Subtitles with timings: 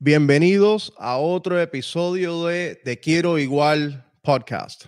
[0.00, 4.84] Bienvenidos a otro episodio de Te Quiero Igual podcast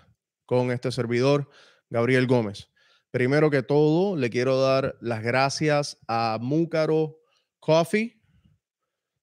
[0.46, 1.50] con este servidor,
[1.88, 2.68] Gabriel Gómez.
[3.10, 7.18] Primero que todo, le quiero dar las gracias a Múcaro
[7.58, 8.22] Coffee.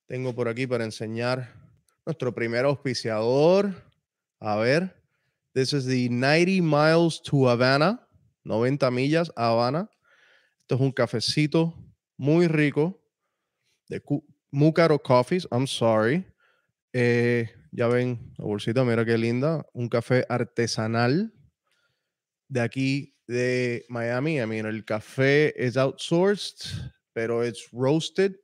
[0.08, 1.56] Tengo por aquí para enseñar
[2.06, 3.74] nuestro primer auspiciador.
[4.42, 4.94] A ver,
[5.54, 8.06] this is the 90 miles to Havana,
[8.44, 9.90] 90 millas a Habana.
[10.60, 11.74] Esto es un cafecito
[12.18, 13.02] muy rico
[13.88, 14.02] de
[14.52, 16.26] Mucaro Coffees, I'm sorry.
[16.94, 19.66] Eh, ya ven la bolsita, mira qué linda.
[19.74, 21.34] Un café artesanal
[22.48, 24.40] de aquí de Miami.
[24.40, 28.36] I mean, el café es outsourced, pero es roasted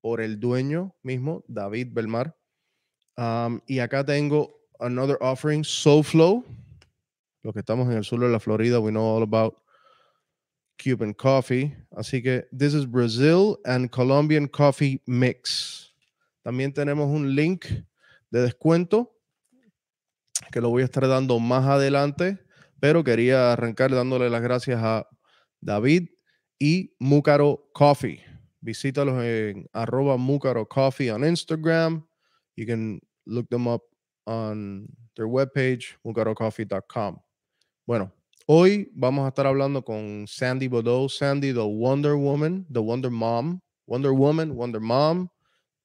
[0.00, 2.36] por el dueño mismo, David Belmar.
[3.16, 6.44] Um, y acá tengo another offering, SoFlow.
[7.42, 9.56] Los que estamos en el sur de la Florida, we know all about
[10.78, 11.76] Cuban coffee.
[11.90, 15.94] Así que this is Brazil and Colombian coffee mix.
[16.42, 17.66] También tenemos un link
[18.30, 19.14] de descuento
[20.52, 22.38] que lo voy a estar dando más adelante,
[22.80, 25.06] pero quería arrancar dándole las gracias a
[25.60, 26.08] David
[26.58, 28.24] y Mucaro Coffee.
[28.60, 32.06] Visítalos en arroba Mucaro Coffee on Instagram.
[32.56, 33.82] You can look them up
[34.26, 37.20] on their webpage, mucarocoffee.com.
[37.86, 38.12] Bueno,
[38.50, 43.60] Hoy vamos a estar hablando con Sandy Bodo, Sandy, the Wonder Woman, the Wonder Mom,
[43.86, 45.28] Wonder Woman, Wonder Mom,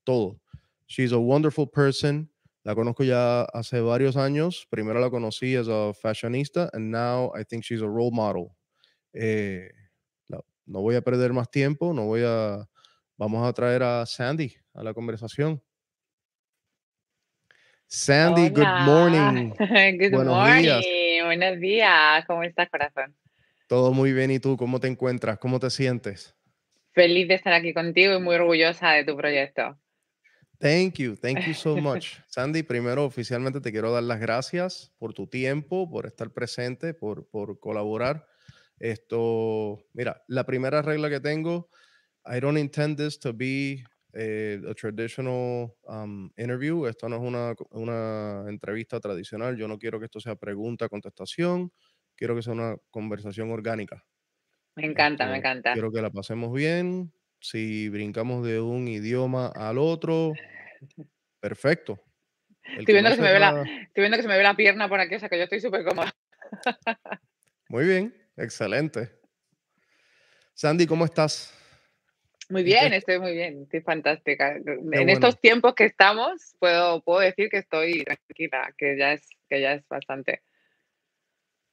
[0.06, 0.40] todo.
[0.88, 2.30] She's a wonderful person.
[2.64, 4.66] La conozco ya hace varios años.
[4.70, 8.56] Primero la conocí as a fashionista, and now I think she's a role model.
[9.14, 9.68] Eh,
[10.66, 12.66] no voy a perder más tiempo, no voy a.
[13.18, 15.62] Vamos a traer a Sandy a la conversación.
[17.88, 19.50] Sandy, good morning.
[20.00, 20.64] good Buenos morning.
[20.64, 21.03] Días
[21.38, 22.26] buenos días.
[22.28, 23.16] ¿Cómo estás, corazón?
[23.68, 24.30] Todo muy bien.
[24.30, 25.40] ¿Y tú cómo te encuentras?
[25.40, 26.36] ¿Cómo te sientes?
[26.92, 29.80] Feliz de estar aquí contigo y muy orgullosa de tu proyecto.
[30.60, 32.20] Thank you, thank you so much.
[32.28, 37.28] Sandy, primero oficialmente te quiero dar las gracias por tu tiempo, por estar presente, por,
[37.28, 38.28] por colaborar.
[38.78, 41.68] Esto, mira, la primera regla que tengo,
[42.26, 46.86] I don't intend this to be eh, a traditional um, interview.
[46.86, 49.58] Esto no es una, una, entrevista tradicional.
[49.58, 51.72] Yo no quiero que esto sea pregunta-contestación.
[52.16, 54.06] Quiero que sea una conversación orgánica.
[54.76, 55.74] Me encanta, me encanta.
[55.74, 57.12] Quiero que la pasemos bien.
[57.40, 60.34] Si brincamos de un idioma al otro,
[61.40, 62.00] perfecto.
[62.78, 64.88] Estoy viendo, que se me ve la, estoy viendo, que se me ve la, pierna
[64.88, 66.14] por aquí, o sea que yo estoy súper cómoda.
[67.68, 69.12] Muy bien, excelente.
[70.54, 71.54] Sandy, ¿cómo estás?
[72.54, 74.56] Muy bien, estoy muy bien, estoy fantástica.
[74.56, 79.60] en estos tiempos que estamos, puedo, puedo decir que estoy tranquila, que ya es, que
[79.60, 80.44] ya es bastante.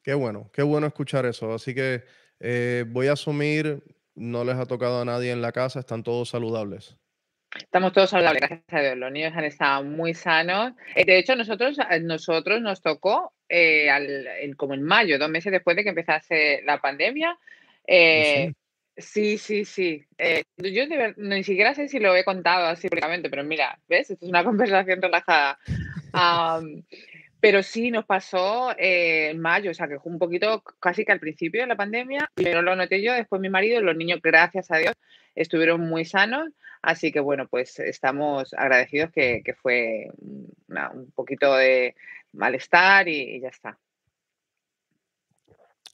[0.03, 1.53] Qué bueno, qué bueno escuchar eso.
[1.53, 2.03] Así que
[2.41, 3.83] eh, voy a asumir,
[4.15, 6.97] no les ha tocado a nadie en la casa, están todos saludables.
[7.55, 8.97] Estamos todos saludables, gracias a Dios.
[8.97, 10.73] Los niños han estado muy sanos.
[10.95, 14.27] Eh, de hecho, nosotros, nosotros nos tocó eh, al,
[14.57, 17.37] como en mayo, dos meses después de que empezase la pandemia.
[17.87, 18.60] Eh, Sí,
[19.39, 20.05] sí, sí.
[20.19, 20.83] Eh, yo
[21.17, 24.11] ni siquiera sé si lo he contado así públicamente, pero mira, ¿ves?
[24.11, 25.59] Esto es una conversación relajada.
[27.41, 31.13] pero sí, nos pasó eh, en mayo, o sea, que fue un poquito casi que
[31.13, 34.71] al principio de la pandemia, pero lo noté yo, después mi marido, los niños, gracias
[34.71, 34.95] a Dios,
[35.35, 36.51] estuvieron muy sanos,
[36.83, 41.95] así que bueno, pues estamos agradecidos que, fue un poquito de
[42.33, 43.79] malestar y ya está.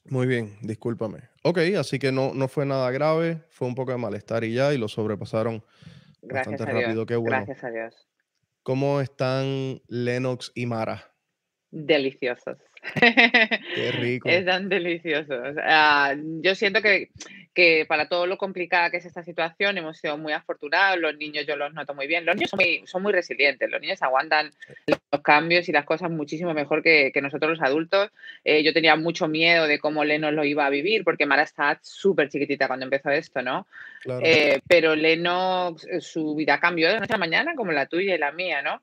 [0.09, 1.19] Muy bien, discúlpame.
[1.49, 4.73] Ok, así que no, no fue nada grave, fue un poco de malestar y ya,
[4.73, 5.63] y lo sobrepasaron
[6.21, 7.05] bastante rápido.
[7.05, 7.37] Qué bueno.
[7.37, 8.09] Gracias a Dios.
[8.63, 11.15] ¿Cómo están Lennox y Mara?
[11.71, 12.57] Deliciosos.
[12.95, 14.29] Qué rico.
[14.29, 15.55] Están deliciosos.
[15.63, 17.09] Ah, yo siento que,
[17.53, 20.99] que, para todo lo complicada que es esta situación hemos sido muy afortunados.
[20.99, 22.25] Los niños yo los noto muy bien.
[22.25, 23.69] Los niños son muy, son muy resilientes.
[23.69, 24.51] Los niños aguantan
[24.87, 28.09] los cambios y las cosas muchísimo mejor que, que nosotros los adultos.
[28.43, 31.79] Eh, yo tenía mucho miedo de cómo Leno lo iba a vivir porque Mara estaba
[31.81, 33.67] súper chiquitita cuando empezó esto, ¿no?
[34.21, 38.31] Eh, pero Leno, su vida cambió de noche a mañana como la tuya y la
[38.31, 38.81] mía, ¿no?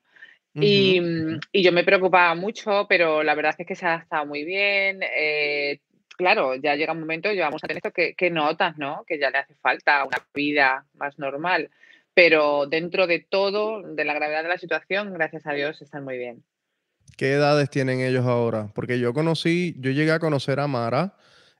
[0.55, 4.45] Mm, y, yo me preocupaba mucho, pero la verdad es que se ha estado muy
[4.45, 5.01] bien.
[5.03, 5.79] Eh,
[6.17, 9.03] claro, ya llega un momento, llevamos a tener esto que, que, notas, ¿no?
[9.05, 11.69] Que ya le hace falta una vida más normal.
[12.13, 16.17] Pero dentro de todo, de la gravedad de la situación, gracias a Dios, están muy
[16.17, 16.43] bien.
[17.17, 18.69] ¿Qué edades tienen ellos ahora?
[18.73, 21.15] Porque yo conocí, yo llegué a conocer a Mara,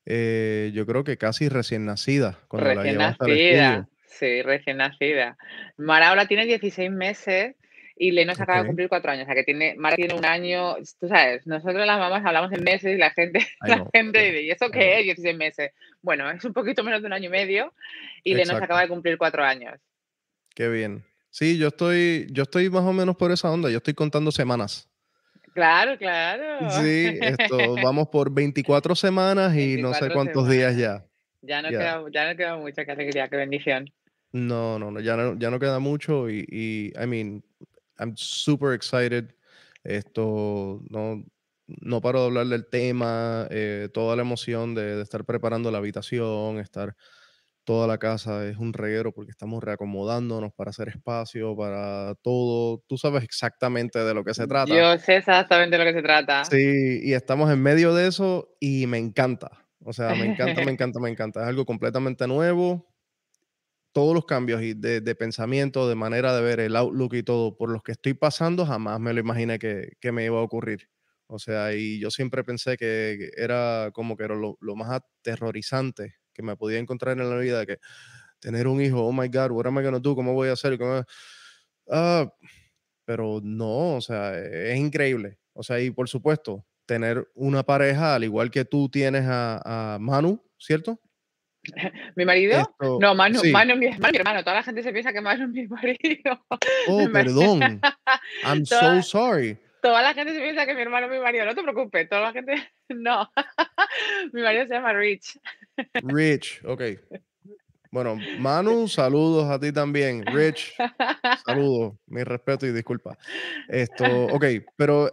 [0.05, 2.39] eh, yo creo que casi recién nacida.
[2.47, 5.37] Cuando recién la nacida, sí, recién nacida.
[5.75, 7.55] Mara ahora tiene 16 meses
[7.95, 10.25] y Leno se acaba de cumplir cuatro años, o sea que tiene, Mara tiene un
[10.25, 14.41] año, tú sabes, nosotros las mamás hablamos en meses y la gente, la gente dice,
[14.41, 15.05] ¿y eso qué es?
[15.05, 15.71] 16 meses.
[16.01, 17.73] Bueno, es un poquito menos de un año y medio
[18.23, 19.79] y Leno se acaba de cumplir cuatro años.
[20.53, 21.03] Qué bien.
[21.29, 23.69] Sí, yo estoy, yo estoy más o menos por esa onda.
[23.69, 24.89] Yo estoy contando semanas.
[25.53, 26.69] Claro, claro.
[26.71, 31.05] Sí, esto, vamos por 24 semanas y no sé cuántos días ya.
[31.41, 33.91] Ya no, queda, ya no queda mucha, qué alegría, qué bendición.
[34.31, 37.43] No, no, no, ya no, ya no queda mucho y, y, I mean,
[37.99, 39.35] I'm super excited.
[39.83, 41.23] Esto, no,
[41.67, 45.77] no paro de hablar del tema, eh, toda la emoción de, de, estar preparando la
[45.77, 46.95] habitación, estar
[47.65, 52.83] toda la casa es un reguero porque estamos reacomodándonos para hacer espacio, para todo.
[52.87, 54.73] Tú sabes exactamente de lo que se trata.
[54.73, 56.45] Yo sé exactamente de lo que se trata.
[56.45, 59.65] Sí, y estamos en medio de eso y me encanta.
[59.83, 61.41] O sea, me encanta, me encanta, me encanta.
[61.41, 62.87] Es algo completamente nuevo.
[63.95, 67.69] Todos los cambios de, de, pensamiento, de manera de ver el outlook y todo por
[67.69, 70.89] los que estoy pasando, jamás me lo imaginé que, que me iba a ocurrir.
[71.27, 76.43] O sea, y yo siempre pensé que era como que era lo, más aterrorizante que
[76.43, 77.79] me podía encontrar en la vida, que
[78.39, 80.15] tener un hijo, oh my God, what am I gonna do?
[80.15, 80.77] ¿Cómo voy a hacer?
[81.89, 82.29] Ah,
[83.05, 85.39] pero no, o sea, es increíble.
[85.53, 90.43] O sea, y por supuesto, tener una pareja, al igual que tú tienes a, Manu,
[90.57, 90.99] ¿cierto?
[92.15, 92.75] ¿Mi marido?
[92.79, 94.43] no, Manu, Manu es mi, hermano.
[94.43, 96.45] Toda la gente se piensa que Manu es mi marido.
[96.87, 97.81] Oh, perdón.
[98.43, 99.57] I'm so sorry.
[99.81, 101.45] Toda la gente se piensa que mi hermano es mi marido.
[101.45, 102.55] No te preocupes, toda la gente.
[102.89, 103.29] No.
[104.33, 105.39] mi marido se llama Rich.
[106.03, 106.81] Rich, ok.
[107.91, 110.25] Bueno, Manu, saludos a ti también.
[110.25, 110.73] Rich,
[111.45, 113.17] saludos, mi respeto y disculpa.
[113.69, 114.45] Esto, ok,
[114.75, 115.09] pero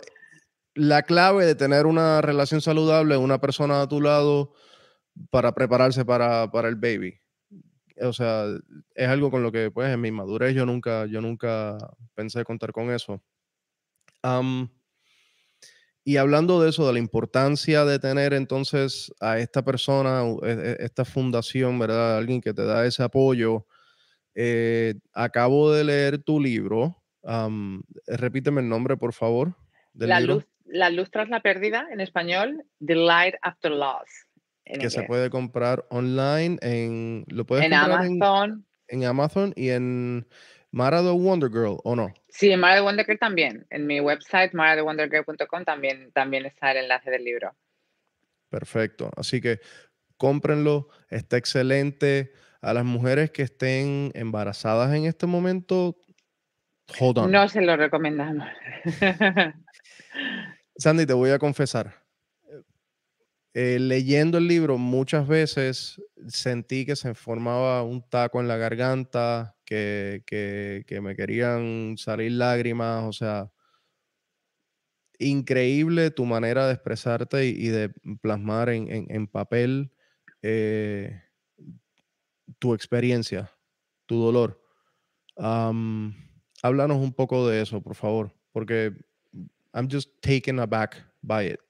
[0.74, 4.54] la clave de tener una relación saludable, una persona a tu lado
[5.30, 7.20] para prepararse para, para el baby.
[8.00, 8.46] O sea,
[8.94, 11.78] es algo con lo que, pues, en mi madurez yo nunca, yo nunca
[12.14, 13.22] pensé contar con eso.
[16.04, 20.84] Y hablando de eso, de la importancia de tener entonces a esta persona, e, e,
[20.84, 22.18] esta fundación, ¿verdad?
[22.18, 23.66] Alguien que te da ese apoyo.
[24.34, 26.96] Eh, acabo de leer tu libro.
[28.06, 29.54] repíteme el nombre, por favor.
[29.94, 34.26] la, Luz, la luz tras la pérdida, en español, The Light After Loss.
[34.64, 38.66] Que se puede comprar online en, ¿lo puedes en Amazon.
[38.88, 40.26] En, en Amazon y en
[40.72, 42.12] Mara the Wonder Girl, ¿o no?
[42.30, 43.66] Sí, en Mara the Wonder Girl también.
[43.70, 47.54] En mi website, marathewondergirl.com, también, también está el enlace del libro.
[48.48, 49.10] Perfecto.
[49.16, 49.60] Así que
[50.16, 52.32] cómprenlo, está excelente.
[52.62, 55.96] A las mujeres que estén embarazadas en este momento,
[57.00, 57.32] hold on.
[57.32, 58.46] No se lo recomendamos.
[60.76, 62.01] Sandy, te voy a confesar.
[63.54, 69.56] Eh, leyendo el libro muchas veces sentí que se formaba un taco en la garganta,
[69.66, 73.50] que, que, me querían salir lágrimas, o sea,
[75.18, 77.90] increíble tu manera de expresarte y, de
[78.20, 79.92] plasmar en, en, papel
[80.42, 81.22] eh,
[82.58, 83.50] tu experiencia,
[84.06, 84.62] tu dolor.
[85.36, 88.92] háblanos un poco de eso, por favor, porque
[89.74, 91.60] I'm just taken aback by it.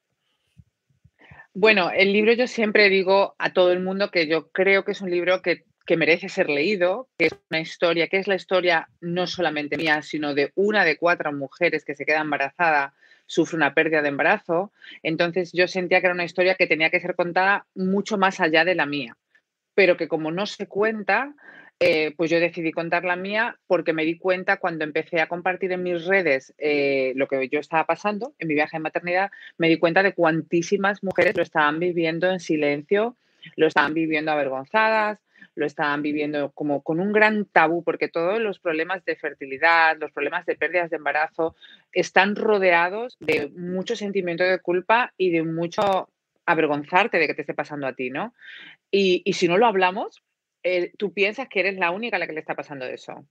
[1.54, 5.02] Bueno, el libro yo siempre digo a todo el mundo que yo creo que es
[5.02, 5.64] un libro que,
[5.94, 10.32] merece ser leído, que es una historia, que es la historia no solamente mía, sino
[10.32, 12.94] de una de cuatro mujeres que se queda embarazada,
[13.26, 14.72] sufre una pérdida de embarazo.
[15.02, 18.64] Entonces yo sentía que era una historia que tenía que ser contada mucho más allá
[18.64, 19.18] de la mía,
[19.74, 21.34] pero que como no se cuenta,
[21.80, 25.72] eh, pues yo decidí contar la mía porque me di cuenta cuando empecé a compartir
[25.72, 29.68] en mis redes eh, lo que yo estaba pasando en mi viaje de maternidad, me
[29.68, 33.16] di cuenta de cuantísimas mujeres lo estaban viviendo en silencio,
[33.56, 35.18] lo estaban viviendo avergonzadas,
[35.54, 40.12] lo estaban viviendo como con un gran tabú, porque todos los problemas de fertilidad, los
[40.12, 41.56] problemas de pérdidas de embarazo,
[41.92, 46.08] están rodeados de mucho sentimiento de culpa y de mucho
[46.46, 48.34] avergonzarte de que te esté pasando a ti, ¿no?
[48.90, 50.22] Y, y si no lo hablamos,
[50.62, 53.26] eh, tú piensas que eres la única a la que le está pasando eso.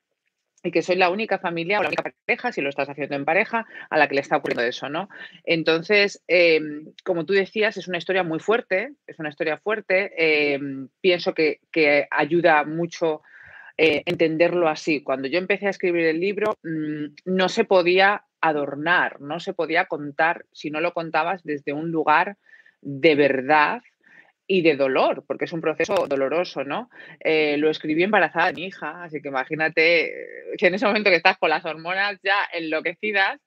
[0.64, 3.26] Y que soy la única familia o la única pareja, si lo estás haciendo en
[3.26, 5.10] pareja, a la que le está ocurriendo eso, ¿no?
[5.44, 10.12] Entonces, em, como tú decías, es una historia muy fuerte, es una historia fuerte.
[10.16, 11.62] Em, pienso que,
[12.12, 13.24] ayuda mucho
[13.76, 15.02] eh, entenderlo así.
[15.02, 19.86] Cuando yo empecé a escribir el libro, mm, no se podía adornar, no se podía
[19.86, 22.38] contar si no lo contabas desde un lugar
[22.82, 23.82] de verdad
[24.48, 26.90] y de dolor, porque es un proceso doloroso, ¿no?
[27.20, 31.10] Eh, lo escribí embarazada de mi hija, así que imagínate eh, que en ese momento
[31.10, 33.40] que estás con las hormonas ya enloquecidas,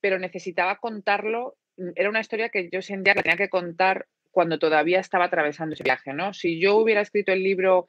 [0.00, 4.58] pero necesitaba contarlo, mm, era una historia que yo sentía que tenía que contar cuando
[4.58, 6.34] todavía estaba atravesando ese viaje, ¿no?
[6.34, 7.88] Si yo hubiera escrito el libro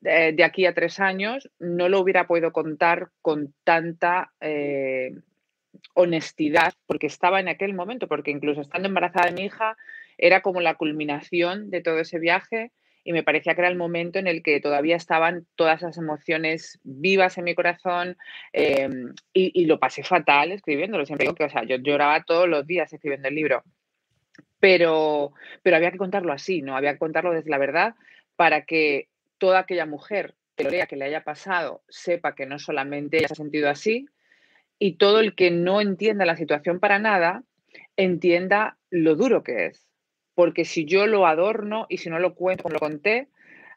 [0.00, 5.12] de, de aquí a tres años, no lo hubiera podido contar con tanta eh,
[5.94, 9.76] honestidad, porque estaba en aquel momento, porque incluso estando embarazada de mi hija,
[10.18, 12.72] era como la culminación de todo ese viaje
[13.04, 16.80] y me parecía que era el momento en el que todavía estaban todas esas emociones
[16.82, 18.16] vivas en mi corazón
[18.52, 21.04] em, y, lo pasé fatal escribiéndolo.
[21.04, 23.62] Siempre digo que, o sea, yo lloraba todos los días escribiendo el libro,
[24.58, 26.76] pero, pero había que contarlo así, ¿no?
[26.76, 27.94] Había que contarlo desde la verdad
[28.36, 32.58] para que toda aquella mujer que lo lea, que le haya pasado, sepa que no
[32.58, 34.06] solamente se ha sentido así
[34.78, 37.42] y todo el que no entienda la situación para nada,
[37.96, 39.93] entienda lo duro que es
[40.34, 43.28] porque si yo lo adorno y si no lo cuento como lo conté,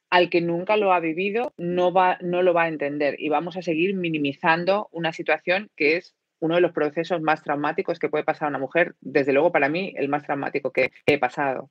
[0.10, 3.58] al que nunca lo ha vivido no, va, no lo va a entender y vamos
[3.58, 8.24] a seguir minimizando una situación que es uno de los procesos más traumáticos que puede
[8.24, 11.70] pasar a una mujer, desde luego para mí el más traumático que, he pasado.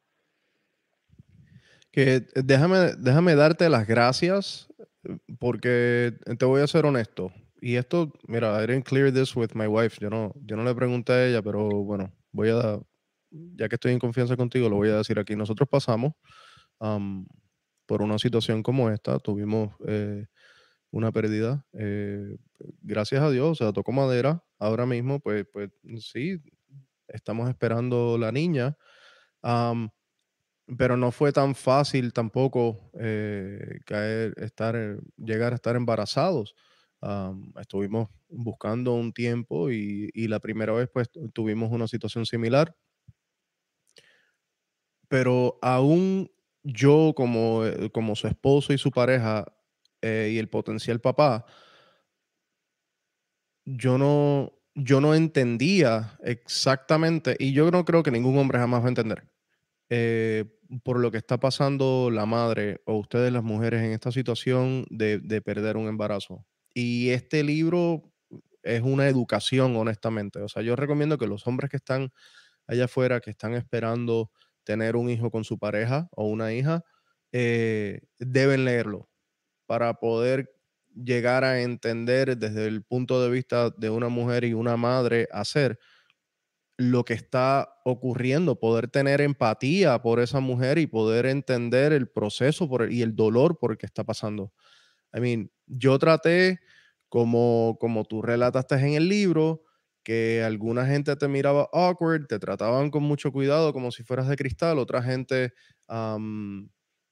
[1.93, 4.69] Que déjame, déjame darte las gracias
[5.39, 7.33] porque te voy a ser honesto.
[7.61, 9.99] Y esto, mira, I didn't clear this with my wife.
[10.01, 12.81] Yo no, yo no le pregunté a ella, pero bueno, voy a,
[13.57, 15.37] ya que estoy en confianza contigo, lo voy a decir aquí.
[15.37, 16.13] Nosotros pasamos
[17.87, 20.27] por una situación como esta, tuvimos eh,
[20.91, 22.37] una pérdida, eh,
[22.83, 24.45] gracias a Dios, o sea, tocó madera.
[24.59, 26.41] Ahora mismo, pues, pues sí,
[27.09, 28.77] estamos esperando la niña,
[30.77, 36.55] pero no fue tan fácil tampoco eh, caer, estar, llegar a estar embarazados.
[37.61, 42.75] estuvimos buscando un tiempo y, y, la primera vez pues tuvimos una situación similar
[45.09, 46.31] pero aún
[46.63, 49.47] yo como, eh, como su esposo y su pareja
[50.03, 51.47] eh, y el potencial papá,
[53.65, 58.87] yo no, yo no entendía exactamente, y yo no creo que ningún hombre jamás va
[58.87, 59.29] a entender,
[59.91, 60.45] eh,
[60.85, 65.19] por lo que está pasando la madre o ustedes las mujeres en esta situación de,
[65.19, 66.47] de perder un embarazo.
[66.75, 68.13] Y este libro
[68.63, 70.41] es una educación, honestamente.
[70.41, 72.13] O sea, yo recomiendo que los hombres que están
[72.67, 74.31] allá afuera, que están esperando
[74.67, 76.85] tener un hijo con su pareja o una hija,
[77.33, 79.09] eh, deben leerlo
[79.67, 80.53] para poder
[80.95, 85.79] llegar a entender desde el punto de vista de una mujer y una madre hacer
[86.79, 92.69] lo que está ocurriendo, poder tener empatía por esa mujer y poder entender el proceso
[92.91, 94.53] y el dolor por el que está pasando.
[95.15, 96.61] I mean, yo traté,
[97.09, 99.63] como, como tú relataste en el libro,
[100.07, 104.37] que alguna gente te miraba awkward, te trataban con mucho cuidado como si fueras de
[104.37, 105.53] cristal, otra gente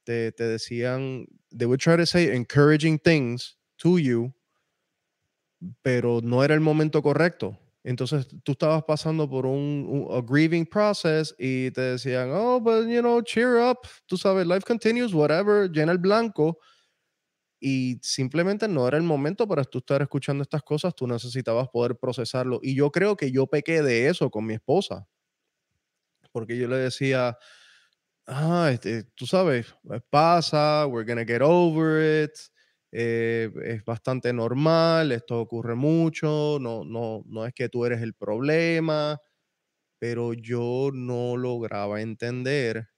[0.04, 4.32] te, te, decían, they would try to say encouraging things to you,
[5.82, 7.58] pero no era el momento correcto.
[7.82, 13.00] Entonces tú estabas pasando por un, un grieving process y te decían, oh, but you
[13.00, 16.60] know, cheer up, tú sabes, life continues, whatever, llena el blanco
[17.66, 21.96] y simplemente no era el momento para tú estar escuchando estas cosas, tú necesitabas poder
[21.96, 22.60] procesarlo.
[22.62, 25.08] Y yo creo que yo pequé de eso con mi esposa,
[26.32, 27.36] porque yo le decía,
[28.26, 32.32] ah, este, tú sabes, eh, pasa, we're gonna get over it,
[32.92, 38.14] eh, es bastante normal, esto ocurre mucho, no, no, no es que tú eres el
[38.14, 39.18] problema,
[40.00, 42.88] pero yo no lograba entender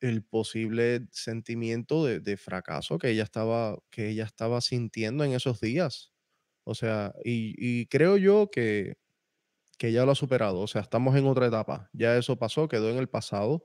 [0.00, 6.12] el posible sentimiento de, fracaso que ella, estaba, que ella estaba sintiendo en esos días.
[6.64, 8.96] O sea, y, creo yo que,
[9.78, 10.60] que ya lo ha superado.
[10.60, 11.88] O sea, estamos en otra etapa.
[11.92, 13.64] Ya eso pasó, quedó en el pasado.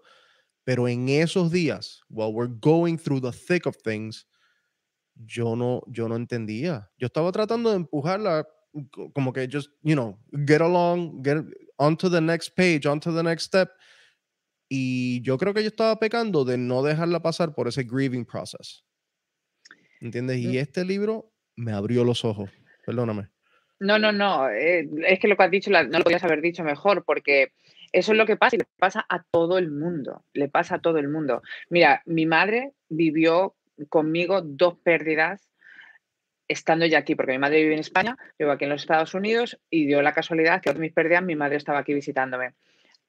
[0.63, 4.25] Pero en esos días, while we're going through the thick of things,
[5.15, 6.89] yo no, yo no entendía.
[6.97, 8.47] Yo estaba tratando de empujarla
[9.13, 11.37] como que just, you know, get along, get
[11.77, 13.69] on to the next page, on to the next step.
[14.75, 18.83] Y yo creo que yo estaba pecando de no dejarla pasar por ese grieving process.
[20.01, 20.39] ¿Entiendes?
[20.39, 20.57] Y mm.
[20.57, 22.49] este libro me abrió los ojos.
[22.83, 23.29] Perdóname.
[23.79, 24.49] No, no, no.
[24.49, 27.51] Eh, es que lo que has dicho no lo podías haber dicho mejor, porque
[27.91, 30.25] eso es lo que pasa y le pasa a todo el mundo.
[30.33, 31.43] Le pasa a todo el mundo.
[31.69, 33.53] Mira, mi madre vivió
[33.89, 35.51] conmigo dos pérdidas
[36.47, 39.59] estando ya aquí, porque mi madre vive en España, vivo aquí en los Estados Unidos
[39.69, 42.55] y dio la casualidad que mis pérdidas mi madre estaba aquí visitándome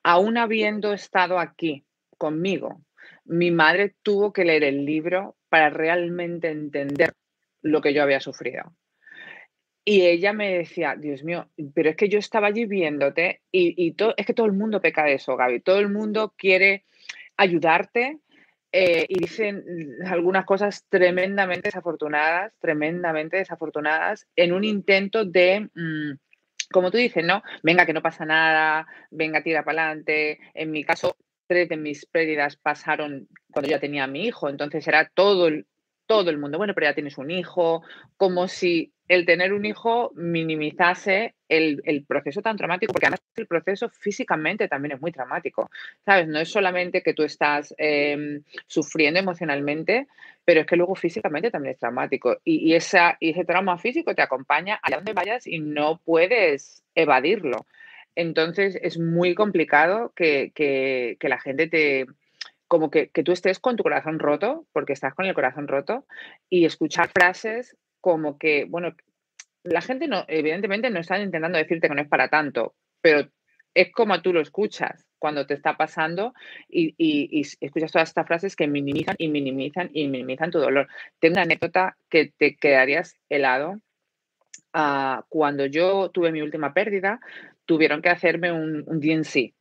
[0.05, 1.85] aún habiendo estado aquí
[2.17, 2.81] conmigo,
[3.25, 7.15] mi madre tuvo que leer el libro para realmente entender
[7.63, 8.77] lo que yo había sufrido.
[9.85, 14.27] Y ella me decía, Dios mío, pero es que yo estaba allí viéndote y, es
[14.27, 15.61] que todo el mundo peca de eso, Gaby.
[15.61, 16.85] Todo el mundo quiere
[17.37, 18.19] ayudarte
[18.73, 19.63] eh, y dicen
[20.07, 26.13] algunas cosas tremendamente desafortunadas, tremendamente desafortunadas, en un intento de mm,
[26.73, 27.43] como tú dices, ¿no?
[27.63, 30.39] Venga, que no pasa nada, venga, tira para adelante.
[30.55, 34.87] En mi caso, tres de mis pérdidas pasaron cuando ya tenía a mi hijo, entonces
[34.89, 35.51] era todo
[36.07, 37.83] todo el mundo, bueno, pero ya tienes un hijo,
[38.17, 43.89] como si el tener un hijo minimizase el, proceso tan traumático, porque además el proceso
[43.91, 45.71] físicamente también es muy traumático,
[46.05, 46.27] ¿sabes?
[46.27, 50.09] No es solamente que tú estás em, sufriendo emocionalmente,
[50.45, 52.39] pero es que luego físicamente también es traumático.
[52.45, 57.67] Y, esa, y ese trauma físico te acompaña allá donde vayas y no puedes evadirlo.
[58.17, 62.07] Entonces es muy complicado que, que la gente te,
[62.75, 66.07] como que, tú estés con tu corazón roto, porque estás con el corazón roto,
[66.51, 68.97] y escuchar frases como que, bueno,
[69.63, 73.31] la gente no, evidentemente no está intentando decirte que no es para tanto, pero
[73.75, 76.35] es como tú lo escuchas cuando te está pasando
[76.69, 80.89] y, escuchas todas estas frases que minimizan y minimizan y minimizan tu dolor.
[81.21, 83.81] Tengo una anécdota que te quedarías helado.
[84.73, 87.21] Ah, cuando yo tuve mi última pérdida,
[87.67, 89.55] tuvieron que hacerme un, un DNC,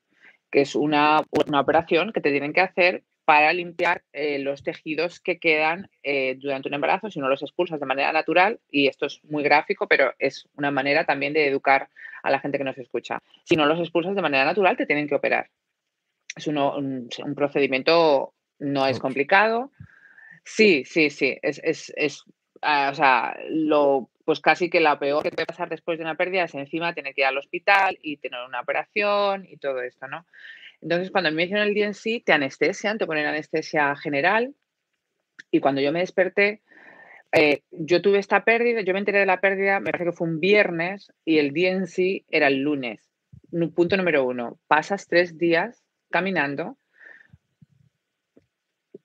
[0.54, 5.40] que es una, operación que te tienen que hacer para limpiar eh, los tejidos que
[5.40, 9.20] quedan eh, durante un embarazo, si no los expulsas de manera natural, y esto es
[9.24, 11.90] muy gráfico, pero es una manera también de educar
[12.22, 13.24] a la gente que nos escucha.
[13.46, 15.50] Si no los expulsas de manera natural, te tienen que operar.
[16.36, 19.72] Es un, procedimiento, no es complicado.
[20.46, 22.24] Sí, sí, sí, es, es,
[22.62, 26.16] ah, o sea, lo pues casi que la peor que puede pasar después de una
[26.16, 30.08] pérdida es encima tener que ir al hospital y tener una operación y todo esto,
[30.08, 30.26] ¿no?
[30.82, 34.54] Entonces, cuando me hicieron el DNC, te anestesian, te ponen anestesia general
[35.52, 36.62] y cuando yo me desperté,
[37.32, 40.28] eh, yo tuve esta pérdida, yo me enteré de la pérdida, me parece que fue
[40.28, 43.10] un viernes y el DNC era el lunes.
[43.76, 46.78] Punto número uno, pasas tres días caminando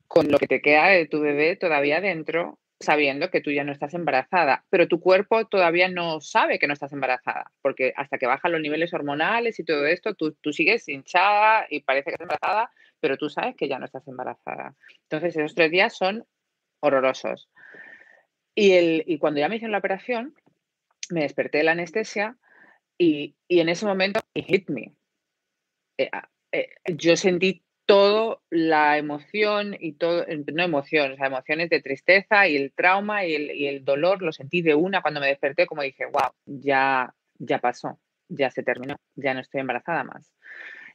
[0.07, 3.73] con lo que te queda de tu bebé todavía dentro sabiendo que tú ya no
[3.73, 8.27] estás embarazada, pero tu cuerpo todavía no sabe que no estás embarazada, porque hasta que
[8.27, 12.71] bajan los niveles hormonales y todo esto, tú, sigues hinchada y parece que estás embarazada,
[13.01, 14.75] pero tú sabes que ya no estás embarazada.
[15.03, 16.25] Entonces, esos tres días son
[16.81, 17.49] horrorosos.
[18.55, 20.35] Y, el, y cuando ya me hicieron la operación,
[21.11, 22.37] me desperté de la anestesia
[22.97, 24.95] y, en ese momento, it hit me.
[25.97, 31.71] Eh, ah, eh, yo sentí todo la emoción y todo, no emoción, o sea, emociones
[31.71, 35.67] de tristeza y el trauma y el, dolor lo sentí de una cuando me desperté,
[35.67, 40.35] como dije, wow, ya, ya pasó, ya se terminó, ya no estoy embarazada más.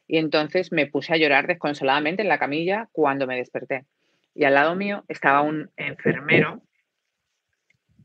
[0.08, 3.86] Y entonces me puse a llorar desconsoladamente en la camilla cuando me desperté.
[4.36, 6.62] Y al lado mío estaba un enfermero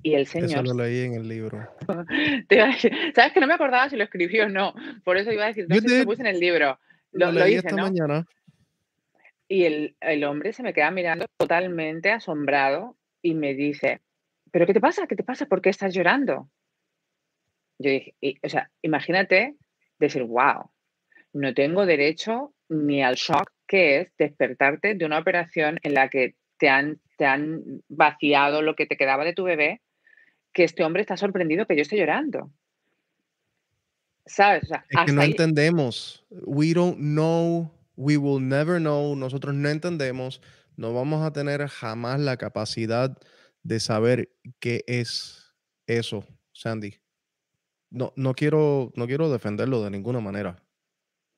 [0.03, 0.65] y el señor.
[0.65, 1.69] Eso lo leí en el libro.
[3.15, 4.73] Sabes que no me acordaba si lo escribió o no.
[5.05, 6.79] Por eso iba a decir, no sé si lo puse en el libro.
[7.13, 8.25] Lo, leí esta mañana.
[9.49, 14.03] Y el, hombre se me queda mirando totalmente asombrado y me dice,
[14.53, 15.07] ¿pero qué te pasa?
[15.07, 15.47] ¿Qué te pasa?
[15.47, 16.51] ¿Por qué estás llorando?
[17.79, 19.57] Yo dije, o sea, imagínate
[19.99, 20.71] decir, wow,
[21.33, 26.35] no tengo derecho ni al shock que es despertarte de una operación en la que
[26.59, 29.81] te han, te han vaciado lo que te quedaba de tu bebé,
[30.53, 32.51] que este hombre está sorprendido que yo esté llorando.
[34.27, 34.71] ¿Sabes?
[34.91, 36.27] es que no entendemos.
[36.31, 40.41] We don't know we will never know, nosotros no entendemos,
[40.77, 43.19] no vamos a tener jamás la capacidad
[43.65, 44.31] de saber
[44.61, 45.53] qué es
[45.89, 46.95] eso, Sandy.
[47.91, 50.63] No, no quiero, no quiero defenderlo de ninguna manera.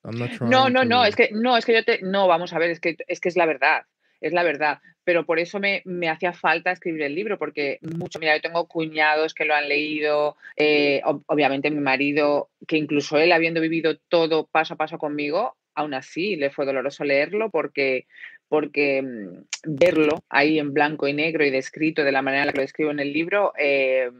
[0.03, 2.81] No, no, no, es que no, es que yo te, no, vamos a ver, es
[2.81, 3.83] que es que es la verdad,
[4.21, 4.81] es la verdad.
[5.05, 9.33] Pero por eso me, hacía falta escribir el libro, porque mucho, mira, yo tengo cuñados
[9.33, 14.75] que lo han leído, eh, obviamente mi marido, que incluso él habiendo vivido todo paso
[14.75, 18.07] a paso conmigo, aún así le fue doloroso leerlo porque,
[18.49, 22.53] porque mm, verlo ahí en blanco y negro y descrito de la manera en la
[22.53, 24.11] que lo escribo en el libro eh,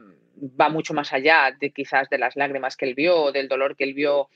[0.41, 3.77] va mucho más allá de quizás de las lágrimas que él vio o del dolor
[3.77, 4.29] que él vio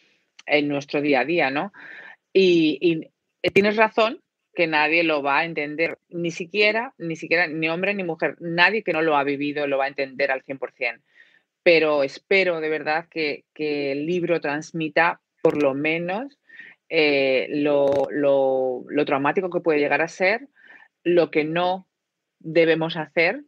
[0.46, 1.72] en nuestro día a día, ¿no?
[2.32, 3.08] Y,
[3.42, 4.20] eh, tienes razón
[4.54, 8.82] que nadie lo va a entender, ni siquiera, ni siquiera, ni hombre ni mujer, nadie
[8.82, 11.00] que no lo ha vivido lo va a entender al 100%.
[11.62, 16.38] Pero espero de verdad que, que el libro transmita por lo menos
[16.96, 18.06] eh, lo,
[19.04, 20.46] traumático que puede llegar a ser,
[21.02, 21.88] lo que no
[22.38, 23.42] debemos hacer,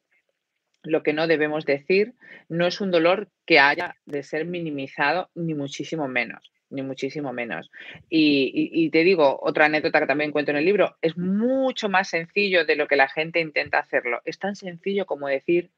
[0.83, 2.15] lo que no debemos decir,
[2.49, 7.71] no es un dolor que haya de ser minimizado, ni muchísimo menos, ni muchísimo menos.
[8.11, 12.65] Y, te digo, otra anécdota que también cuento en el libro, es mucho más sencillo
[12.65, 14.23] de lo que la gente intenta hacerlo.
[14.25, 15.71] Es tan sencillo como decir,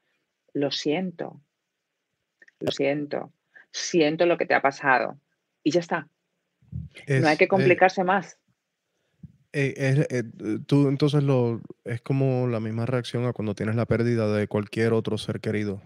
[0.53, 1.39] lo siento,
[2.59, 3.31] lo siento,
[3.71, 5.19] siento lo que te ha pasado.
[5.61, 6.07] Y ya está
[7.07, 8.37] no hay que complicarse más.
[9.51, 10.23] Eh, eh,
[10.67, 14.93] tú entonces lo es como la misma reacción a cuando tienes la pérdida de cualquier
[14.93, 15.81] otro ser querido.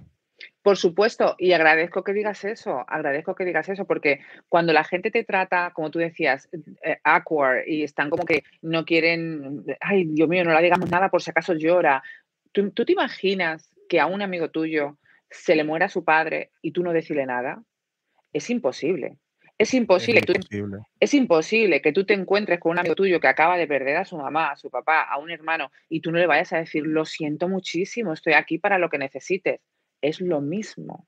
[0.62, 5.12] Por supuesto, y agradezco que digas eso, agradezco que digas eso, porque cuando la gente
[5.12, 6.48] te trata, como tú decías,
[6.84, 11.10] eh, awkward y están como que no quieren, ay, Dios mío, no le digamos nada
[11.10, 12.02] por si acaso llora,
[12.54, 14.98] ¿tú, te imaginas que a un amigo tuyo
[15.30, 17.62] se le muera su padre y tú no decirle nada?
[18.32, 19.18] Es imposible.
[19.58, 20.80] Es imposible, es imposible.
[21.00, 24.06] es imposible que tú te encuentres con un amigo tuyo que acaba de perder a
[24.06, 26.86] su mamá, a su papá, a un hermano, y tú no le vayas a decir,
[26.86, 29.62] lo siento muchísimo, estoy aquí para lo que necesites.
[30.02, 31.08] Es lo mismo.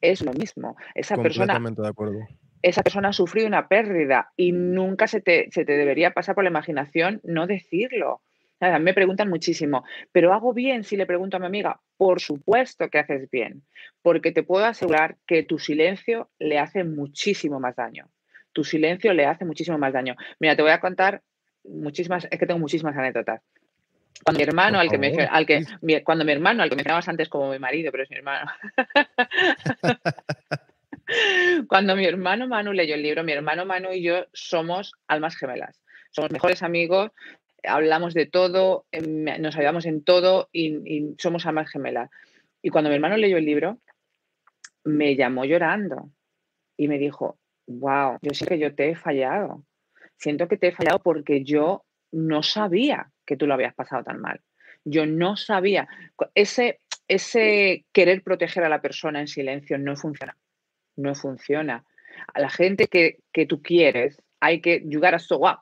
[0.00, 0.76] Es lo mismo.
[0.94, 1.58] Esa persona.
[1.58, 2.20] De acuerdo.
[2.62, 6.44] Esa persona ha sufrido una pérdida y nunca se te, se te debería pasar por
[6.44, 8.20] la imaginación no decirlo.
[8.60, 12.98] Me preguntan muchísimo, pero hago bien si le pregunto a mi amiga, por supuesto que
[12.98, 13.62] haces bien,
[14.00, 18.08] porque te puedo asegurar que tu silencio le hace muchísimo más daño.
[18.52, 20.16] Tu silencio le hace muchísimo más daño.
[20.40, 21.22] Mira, te voy a contar
[21.64, 23.42] muchísimas, es que tengo muchísimas anécdotas.
[24.24, 25.60] Cuando mi hermano, al que, me, al que
[26.04, 28.50] cuando mi hermano, al que mencionabas antes como mi marido, pero es mi hermano.
[31.68, 35.82] cuando mi hermano Manu leyó el libro, mi hermano Manu y yo somos almas gemelas.
[36.10, 37.10] Somos mejores amigos,
[37.66, 42.10] hablamos de todo, em, nos ayudamos en todo y, somos almas gemelas.
[42.62, 43.78] Y cuando mi hermano leyó el libro,
[44.84, 46.10] me llamó llorando
[46.76, 49.64] y me dijo, wow, yo sé que yo te he fallado.
[50.16, 54.20] Siento que te he fallado porque yo no sabía que tú lo habías pasado tan
[54.20, 54.40] mal.
[54.84, 55.88] Yo no sabía.
[56.34, 60.36] Ese, ese querer proteger a la persona en silencio no funciona.
[60.96, 61.84] No funciona.
[62.32, 65.60] A la gente que, que tú quieres hay que jugar a so up.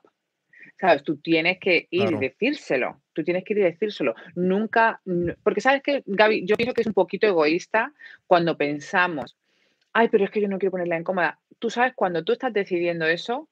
[0.79, 1.03] ¿Sabes?
[1.03, 4.15] Tú tienes que ir y decírselo, tú tienes que ir y decírselo.
[4.35, 5.01] Nunca,
[5.43, 7.93] porque sabes que, Gaby, yo pienso que es un poquito egoísta
[8.27, 9.37] cuando pensamos,
[9.93, 11.39] ay, pero es que yo no quiero ponerla incómoda.
[11.59, 13.49] Tú sabes, cuando tú estás decidiendo eso,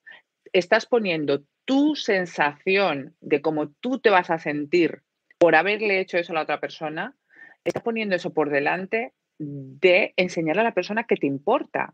[0.51, 5.01] estás poniendo tu sensación de cómo tú te vas a sentir
[5.38, 7.15] por haberle hecho eso a la otra persona,
[7.63, 11.93] estás poniendo eso por delante de enseñarle a la persona que te importa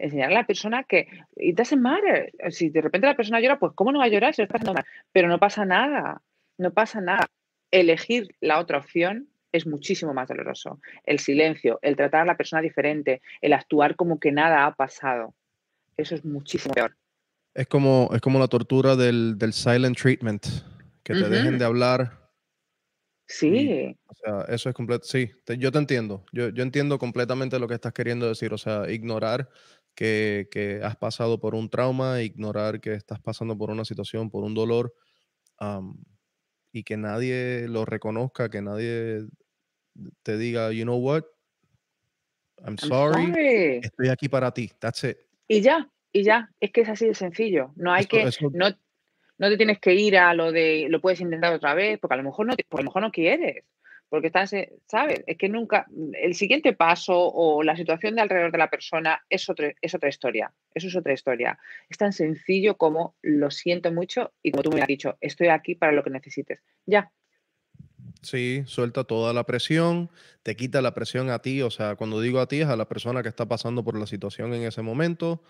[0.00, 2.32] enseñarle a la persona que it doesn't matter.
[2.50, 4.74] Si de repente la persona llora, pues ¿cómo no va a llorar si está pasando
[4.74, 4.84] mal?
[5.12, 6.22] Pero no pasa nada,
[6.58, 7.26] no pasa nada.
[7.70, 10.80] Elegir la otra opción es muchísimo más doloroso.
[11.04, 15.34] El silencio, el tratar a la persona diferente, el actuar como que nada ha pasado.
[15.96, 16.96] Eso es muchísimo peor.
[17.54, 20.46] Es como, es como la tortura del, silent treatment,
[21.02, 22.20] que te dejen de hablar.
[23.26, 23.96] Sí.
[24.06, 25.04] o sea, eso es completo.
[25.04, 26.24] Sí, yo te entiendo.
[26.32, 28.52] Yo, yo entiendo completamente lo que estás queriendo decir.
[28.52, 29.48] O sea, ignorar
[30.00, 34.54] que, has pasado por un trauma, ignorar que estás pasando por una situación, por un
[34.54, 34.94] dolor,
[36.72, 39.26] y que nadie lo reconozca, que nadie
[40.22, 41.24] te diga, you know what,
[42.64, 45.18] I'm, sorry, estoy aquí para ti, that's it.
[45.46, 48.68] Y ya, y ya, es que es así de sencillo, no hay que, no,
[49.38, 52.18] no te tienes que ir a lo de, lo puedes intentar otra vez, porque a
[52.18, 53.64] lo mejor no, a lo mejor no quieres
[54.10, 55.22] porque estás, eh, ¿sabes?
[55.26, 55.86] Es que nunca,
[56.20, 59.46] el siguiente paso o la situación de alrededor de la persona es,
[59.80, 61.58] es otra historia, eso es otra historia.
[61.88, 65.76] Es tan sencillo como lo siento mucho y como tú me has dicho, estoy aquí
[65.76, 66.60] para lo que necesites.
[66.86, 67.10] Ya.
[68.20, 70.10] Sí, suelta toda la presión,
[70.42, 72.88] te quita la presión a ti, o sea, cuando digo a ti es a la
[72.88, 75.42] persona que está pasando por la situación en ese momento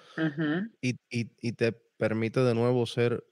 [0.81, 3.25] y, y te permite de nuevo ser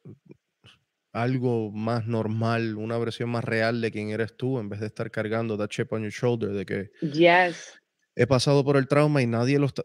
[1.12, 5.10] algo más normal, una versión más real de quién eres tú, en vez de estar
[5.10, 7.78] cargando that chip on your shoulder de que yes.
[8.14, 9.82] he pasado por el trauma y nadie lo está.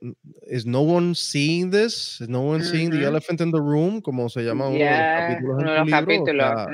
[0.47, 2.19] Is no one seeing this?
[2.19, 4.01] Is no one seeing the elephant in the room?
[4.01, 6.67] Como se llama uno de los capítulos.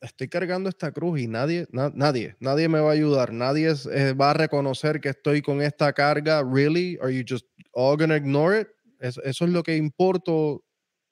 [0.00, 3.32] Estoy cargando esta cruz y nadie, nadie, nadie me va a ayudar.
[3.32, 6.44] Nadie eh, va a reconocer que estoy con esta carga.
[6.44, 6.96] Really?
[7.02, 8.68] Are you just all gonna ignore it?
[9.00, 10.62] ¿Eso es lo que importo?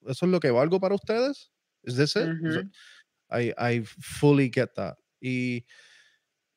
[0.07, 1.51] ¿Eso es lo que valgo para ustedes?
[1.87, 2.15] ¿Es this
[3.29, 4.97] I, fully get that.
[5.19, 5.65] Y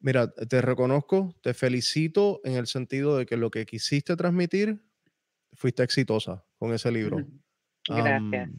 [0.00, 4.82] mira, te reconozco, te felicito en el sentido de que lo que quisiste transmitir,
[5.52, 7.26] fuiste exitosa con ese libro.
[7.88, 8.50] Gracias.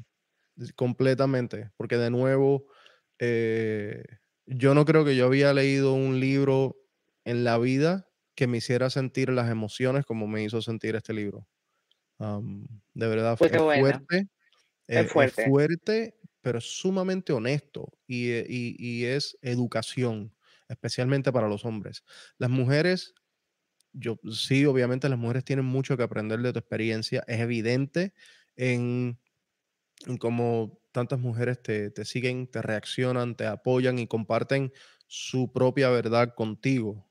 [0.76, 2.68] completamente, porque de nuevo,
[3.20, 4.04] eh,
[4.46, 6.78] yo no creo que yo había leído un libro
[7.24, 11.48] en la vida que me hiciera sentir las emociones como me hizo sentir este libro.
[12.20, 14.28] de verdad, fue fuerte.
[14.88, 15.44] Es fuerte.
[15.44, 20.34] Es fuerte pero es sumamente honesto eh, y, es educación,
[20.68, 22.04] especialmente para los hombres.
[22.38, 23.14] Las mujeres,
[23.94, 27.24] yo sí, obviamente las mujeres tienen mucho que aprender de tu experiencia.
[27.28, 28.14] Es evidente
[28.56, 29.20] en,
[30.20, 34.74] cómo tantas mujeres te, siguen, te reaccionan, te apoyan y comparten
[35.08, 37.08] su propia verdad contigo.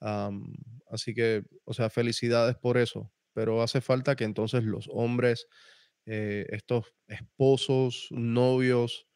[0.00, 3.12] así que, o sea, felicidades por eso.
[3.34, 5.48] Pero hace falta que entonces los hombres
[6.06, 9.06] eh, estos esposos, novios,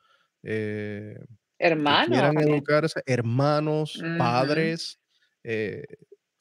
[0.43, 1.19] eh,
[1.59, 5.01] hermanos, quieran educarse, hermanos, padres,
[5.43, 5.85] eh,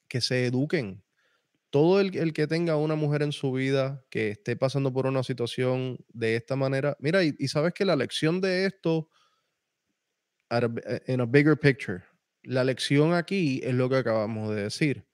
[0.07, 1.03] que se eduquen.
[1.71, 5.97] Todo el, que tenga una mujer en su vida que esté pasando por una situación
[6.09, 9.09] de esta manera, mira, y, sabes que la lección de esto,
[10.49, 12.03] en a bigger picture,
[12.43, 15.05] la lección aquí es lo que acabamos de decir.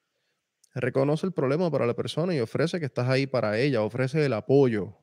[0.73, 4.33] Reconoce el problema para la persona y ofrece que estás ahí para ella, ofrece el
[4.33, 5.00] apoyo.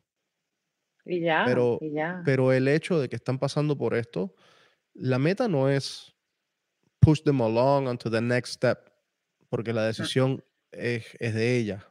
[1.11, 2.21] Y ya, Pero, y ya.
[2.25, 4.35] pero el hecho de que están pasando por esto,
[4.95, 6.15] la meta no es
[7.01, 8.79] push them along onto the next step,
[9.49, 11.87] porque la decisión es, es de ella.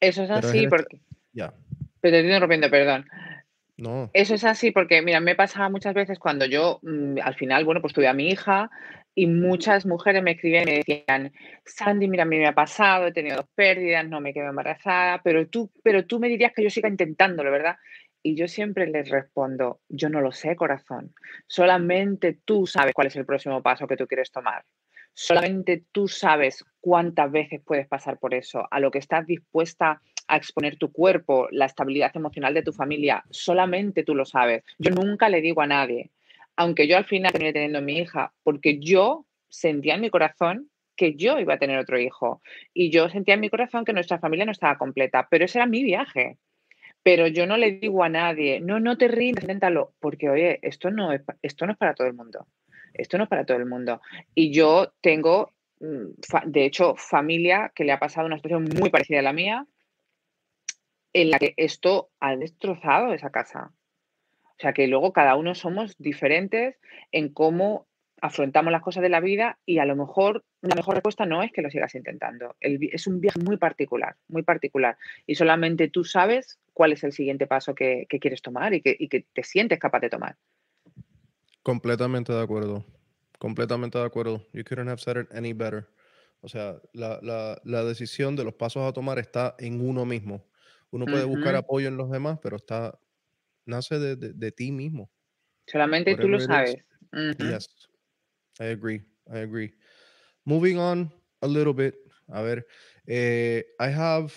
[0.00, 1.00] Eso es Pero es así en este- porque...
[1.32, 1.52] Ya,
[2.00, 3.06] Pero te estoy interrumpiendo, perdón.
[3.76, 4.10] no.
[4.14, 7.80] Eso es así porque, mira, me pasaba muchas veces cuando yo, mm, al final, bueno,
[7.82, 8.70] pues tuve a mi hija
[9.20, 11.30] y muchas mujeres me escribían y me decían,
[11.66, 15.20] Sandy, mira, a mí me ha pasado, he tenido dos pérdidas, no me quedo embarazada,
[15.22, 17.76] pero tú, pero tú me dirías que yo siga intentándolo, ¿verdad?
[18.22, 21.12] Y yo siempre les respondo, yo no lo sé, corazón.
[21.46, 24.64] Solamente tú sabes cuál es el próximo paso que tú quieres tomar.
[25.12, 30.36] Solamente tú sabes cuántas veces puedes pasar por eso, a lo que estás dispuesta a
[30.38, 34.64] exponer tu cuerpo, la estabilidad emocional de tu familia, solamente tú lo sabes.
[34.78, 36.10] Yo nunca le digo a nadie,
[36.60, 41.14] aunque yo al final terminé teniendo mi hija, porque yo sentía en mi corazón que
[41.14, 42.42] yo iba a tener otro hijo
[42.74, 45.64] y yo sentía en mi corazón que nuestra familia no estaba completa, pero ese era
[45.64, 46.36] mi viaje.
[47.02, 50.90] Pero yo no le digo a nadie, no, no te rindas, inténtalo, porque oye, esto
[50.90, 52.46] no es, esto no es para todo el mundo.
[52.92, 54.02] Esto no es para todo el mundo.
[54.34, 56.08] Y yo tengo, mm,
[56.44, 59.66] de hecho, familia que le ha pasado una situación muy parecida a la mía,
[61.14, 63.72] en la que esto ha destrozado esa casa.
[64.60, 66.76] O sea que luego cada uno somos diferentes
[67.12, 67.86] en cómo
[68.20, 71.50] afrontamos las cosas de la vida y a lo mejor una mejor respuesta no es
[71.50, 72.54] que lo sigas intentando.
[72.60, 74.98] El es un viaje muy particular, muy particular.
[75.26, 78.94] Y solamente tú sabes cuál es el siguiente paso que, que quieres tomar y que,
[78.98, 80.36] y que te sientes capaz de tomar.
[81.62, 82.84] Completamente de acuerdo.
[83.38, 84.46] Completamente de acuerdo.
[84.52, 85.86] You couldn't have said it any better.
[86.42, 90.44] O sea, la, la- la decisión de los pasos a tomar está en uno mismo.
[90.90, 92.98] Uno puede buscar apoyo en los demás, pero está,
[93.70, 95.10] nace de, de- de ti mismo.
[95.66, 96.58] Solamente tú lo Whatever it is.
[96.58, 96.84] sabes.
[97.12, 97.34] Ujú.
[97.38, 97.68] Yes,
[98.60, 99.02] I agree.
[99.32, 99.74] I agree.
[100.46, 101.96] Moving on a little bit.
[102.28, 102.66] A ver,
[103.06, 104.32] eh, I have,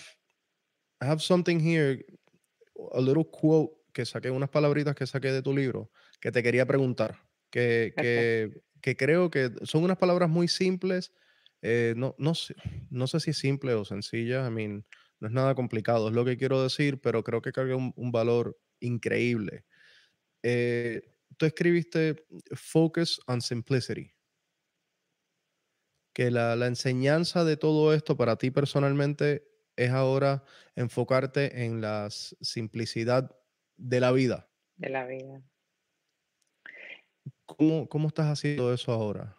[1.00, 2.04] I have something here,
[2.92, 6.66] a little quote que saqué, unas palabritas que saqué de tu libro que te quería
[6.66, 7.18] preguntar,
[7.50, 11.12] que, que, que creo que son unas palabras muy simples.
[11.62, 12.54] eh, no, no, sé,
[12.90, 14.86] no sé si es simple o sencilla, I mean,
[15.20, 18.12] no es nada complicado, es lo que quiero decir, pero creo que carga un, un
[18.12, 19.64] valor increíble.
[20.42, 21.02] Eh,
[21.36, 24.12] tú escribiste Focus on Simplicity.
[26.12, 30.44] Que la, la enseñanza de todo esto para ti personalmente es ahora
[30.76, 33.36] enfocarte en la simplicidad
[33.76, 34.48] de la vida.
[34.76, 35.42] De la vida.
[37.46, 39.36] ¿Cómo, cómo estás haciendo eso ahora?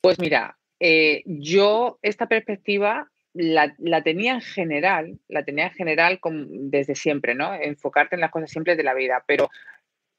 [0.00, 6.20] Pues mira, eh, yo esta perspectiva la, la tenía en general, la tenía en general
[6.22, 7.52] desde siempre, ¿no?
[7.54, 9.50] Enfocarte en las cosas simples de la vida, pero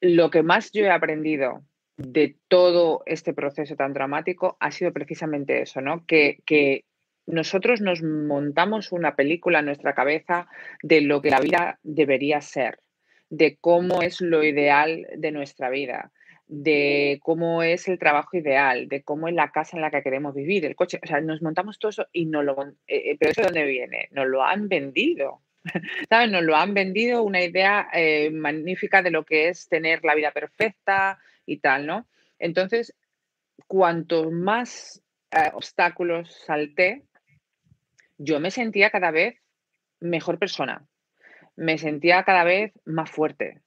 [0.00, 1.62] lo que más yo he aprendido
[1.96, 6.04] de todo este proceso tan dramático ha sido precisamente eso, ¿no?
[6.06, 6.84] Que, que
[7.26, 10.46] nosotros nos montamos una película en nuestra cabeza
[10.82, 12.80] de lo que la vida debería ser,
[13.30, 16.12] de cómo es lo ideal de nuestra vida,
[16.48, 20.34] de cómo es el trabajo ideal, de cómo es la casa en la que queremos
[20.34, 21.00] vivir, el coche.
[21.02, 22.62] O sea, nos montamos todo eso y no lo.
[22.86, 24.08] eh, eh, pero eso de dónde viene?
[24.12, 25.40] Nos lo han vendido.
[26.08, 26.30] ¿Sabes?
[26.30, 30.30] Nos lo han vendido una idea eh, magnífica de lo que es tener la vida
[30.30, 32.06] perfecta y tal, ¿no?
[32.38, 32.94] Entonces,
[33.66, 35.02] cuantos más
[35.52, 37.02] obstáculos salté,
[38.16, 39.36] yo me sentía cada vez
[40.00, 40.86] mejor persona,
[41.56, 43.60] me sentía cada vez más fuerte,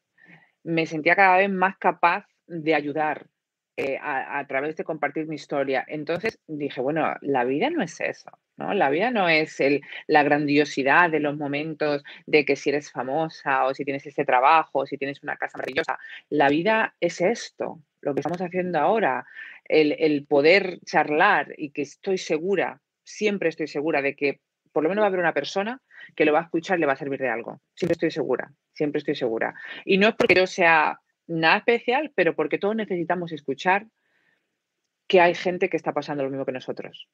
[0.63, 3.27] me sentía cada vez más capaz de ayudar
[3.77, 5.85] eh, a, través de compartir mi historia.
[5.87, 8.73] Entonces dije, bueno, la vida no es eso, ¿no?
[8.73, 13.65] La vida no es el, la grandiosidad de los momentos de que si eres famosa
[13.65, 15.97] o si tienes este trabajo o si tienes una casa maravillosa.
[16.29, 19.25] La vida es esto, lo que estamos haciendo ahora,
[19.63, 24.41] el, el poder charlar y que estoy segura, siempre estoy segura de que
[24.73, 25.81] por lo menos va a haber una persona
[26.17, 27.61] que lo va a escuchar y le va a servir de algo.
[27.75, 29.53] Siempre estoy segura, siempre estoy segura.
[29.85, 33.87] Y no es porque yo sea nada especial, pero porque todos necesitamos escuchar
[35.07, 37.07] que hay gente que está pasando lo mismo que nosotros.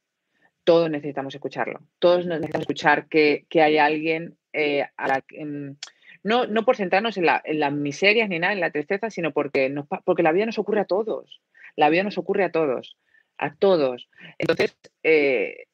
[0.63, 1.81] Todos necesitamos escucharlo.
[1.99, 5.77] Todos necesitamos escuchar que, que hay alguien eh, a mm,
[6.23, 9.31] no, no por centrarnos en, la, en, las miserias ni nada, en la tristeza, sino
[9.31, 9.73] porque,
[10.03, 11.41] porque la vida nos ocurre a todos.
[11.75, 12.97] La vida nos ocurre a todos.
[13.37, 14.09] A todos.
[14.39, 15.67] Entonces, eh,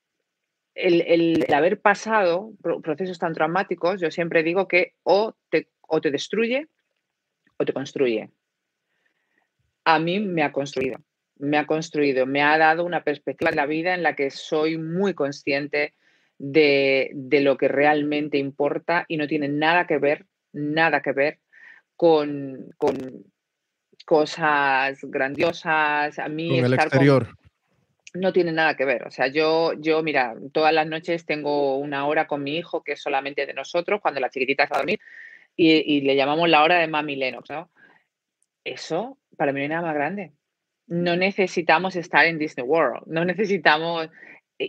[0.75, 2.51] el, el, el, haber pasado
[2.83, 6.67] procesos tan traumáticos, yo siempre digo que o te, o te destruye
[7.61, 8.29] o te construye.
[9.85, 10.99] A mí me ha construido,
[11.37, 14.77] me ha construido, me ha dado una perspectiva de la vida en la que soy
[14.77, 15.93] muy consciente
[16.37, 21.39] de, de lo que realmente importa y no tiene nada que ver, nada que ver
[21.95, 22.95] con, con
[24.05, 26.17] cosas grandiosas.
[26.19, 27.29] A mí con el exterior.
[28.13, 29.07] no tiene nada que ver.
[29.07, 32.93] O sea, yo, yo, mira, todas las noches tengo una hora con mi hijo que
[32.93, 34.99] es solamente de nosotros, cuando la chiquitita está a dormir,
[35.55, 37.69] y, le llamamos la hora de Mami Lennox, ¿no?
[38.63, 40.33] Eso para mí no hay nada más grande.
[40.87, 44.09] No necesitamos estar en Disney World, no necesitamos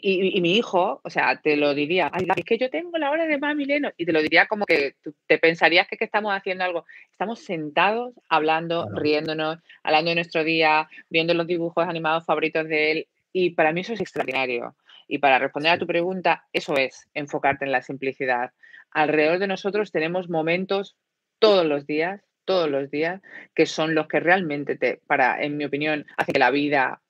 [0.00, 3.26] y, mi hijo, o sea, te lo diría, Ay, es que yo tengo la hora
[3.26, 4.94] de mami Leno, y te lo diría como que
[5.26, 6.86] te pensarías que, que, estamos haciendo algo.
[7.10, 13.08] Estamos sentados, hablando, riéndonos, hablando de nuestro día, viendo los dibujos animados favoritos de él,
[13.32, 14.74] y para mí eso es extraordinario.
[15.08, 18.52] Y para responder a tu pregunta, eso es enfocarte en la simplicidad.
[18.90, 20.96] Alrededor de nosotros tenemos momentos
[21.38, 23.20] todos los días, todos los días,
[23.54, 27.02] que son los que realmente te, para, en mi opinión, hace que la vida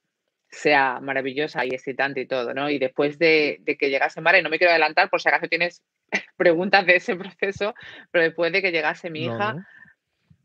[0.53, 2.69] sea maravillosa y excitante y todo, ¿no?
[2.69, 5.83] Y después de, que llegase Mara, y no me quiero adelantar por si acaso tienes
[6.37, 7.75] preguntas de ese proceso,
[8.11, 9.67] pero después de que llegase mi hija,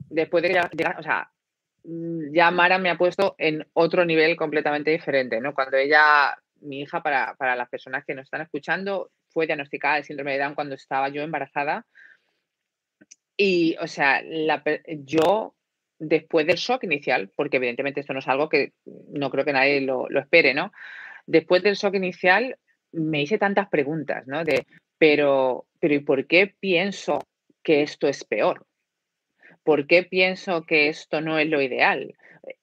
[0.10, 1.30] después de que llegase, o sea,
[1.84, 5.54] mm, ya Mara me ha puesto en otro nivel completamente diferente, ¿no?
[5.54, 10.04] Cuando ella, mi hija, para, para las personas que nos están escuchando, fue diagnosticada de
[10.04, 11.86] síndrome de Down cuando estaba yo embarazada.
[13.36, 14.64] Y, o sea, la,
[15.04, 15.54] yo
[16.00, 19.82] después del shock inicial, porque evidentemente esto no es algo que no creo que nadie
[19.82, 20.72] lo, espere, ¿no?
[21.26, 22.58] Después del shock inicial
[22.92, 24.44] me hice tantas preguntas, ¿no?
[24.44, 24.66] De,
[24.98, 27.20] pero, pero ¿y por qué pienso
[27.64, 28.66] que esto es peor?
[29.64, 32.16] ¿Por qué pienso que esto no es lo ideal?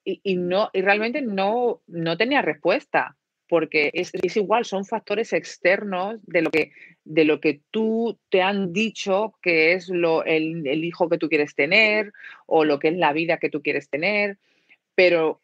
[0.03, 3.17] Y, no, y realmente no, no tenía respuesta
[3.49, 6.73] porque es, igual, son factores externos de lo, que,
[7.05, 11.55] de lo que tú te han dicho que es lo, el, hijo que tú quieres
[11.55, 12.13] tener
[12.47, 14.39] o lo que es la vida que tú quieres tener,
[14.95, 15.41] pero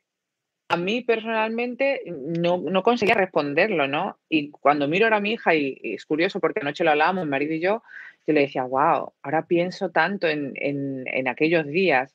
[0.68, 4.18] a mí personalmente no, no conseguía responderlo, ¿no?
[4.28, 7.30] Y cuando miro ahora a mi hija, y, es curioso porque anoche lo hablábamos, mi
[7.30, 7.82] marido y yo,
[8.26, 12.14] yo le decía, wow, ahora pienso tanto en, en, en aquellos días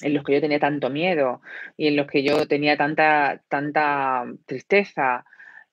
[0.00, 1.40] en los que yo tenía tanto miedo
[1.76, 5.24] y en los que yo tenía tanta, tanta tristeza.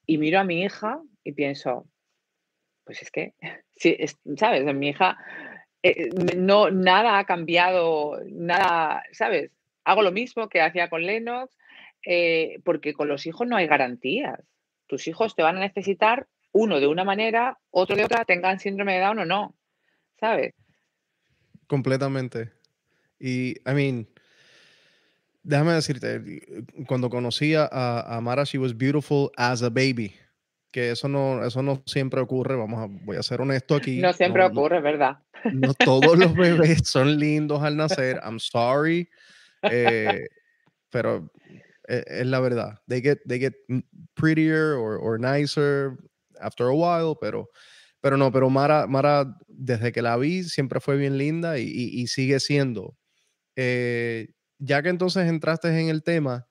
[0.06, 1.88] Y miro a mi hija y pienso,
[2.84, 3.34] pues es que,
[3.76, 3.98] sí,
[4.38, 4.66] ¿sabes?
[4.68, 5.18] En mi hija
[5.84, 9.52] eh, no, nada ha cambiado, nada, ¿sabes?
[9.84, 11.56] Hago lo mismo que hacía con Lennox,
[12.04, 14.40] eh, porque con los hijos no hay garantías.
[14.88, 18.94] Tus hijos te van a necesitar uno de una manera, otro de otra, tengan síndrome
[18.94, 19.56] de Down o no,
[20.20, 20.54] ¿sabes?
[21.68, 22.52] Completamente.
[23.20, 24.08] Y, I mean,
[25.46, 26.22] déjame decirte,
[26.88, 30.14] cuando conocí a, a, Mara, she was beautiful as a baby.
[30.72, 34.00] Que eso no, eso no siempre ocurre, vamos a, voy a ser honesto aquí.
[34.00, 35.20] No siempre ocurre, ¿verdad?
[35.54, 39.08] No todos los bebés son lindos al nacer, I'm sorry,
[39.62, 40.28] eh,
[40.90, 41.32] pero
[41.86, 42.82] es, es, la verdad.
[42.88, 43.54] They get, they get
[44.16, 45.98] prettier or, or nicer
[46.42, 47.48] after a while, pero,
[48.02, 52.02] pero no, pero Mara, Mara, desde que la vi, siempre fue bien linda y, y,
[52.02, 52.98] y sigue siendo.
[53.56, 54.28] Eh,
[54.66, 56.48] ya que entonces entraste en el tema,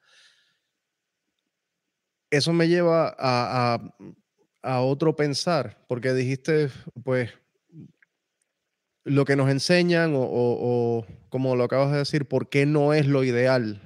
[2.31, 3.79] eso me lleva a,
[4.81, 6.71] otro pensar, porque dijiste,
[7.05, 7.31] pues,
[9.05, 13.25] lo que nos enseñan o, como lo acabas de decir, ¿por qué no es lo
[13.25, 13.83] ideal?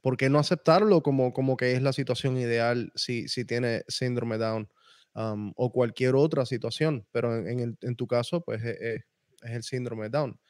[0.00, 4.38] ¿Por qué no aceptarlo como, como que es la situación ideal si, si tiene síndrome
[4.38, 4.70] Down
[5.14, 7.06] o cualquier otra situación?
[7.12, 8.94] Pero en, tu caso, pues e, e,
[9.42, 10.40] es, el síndrome Down.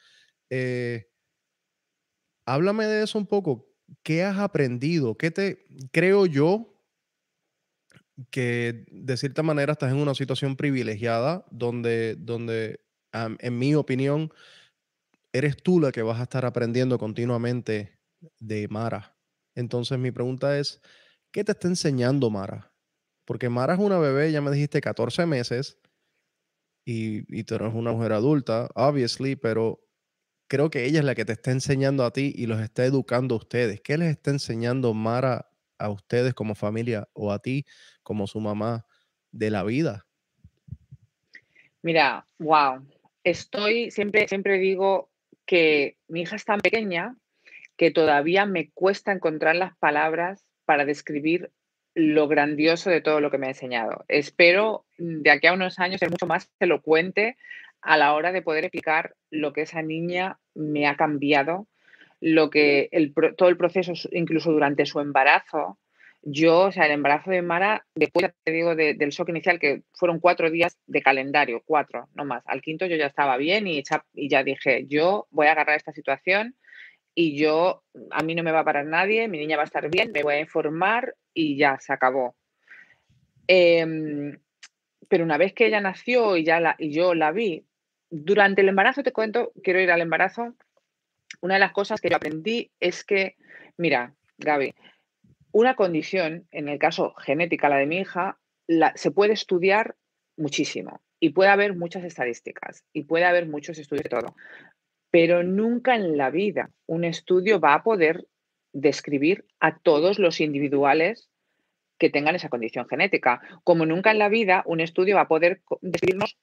[0.48, 1.06] Eh,
[2.46, 3.66] háblame de eso un poco.
[4.02, 5.16] ¿Qué has aprendido?
[5.16, 6.70] ¿Qué te creo yo
[8.30, 12.80] que de cierta manera estás en una situación privilegiada donde, donde
[13.14, 14.32] en mi opinión,
[15.32, 17.98] eres tú la que vas a estar aprendiendo continuamente
[18.40, 19.16] de Mara.
[19.54, 20.80] Entonces mi pregunta es,
[21.32, 22.72] ¿qué te está enseñando Mara?
[23.24, 25.78] Porque Mara es una bebé, ya me dijiste 14 meses
[26.84, 29.83] y, y tú eres una mujer adulta, obviously, pero
[30.54, 33.34] creo que ella es la que te está enseñando a ti y los está educando
[33.34, 33.80] a ustedes.
[33.80, 37.66] ¿Qué les está enseñando Mara a ustedes como familia o a ti
[38.04, 38.86] como su mamá
[39.32, 40.06] de la vida?
[41.82, 42.86] Mira, wow.
[43.24, 45.10] Estoy, siempre, siempre digo
[45.44, 47.16] que mi hija es tan pequeña
[47.76, 51.50] que todavía me cuesta encontrar las palabras para describir
[51.96, 54.04] lo grandioso de todo lo que me ha enseñado.
[54.06, 57.36] Espero de aquí a unos años ser mucho más elocuente
[57.84, 61.68] a la hora de poder explicar lo que esa niña me ha cambiado,
[62.20, 65.78] lo que el, todo el proceso, incluso durante su embarazo,
[66.22, 70.20] yo, o sea, el embarazo de Mara, después, te digo, del shock inicial, que fueron
[70.20, 72.42] cuatro días de calendario, cuatro, no más.
[72.46, 73.82] Al quinto yo ya estaba bien y,
[74.14, 76.56] y ya dije, yo voy a agarrar esta situación
[77.14, 79.90] y yo, a mí no me va a parar nadie, mi niña va a estar
[79.90, 82.34] bien, me voy a informar y ya, se acabó.
[83.46, 84.38] Em,
[85.08, 87.66] pero una vez que ella nació y, ya la, y yo la vi,
[88.16, 90.54] durante el embarazo, te cuento, quiero ir al embarazo,
[91.40, 93.34] una de las cosas que yo aprendí es que,
[93.76, 94.72] mira, Gaby,
[95.50, 98.38] una condición, en el caso genética, la de mi hija,
[98.94, 99.96] se puede estudiar
[100.36, 104.36] muchísimo y puede haber muchas estadísticas y puede haber muchos estudios de todo,
[105.10, 108.26] pero nunca en la vida un estudio va a poder
[108.72, 111.30] describir a todos los individuales
[111.98, 115.62] que tengan esa condición genética, como nunca en la vida un estudio va a poder
[115.80, 116.36] describirnos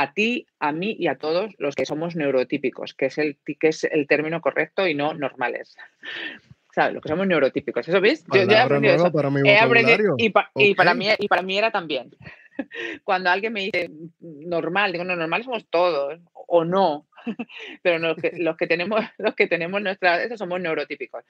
[0.00, 3.68] a ti, a mí y a todos los que somos neurotípicos, que es el, que
[3.68, 5.76] es el término correcto y no normales.
[6.72, 6.94] ¿sabes?
[6.94, 7.88] Los que somos neurotípicos.
[7.88, 8.24] ¿Eso ves?
[8.32, 9.10] Yo, ya he eso.
[9.10, 12.10] Para mi he aprendido, y, para mí, y para mí era también.
[13.04, 13.90] Cuando alguien me dice
[14.20, 17.06] normal, digo, no, normal somos todos, o no.
[17.82, 21.24] Pero los que, los que tenemos, los que tenemos nuestra, eso somos neurotípicos.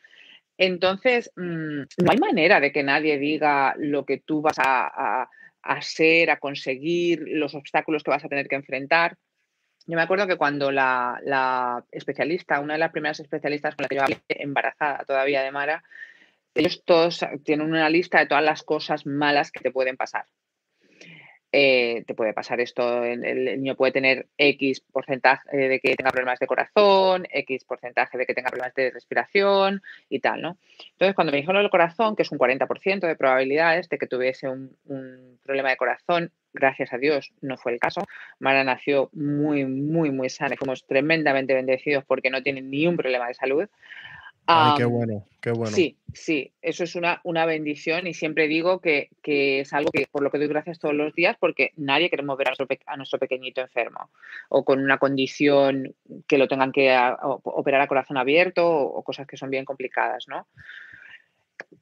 [0.59, 5.31] Entonces, mm, no hay manera de que nadie diga lo que tú vas a, a,
[5.69, 9.17] a ser, a conseguir, los obstáculos que vas a tener que enfrentar.
[9.87, 13.97] Yo me acuerdo que cuando la, especialista, una de las primeras especialistas con la que
[13.97, 15.85] yo hablé, embarazada todavía de Mara,
[16.55, 20.25] ellos todos tienen una lista de todas las cosas malas que te pueden pasar.
[21.51, 26.39] Eh, te puede pasar esto, el, niño puede tener X porcentaje de que tenga problemas
[26.39, 30.59] de corazón, X porcentaje de que tenga problemas de respiración y tal, ¿no?
[30.93, 34.47] Entonces, cuando me dijeron del corazón, que es un 40% de probabilidades de que tuviese
[34.47, 38.03] un, un, problema de corazón, gracias a Dios no fue el caso.
[38.39, 43.27] Mara nació muy, muy, muy sana, fuimos tremendamente bendecidos porque no tiene ni un problema
[43.27, 43.69] de salud.
[44.51, 45.77] Ay, qué bueno, qué bueno.
[45.77, 50.07] Sí, sí, eso es una, una bendición y siempre digo que, que, es algo que
[50.11, 52.97] por lo que doy gracias todos los días porque nadie queremos ver a nuestro, a
[52.97, 54.09] nuestro pequeñito enfermo
[54.49, 55.95] o con una condición
[56.27, 60.47] que lo tengan que operar a corazón abierto o, cosas que son bien complicadas, ¿no?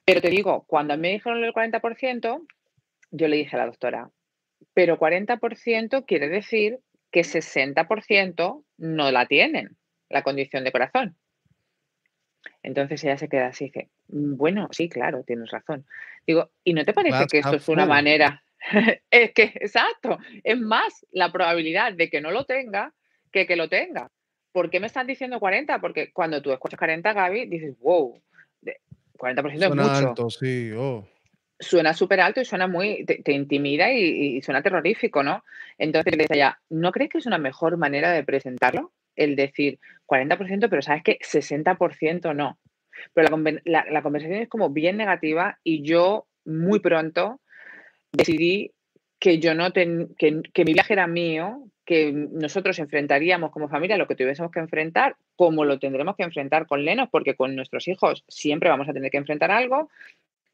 [0.04, 2.46] Pero te digo, cuando me dijeron el 40%,
[3.12, 4.10] yo le dije a la doctora,
[4.74, 6.80] pero 40% quiere decir
[7.12, 9.76] que 60% no la tienen,
[10.08, 11.16] la condición de corazón.
[12.66, 15.86] Entonces ella se queda así y dice, mm, bueno, sí, claro, tienes razón.
[16.26, 18.42] Digo, ¿y no te parece que esto es una manera?
[19.10, 22.92] es que, exacto, es más la probabilidad de que no lo tenga
[23.30, 24.10] que que lo tenga.
[24.50, 25.80] ¿Por qué me están diciendo 40?
[25.80, 28.20] Porque cuando tú escuchas 40, Gaby, dices, wow,
[29.16, 30.08] 40% es mucho.
[30.08, 31.06] Alto, sí, oh.
[31.60, 35.44] Suena súper alto y suena muy, te, intimida y, suena terrorífico, ¿no?
[35.78, 38.92] Entonces le decía, ¿no crees que es una mejor manera de presentarlo?
[39.16, 42.58] el decir 40%, pero sabes que 60% no.
[43.12, 47.40] Pero la, conversación es como bien negativa y yo muy pronto
[48.12, 48.72] decidí
[49.18, 54.16] que yo no que, mi viaje era mío, que nosotros enfrentaríamos como familia lo que
[54.16, 58.70] tuviésemos que enfrentar, como lo tendremos que enfrentar con Lenos, porque con nuestros hijos siempre
[58.70, 59.90] vamos a tener que enfrentar algo,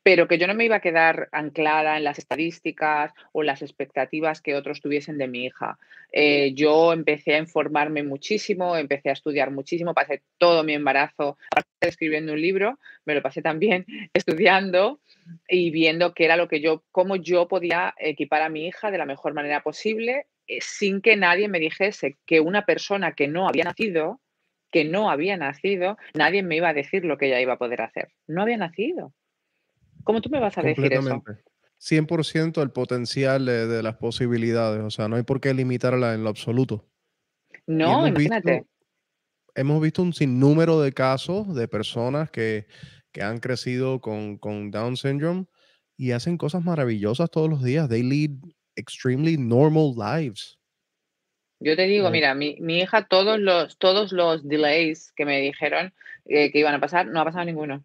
[0.02, 4.40] pero que yo no me iba a quedar anclada en las estadísticas o las expectativas
[4.40, 5.78] que otros tuviesen de mi hija.
[6.12, 11.70] Eh, yo empecé a informarme muchísimo, empecé a estudiar muchísimo, pasé todo mi embarazo, aparte
[11.80, 15.00] de escribiendo un libro, me lo pasé también estudiando
[15.48, 18.98] y viendo qué era lo que yo, cómo yo podía equipar a mi hija de
[18.98, 23.48] la mejor manera posible, eh, sin que nadie me dijese que una persona que no
[23.48, 24.20] había nacido,
[24.72, 27.82] que no había nacido, nadie me iba a decir lo que ella iba a poder
[27.82, 28.08] hacer.
[28.26, 29.12] No había nacido.
[30.04, 31.22] ¿Cómo tú me vas a decir eso?
[31.82, 36.30] 100% el potencial de, las posibilidades, o sea, no hay por qué limitarla en lo
[36.30, 36.88] absoluto.
[37.66, 38.66] No, imagínate.
[39.56, 42.66] hemos visto un sinnúmero de casos de personas que,
[43.20, 45.46] han crecido con, Down syndrome
[45.96, 47.88] y hacen cosas maravillosas todos los días.
[47.88, 48.30] They lead
[48.76, 50.58] extremely normal lives.
[51.58, 55.92] Yo te digo, mira, mi, hija, todos los, todos los delays que me dijeron
[56.24, 57.84] eh, que iban a pasar, no ha pasado ninguno.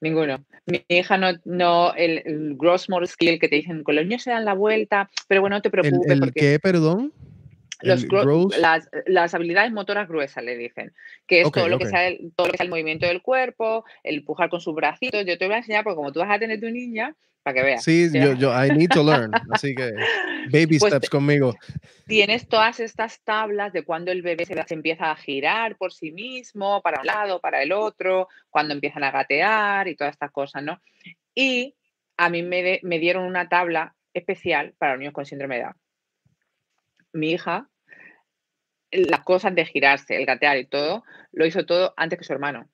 [0.00, 0.44] Ninguno.
[0.66, 4.30] Mi hija no, no el, gross motor skill que te dicen, con los niños se
[4.30, 6.10] dan la vuelta, pero bueno, no te preocupes.
[6.10, 7.12] ¿El, qué, perdón?
[7.82, 8.06] Los
[8.58, 10.92] las, las, habilidades motoras gruesas le dicen,
[11.26, 13.84] que es todo, lo que sea el, todo lo que sea el movimiento del cuerpo,
[14.02, 15.24] el empujar con sus bracitos.
[15.26, 17.62] Yo te voy a enseñar, porque como tú vas a tener tu niña, para que
[17.62, 17.84] veas.
[17.84, 19.30] Sí, yo, yo, I need to learn.
[19.50, 19.92] Así que,
[20.50, 21.54] baby pues steps conmigo.
[22.06, 26.10] Tienes todas estas tablas de cuando el bebé se, se, empieza a girar por sí
[26.10, 30.62] mismo, para un lado, para el otro, cuando empiezan a gatear y todas estas cosas,
[30.62, 30.80] ¿no?
[31.34, 31.74] Y
[32.16, 35.74] a mí me, me dieron una tabla especial para niños con síndrome de Down.
[37.14, 37.70] Mi hija,
[38.90, 42.68] las cosas de girarse, el gatear y todo, lo hizo todo antes que su hermano.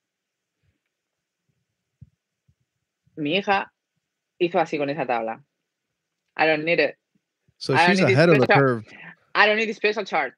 [3.16, 3.72] Mi hija
[4.38, 5.44] hizo así con esa tabla.
[6.36, 6.96] I don't need it.
[7.58, 8.84] So she's ahead of the curve.
[9.34, 10.34] I don't need a special chart.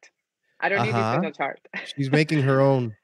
[0.59, 1.61] I don't need a special chart.
[1.97, 2.97] She's making her own.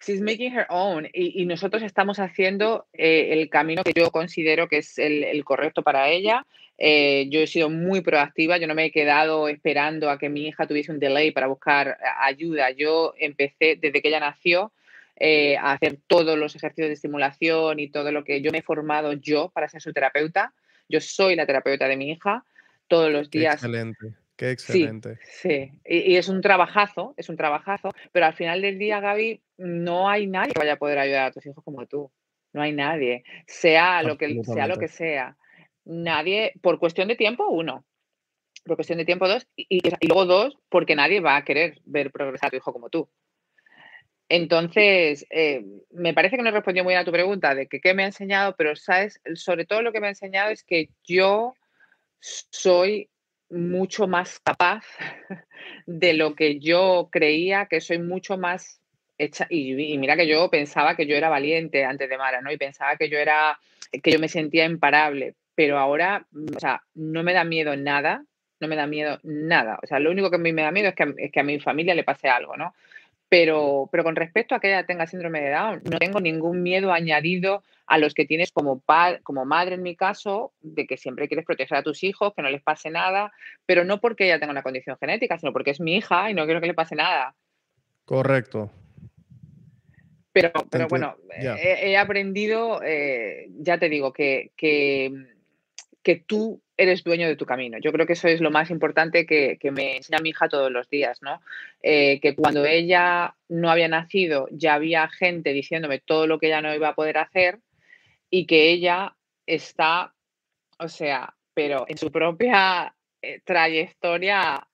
[0.00, 1.08] She's making her own.
[1.12, 6.08] Y, nosotros estamos haciendo eh, el camino que yo considero que es el, correcto para
[6.08, 6.46] ella.
[6.78, 10.46] Eh, yo he sido muy proactiva, yo no me he quedado esperando a que mi
[10.46, 12.70] hija tuviese un delay para buscar ayuda.
[12.70, 14.72] Yo empecé desde que ella nació
[15.16, 18.62] eh, a hacer todos los ejercicios de estimulación y todo lo que yo me he
[18.62, 20.54] formado yo para ser su terapeuta.
[20.88, 22.42] Yo soy la terapeuta de mi hija
[22.88, 23.56] todos los días.
[23.56, 24.14] excelente.
[24.40, 25.18] Qué excelente.
[25.22, 30.08] Sí, Y, es un trabajazo, es un trabajazo, pero al final del día, Gaby, no
[30.08, 32.10] hay nadie que vaya a poder ayudar a tus hijos como tú.
[32.54, 35.36] No hay nadie, sea lo que sea, lo que sea.
[35.84, 37.84] Nadie, por cuestión de tiempo, uno.
[38.64, 39.46] Por cuestión de tiempo, dos.
[39.56, 43.10] Y, luego dos, porque nadie va a querer ver progresar a tu hijo como tú.
[44.30, 47.82] Entonces, eh, me parece que no he respondido muy bien a tu pregunta de que
[47.82, 50.88] qué me ha enseñado, pero sabes, sobre todo lo que me ha enseñado es que
[51.04, 51.52] yo
[52.20, 53.10] soy
[53.50, 54.84] mucho más capaz
[55.86, 58.80] de lo que yo creía, que soy mucho más
[59.18, 59.46] hecha.
[59.50, 62.50] Y, mira que yo pensaba que yo era valiente antes de Mara, ¿no?
[62.50, 63.58] Y pensaba que yo era,
[64.02, 65.34] que yo me sentía imparable.
[65.54, 68.24] Pero ahora, mm, o sea, no me da miedo nada,
[68.60, 69.78] no me da miedo nada.
[69.82, 71.44] O sea, lo único que a mí me da miedo es que, es que a
[71.44, 72.74] mi familia le pase algo, ¿no?
[73.30, 76.92] Pero, pero con respecto a que ella tenga síndrome de Down, no tengo ningún miedo
[76.92, 78.82] añadido a los que tienes como,
[79.22, 82.50] como madre en mi caso, de que siempre quieres proteger a tus hijos, que no
[82.50, 83.32] les pase nada,
[83.66, 86.44] pero no porque ella tenga una condición genética, sino porque es mi hija y no
[86.44, 87.34] quiero que le pase nada.
[88.04, 88.70] Correcto.
[90.32, 95.12] Pero, pero bueno, he, aprendido, eh, ya te digo, que, que,
[96.02, 97.76] que tú eres dueño de tu camino.
[97.78, 100.88] Yo creo que eso es lo más importante que, me enseña mi hija todos los
[100.88, 101.42] días, ¿no?
[101.82, 106.62] Eh, que cuando ella no había nacido ya había gente diciéndome todo lo que ella
[106.62, 107.60] no iba a poder hacer
[108.30, 109.14] y que ella
[109.44, 110.14] está,
[110.78, 114.66] o sea, pero en su propia eh, trayectoria,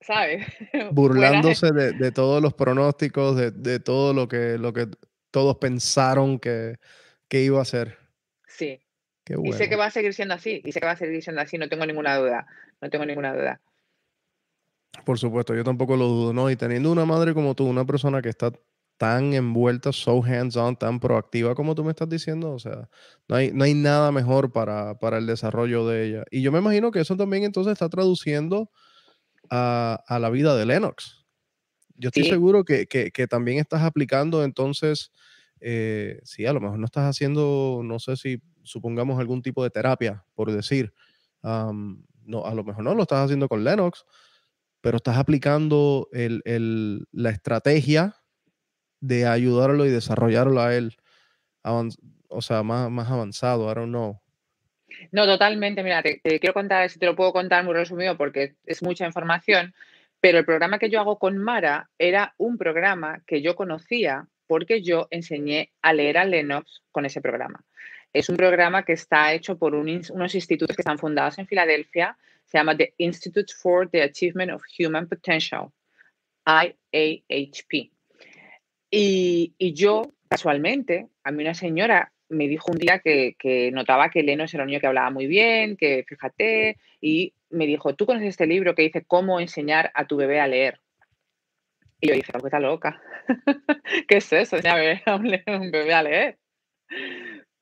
[0.00, 0.46] ¿sabes?
[0.92, 4.86] Burlándose de, todos los pronósticos, de, todo lo que, lo que
[5.32, 6.76] todos pensaron que,
[7.28, 8.01] que iba a ser.
[9.26, 11.42] Y sé que va a seguir siendo así, y sé que va a seguir siendo
[11.42, 12.46] así, no tengo ninguna duda,
[12.80, 13.60] no tengo ninguna duda.
[15.04, 16.50] Por supuesto, yo tampoco lo dudo, ¿no?
[16.50, 18.52] Y teniendo una madre como tú, una persona que está
[18.98, 22.88] tan envuelta, so hands-on, tan proactiva como tú me estás diciendo, o sea,
[23.26, 26.24] no hay, no hay nada mejor para, para, el desarrollo de ella.
[26.30, 28.70] Y yo me imagino que eso también entonces está traduciendo
[29.50, 31.24] a, a la vida de Lennox.
[31.96, 35.10] Yo estoy seguro que, que, que, también estás aplicando entonces,
[35.60, 39.70] eh, sí, a lo mejor no estás haciendo, no sé si supongamos algún tipo de
[39.70, 40.92] terapia, por decir,
[41.42, 44.04] no, a lo mejor no lo estás haciendo con Lennox,
[44.80, 48.16] pero estás aplicando el, la estrategia
[49.00, 50.96] de ayudarlo y desarrollarlo a él,
[52.28, 54.20] o sea, más, más avanzado, I don't know.
[55.10, 55.82] No, totalmente.
[55.82, 59.74] Mira, te, quiero contar, si te lo puedo contar muy resumido porque es mucha información,
[60.20, 64.82] pero el programa que yo hago con Mara era un programa que yo conocía porque
[64.82, 67.64] yo enseñé a leer a Lennox con ese programa.
[68.12, 72.16] Es un programa que está hecho por unos institutos que están fundados en Filadelfia.
[72.44, 75.68] Se llama The Institute for the Achievement of Human Potential,
[76.46, 77.90] IAHP.
[78.90, 84.10] Y, y yo, casualmente, a mí una señora me dijo un día que, que notaba
[84.10, 88.06] que Leno era un niño que hablaba muy bien, que fíjate, y me dijo, ¿tú
[88.06, 90.80] conoces este libro que dice cómo enseñar a tu bebé a leer?
[92.00, 93.00] Y yo dije, ¿qué está loca?
[94.08, 94.56] ¿Qué es eso?
[94.56, 95.14] Enseñar a
[95.60, 96.38] un bebé a leer.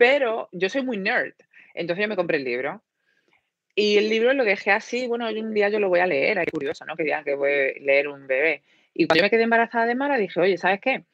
[0.00, 1.34] Pero yo soy muy nerd,
[1.74, 2.82] entonces yo me compré el libro.
[3.74, 6.50] Y el libro lo dejé así, bueno, un día yo lo voy a leer, es
[6.50, 6.96] curioso, ¿no?
[6.96, 8.62] Que digan que voy a leer un bebé.
[8.94, 11.04] Y cuando yo me quedé embarazada de Mara, dije, oye, ¿sabes qué?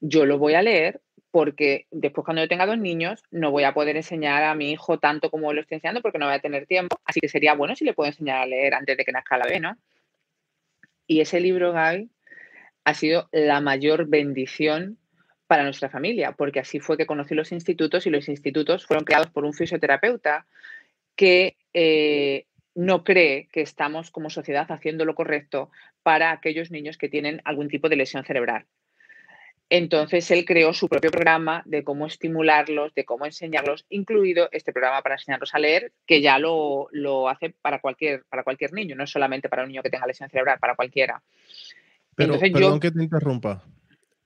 [0.00, 3.72] Yo lo voy a leer porque después cuando yo tenga dos niños no voy a
[3.72, 6.66] poder enseñar a mi hijo tanto como lo estoy enseñando porque no voy a tener
[6.66, 6.98] tiempo.
[7.06, 9.46] Así que sería bueno si le puedo enseñar a leer antes de que nazca la
[9.46, 9.78] bebé, ¿no?
[11.06, 12.10] Y ese libro, Gaby,
[12.84, 14.98] ha sido la mayor bendición
[15.54, 19.28] para nuestra familia, porque así fue que conocí los institutos y los institutos fueron creados
[19.28, 20.46] por un fisioterapeuta
[21.14, 25.70] que eh, no cree que estamos como sociedad haciendo lo correcto
[26.02, 28.66] para aquellos niños que tienen algún tipo de lesión cerebral.
[29.70, 35.02] Entonces él creó su propio programa de cómo estimularlos, de cómo enseñarlos, incluido este programa
[35.02, 36.88] para enseñarlos a leer, que ya lo,
[37.28, 40.58] hace para cualquier, para cualquier niño, no solamente para un niño que tenga lesión cerebral,
[40.58, 41.22] para cualquiera.
[42.16, 43.62] Pero, perdón que te interrumpa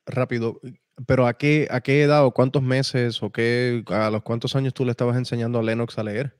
[0.06, 0.58] rápido.
[1.06, 4.74] Pero ¿a qué, ¿a qué edad o cuántos meses o qué, a los cuántos años
[4.74, 6.34] tú le estabas enseñando a Lennox a leer?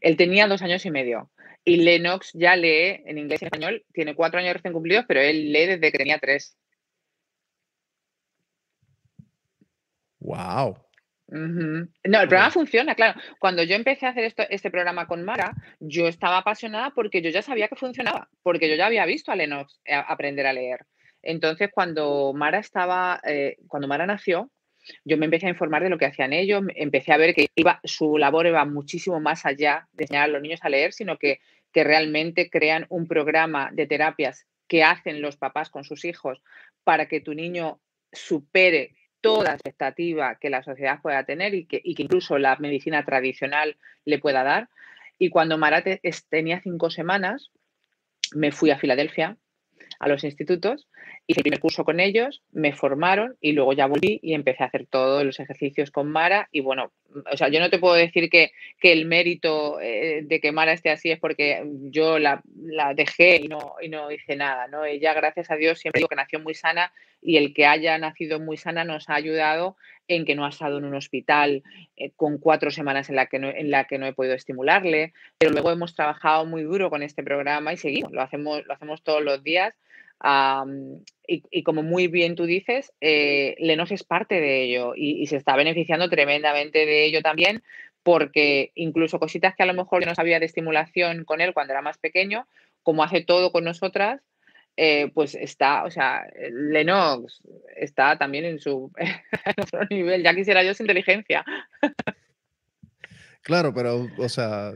[0.00, 1.30] Él tenía dos años y medio.
[1.64, 5.52] Y Lennox ya lee en inglés y español, tiene cuatro años recién cumplidos, pero él
[5.52, 6.56] lee desde que tenía tres.
[10.20, 10.76] ¡Wow!
[11.28, 13.20] No, el programa funciona, claro.
[13.38, 17.30] Cuando yo empecé a hacer esto, este programa con Mara, yo estaba apasionada porque yo
[17.30, 20.86] ya sabía que funcionaba, porque yo ya había visto a Lennox eh, aprender a leer.
[21.22, 24.50] Entonces, cuando Mara estaba, eh, cuando Mara nació,
[25.04, 27.48] yo me empecé a informar de lo que hacían ellos, empecé a ver que
[27.84, 31.40] su labor iba muchísimo más allá de enseñar a los niños a leer, sino que,
[31.72, 36.42] que realmente crean un programa de terapias que hacen los papás con sus hijos
[36.84, 37.80] para que tu niño
[38.12, 44.18] supere toda expectativa que la sociedad pueda tener y que, incluso la medicina tradicional le
[44.18, 44.68] pueda dar.
[45.18, 45.82] Y cuando Mara
[46.30, 47.50] tenía cinco semanas,
[48.32, 49.36] me fui a Filadelfia,
[49.98, 50.88] a los institutos,
[51.26, 54.66] hice el primer curso con ellos, me formaron y luego ya volví y empecé a
[54.66, 56.48] hacer todos los ejercicios con Mara.
[56.52, 56.92] Y bueno,
[57.30, 60.72] o sea, yo no te puedo decir que, que el mérito eh, de que Mara
[60.72, 64.84] esté así es porque yo la, la dejé y no, y no hice nada, ¿no?
[64.84, 68.40] Ella, gracias a Dios, siempre digo que nació muy sana y el que haya nacido
[68.40, 69.76] muy sana nos ha ayudado
[70.10, 71.62] en que no ha estado en un hospital
[71.96, 75.12] eh, con cuatro semanas en la, que no, en la que no he podido estimularle,
[75.38, 79.02] pero luego hemos trabajado muy duro con este programa y seguimos, lo hacemos, lo hacemos
[79.02, 79.74] todos los días
[81.26, 85.56] y, como muy bien tú dices, eh, Lenos es parte de ello y, se está
[85.56, 87.62] beneficiando tremendamente de ello también,
[88.02, 91.82] porque incluso cositas que a lo mejor no sabía de estimulación con él cuando era
[91.82, 92.46] más pequeño,
[92.82, 94.20] como hace todo con nosotras,
[94.76, 97.42] eh, pues está, o sea, Lennox
[97.76, 98.90] está también en su
[99.58, 100.22] otro nivel.
[100.22, 101.44] Ya quisiera yo su inteligencia.
[103.42, 104.72] Claro, pero, o sea,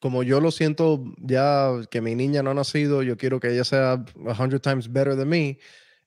[0.00, 3.64] como yo lo siento ya que mi niña no ha nacido, yo quiero que ella
[3.64, 5.58] sea a hundred times better than me.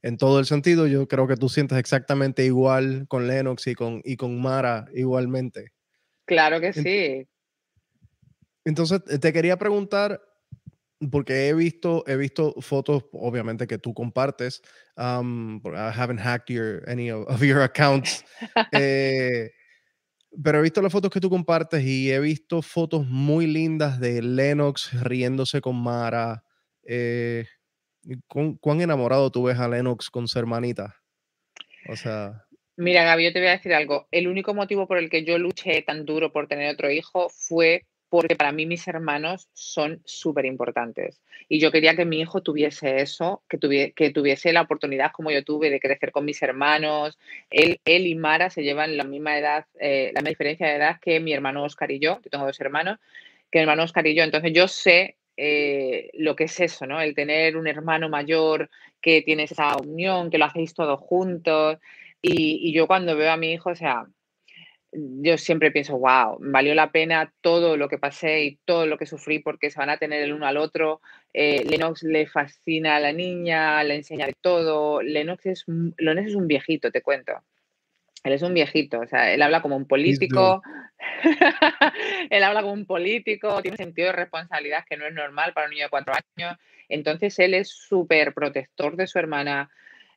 [0.04, 4.02] En todo el sentido, yo creo que tú sientes exactamente igual con Lennox y con,
[4.04, 5.74] y con Mara igualmente.
[6.26, 7.28] Claro que sí.
[8.64, 10.22] Entonces, te quería preguntar,
[11.12, 14.62] porque he visto, he visto fotos, obviamente, que tú compartes.
[14.96, 18.26] Um, I haven't hacked your, any of, your accounts.
[18.72, 19.52] eh,
[20.44, 24.22] pero he visto las fotos que tú compartes y he visto fotos muy lindas de
[24.22, 26.44] Lennox riéndose con Mara.
[26.84, 27.46] Eh,
[28.28, 30.96] ¿cuán, enamorado tú ves a Lennox con su hermanita?
[31.90, 32.44] O sea.
[32.76, 34.08] Mira, Gaby, yo te voy a decir algo.
[34.12, 37.86] El único motivo por el que yo luché tan duro por tener otro hijo fue
[38.10, 41.22] porque para mí mis hermanos son súper importantes.
[41.50, 45.70] Y yo quería que mi hijo tuviese eso, que, tuviese la oportunidad como yo tuve
[45.70, 47.18] de crecer con mis hermanos.
[47.50, 51.20] Él, y Mara se llevan la misma edad, eh, la misma diferencia de edad que
[51.20, 52.20] mi hermano Oscar y yo.
[52.24, 53.00] Yo tengo dos hermanos,
[53.52, 54.24] que mi hermano Oscar y yo.
[54.24, 57.02] Entonces yo sé eh, lo que es eso, ¿no?
[57.02, 58.70] El tener un hermano mayor
[59.02, 61.78] que tienes esa unión, que lo hacéis todos juntos.
[62.22, 64.08] Y, y yo cuando veo a mi hijo, o sea,
[64.98, 69.06] yo siempre pienso, wow, valió la pena todo lo que pasé y todo lo que
[69.06, 71.02] sufrí porque se van a tener el uno al otro.
[71.34, 75.02] Eh, Lennox le fascina a la niña, le enseña de todo.
[75.02, 77.34] Lennox es, Lennox es un viejito, te cuento.
[78.24, 80.62] Él es un viejito, o sea, él habla como un político,
[82.30, 85.68] él habla como un político, tiene un sentido de responsabilidad que no es normal para
[85.68, 86.58] un niño de cuatro años.
[86.90, 89.70] Entonces, él es súper protector de su hermana,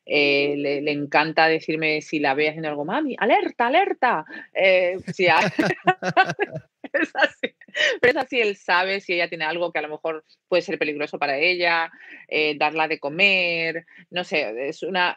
[0.05, 4.25] eh, le, encanta decirme si la ve haciendo algo, mami, alerta, alerta.
[4.53, 4.97] Eh,
[6.93, 7.55] es así.
[8.01, 10.77] Pero es así, él sabe si ella tiene algo que a lo mejor puede ser
[10.77, 11.91] peligroso para ella,
[12.27, 15.15] eh, darla de comer, no sé, es una...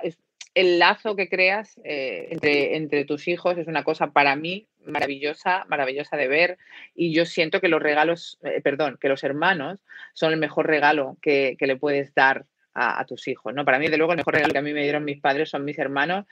[0.55, 6.17] el lazo que creas entre, entre tus hijos es una cosa para mí maravillosa, maravillosa
[6.17, 6.59] de ver.
[6.95, 9.81] Y yo siento que los regalos, perdón, que los hermanos
[10.13, 13.65] son el mejor regalo que, que le puedes dar a, tus hijos, ¿no?
[13.65, 15.65] Para mí, de luego, el mejor regalo que a mí me dieron mis padres son
[15.65, 16.27] mis hermanos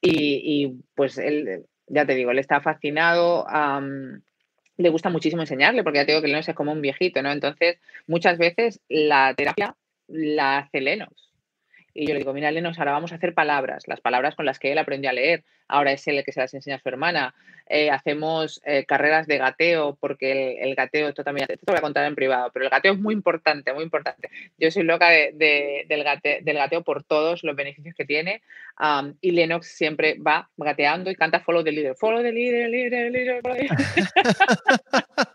[0.00, 3.46] y, pues él, ya te digo, él está fascinado,
[4.76, 7.30] le gusta muchísimo enseñarle, porque ya te digo que Lenos es como un viejito, ¿no?
[7.30, 9.76] Entonces, muchas veces la terapia
[10.08, 11.33] la hace Lenos.
[11.94, 14.58] Y yo le digo, mira, Lenos, ahora vamos a hacer palabras, las palabras con las
[14.58, 15.44] que él aprendió a leer.
[15.68, 17.34] Ahora es él el que se las enseña a su hermana.
[17.68, 22.04] Eh, hacemos eh, carreras de gateo, porque el, gateo, esto también te voy a contar
[22.04, 24.28] en privado, pero el gateo es muy importante, muy importante.
[24.58, 25.32] Yo soy loca de,
[25.86, 26.04] del,
[26.44, 28.42] del, gateo por todos los beneficios que tiene.
[29.20, 31.94] y Lennox siempre va gateando y canta Follow the Leader.
[31.96, 33.40] Follow the Leader, Leader, Leader.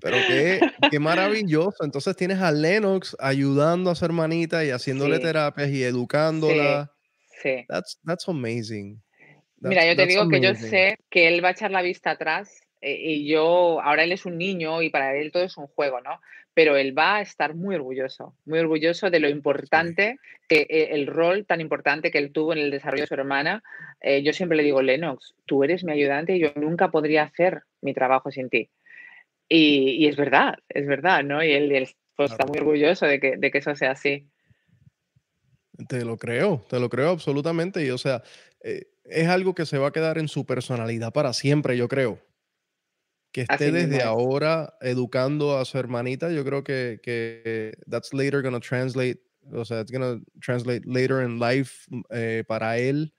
[0.00, 1.84] Pero qué, maravilloso.
[1.84, 6.92] Entonces tienes a Lennox ayudando a su hermanita y haciéndole terapias y educándola.
[7.42, 7.64] Sí.
[7.68, 9.02] That's, that's amazing.
[9.60, 12.66] Mira, yo te digo que yo sé que él va a echar la vista atrás
[12.80, 16.00] eh, y yo, ahora él es un niño y para él todo es un juego,
[16.00, 16.20] ¿no?
[16.54, 20.16] Pero él va a estar muy orgulloso, muy orgulloso de lo importante,
[20.48, 23.62] que eh, el rol tan importante que él tuvo en el desarrollo de su hermana.
[24.00, 27.62] Eh, yo siempre le digo, Lennox, tú eres mi ayudante y yo nunca podría hacer
[27.82, 28.70] mi trabajo sin ti.
[29.52, 31.42] Y, es verdad, es verdad, ¿no?
[31.42, 34.30] Y él, pues, está muy orgulloso de que, de que eso sea así.
[35.88, 37.84] Te lo creo, te lo creo absolutamente.
[37.84, 38.22] Y o sea,
[38.62, 42.20] eh, es algo que se va a quedar en su personalidad para siempre, yo creo.
[43.32, 48.60] Que esté desde ahora educando a su hermanita, yo creo que, que that's later gonna
[48.60, 49.20] translate,
[49.52, 53.12] o sea, it's gonna translate later in life eh, para él.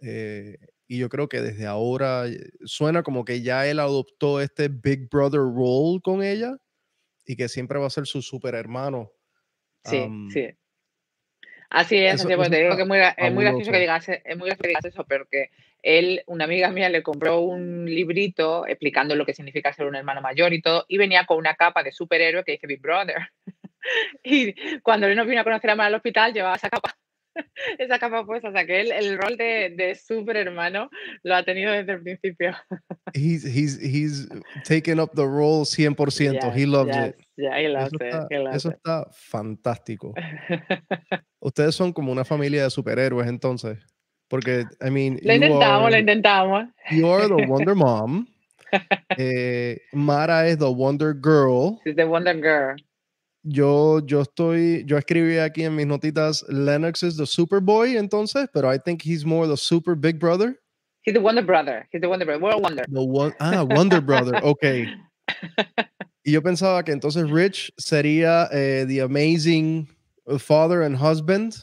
[0.00, 0.56] Eh,
[0.88, 5.08] y yo creo que desde ahora eh, suena como que ya él adoptó este Big
[5.08, 6.56] Brother role con ella
[7.24, 9.10] y que siempre va a ser su super hermano.
[9.84, 10.48] Sí, sí.
[11.68, 14.36] Así es, así pues te digo que es muy, es muy gracioso que digas, es
[14.36, 15.50] muy gracioso que digas eso, pero que
[15.82, 20.20] él, una amiga mía le compró un librito explicando lo que significa ser un hermano
[20.20, 23.16] mayor y todo, y venía con una capa de superhéroe que dice Big Brother.
[24.24, 26.96] y cuando él nos vino a conocer a al hospital, llevaba esa capa.
[27.78, 30.90] esa capa puesta, o sea que él el rol de, de super hermano
[31.22, 32.54] lo ha tenido desde el principio.
[33.14, 34.28] he's, he's, he's
[34.64, 37.16] taken up the role 100%, he loves it.
[37.36, 38.14] Yeah, he loves eso it.
[38.30, 40.14] Está, eso está fantástico.
[41.40, 43.78] Ustedes son como una familia de superhéroes entonces.
[44.28, 45.18] Porque, I mean.
[45.22, 46.64] Lo intentamos, lo intentamos.
[46.90, 48.26] You are the Wonder Mom.
[49.16, 51.78] Eh, Mara es the Wonder Girl.
[51.84, 52.76] She's the Wonder Girl.
[53.48, 58.72] Yo, yo estoy, yo escribí aquí en mis notitas, Lennox is the Superboy entonces, pero
[58.72, 60.58] I think he's more the Super Big Brother.
[61.04, 61.86] He's the Wonder Brother.
[61.92, 62.42] He's the Wonder Brother.
[62.42, 62.84] We're Wonder.
[62.88, 64.40] The one, ah, Wonder Brother.
[64.42, 64.64] Ok.
[66.24, 69.86] Y yo pensaba que entonces Rich sería eh, the amazing
[70.40, 71.56] father and husband,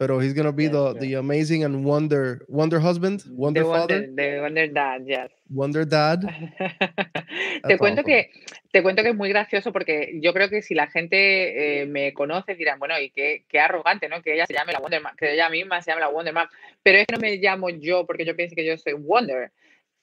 [0.00, 4.00] pero he's gonna be Yes, the, the amazing and wonder wonder husband, wonder the father,
[4.00, 5.30] Wonder, the Wonder Dad, yes.
[5.50, 6.22] wonder dad.
[7.68, 8.04] te cuento awesome.
[8.04, 8.30] que
[8.72, 12.14] te cuento que es muy gracioso porque yo creo que si la gente eh, me
[12.14, 15.14] conoce dirán bueno y qué, qué arrogante no que ella se llame la Wonder Man,
[15.18, 16.48] que ella misma se llame la Wonder Man
[16.82, 19.52] pero es que no me llamo yo porque yo pienso que yo soy Wonder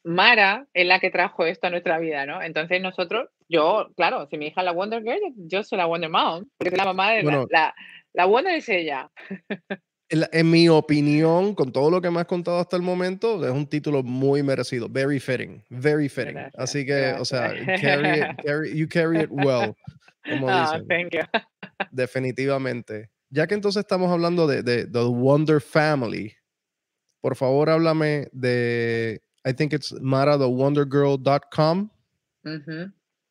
[0.04, 4.38] Mara es la que trajo esto a nuestra vida no entonces nosotros yo claro si
[4.38, 7.14] mi hija es la Wonder Girl yo soy la Wonder Mom porque soy la mamá
[7.14, 7.48] de Bueno.
[7.50, 7.76] la, la
[8.14, 9.10] Wonder es ella
[10.10, 13.46] En, la- en mi opinión, con todo lo que me has contado hasta el momento,
[13.46, 16.34] es un título muy merecido, very fitting, very fitting.
[16.36, 19.76] Gracias, Así que, o sea, carry it- carry- you carry it well,
[20.30, 20.88] como Ah, dicen.
[20.88, 21.20] thank you.
[21.92, 23.10] Definitivamente.
[23.30, 26.34] Ya que entonces estamos hablando de, de The Wonder Family,
[27.20, 31.90] por favor háblame de, I think it's marathewondergirl.com.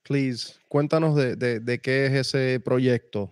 [0.03, 3.31] Please, cuéntanos de, de, de qué es ese proyecto.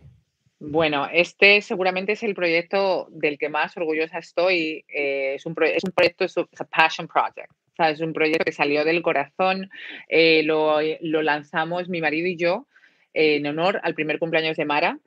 [0.66, 4.84] Bueno, este seguramente es el proyecto del que más orgullosa estoy.
[4.88, 7.50] eh, es, un es un proyecto, es un- passion project.
[7.50, 9.70] O sea, es un proyecto que salió del corazón.
[10.08, 12.66] eh, lo, lo lanzamos mi marido y yo
[13.12, 14.98] eh, en honor al primer cumpleaños de Mara.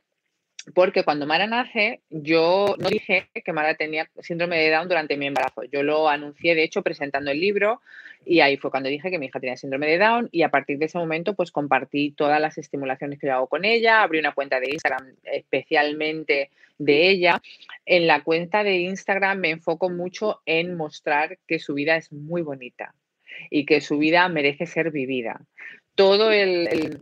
[0.75, 5.25] Porque cuando Mara nace, yo no dije que Mara tenía síndrome de Down durante mi
[5.27, 5.63] embarazo.
[5.63, 7.81] Yo lo anuncié, de hecho, presentando el libro
[8.27, 10.77] y ahí fue cuando dije que mi hija tenía síndrome de Down y a partir
[10.77, 14.33] de ese momento pues compartí todas las estimulaciones que yo hago con ella, abrí una
[14.33, 17.41] cuenta de Instagram especialmente de ella.
[17.85, 22.41] En la cuenta de Instagram me enfoco mucho en mostrar que su vida es muy
[22.41, 22.93] bonita
[23.49, 25.39] y que su vida merece ser vivida.
[25.95, 26.99] Todo el,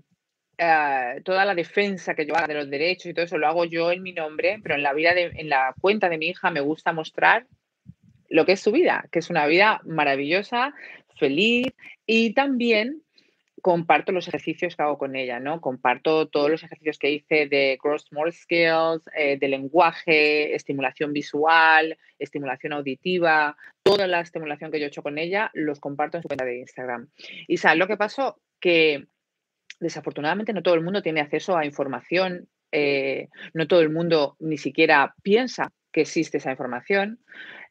[0.58, 3.66] eh, toda la defensa que yo haga de los derechos y todo eso lo hago
[3.66, 6.62] yo en mi nombre, pero en la vida en la cuenta de mi hija me
[6.62, 7.48] gusta mostrar
[8.30, 10.74] lo que es su vida, que es una vida maravillosa,
[11.18, 11.68] feliz
[12.06, 13.02] y también
[13.66, 15.60] comparto los ejercicios que hago con ella, ¿no?
[15.60, 21.98] Comparto todos los ejercicios que hice de Gross More Skills, eh, de lenguaje, estimulación visual,
[22.20, 26.28] estimulación auditiva, toda la estimulación que yo he hecho con ella, los comparto en su
[26.28, 27.10] cuenta de Instagram.
[27.48, 28.40] Y ¿sabes lo que pasó?
[28.60, 29.08] Que
[29.80, 34.60] desafortunadamente no todo el mundo tiene acceso a información, eh, no todo el mundo ni
[34.60, 37.20] siquiera piensa que existe esa información,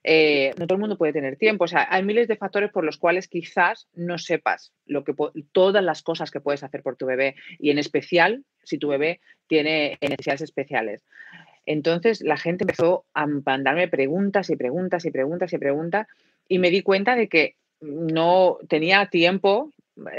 [0.03, 2.83] eh, no todo el mundo puede tener tiempo, o sea, hay miles de factores por
[2.83, 5.13] los cuales quizás no sepas lo que
[5.53, 9.21] todas las cosas que puedes hacer por tu bebé y en especial si tu bebé
[9.47, 11.05] tiene necesidades especiales.
[11.67, 16.07] Entonces la gente empezó a mandarme preguntas y preguntas y preguntas y preguntas
[16.49, 19.71] y me di cuenta de que no tenía tiempo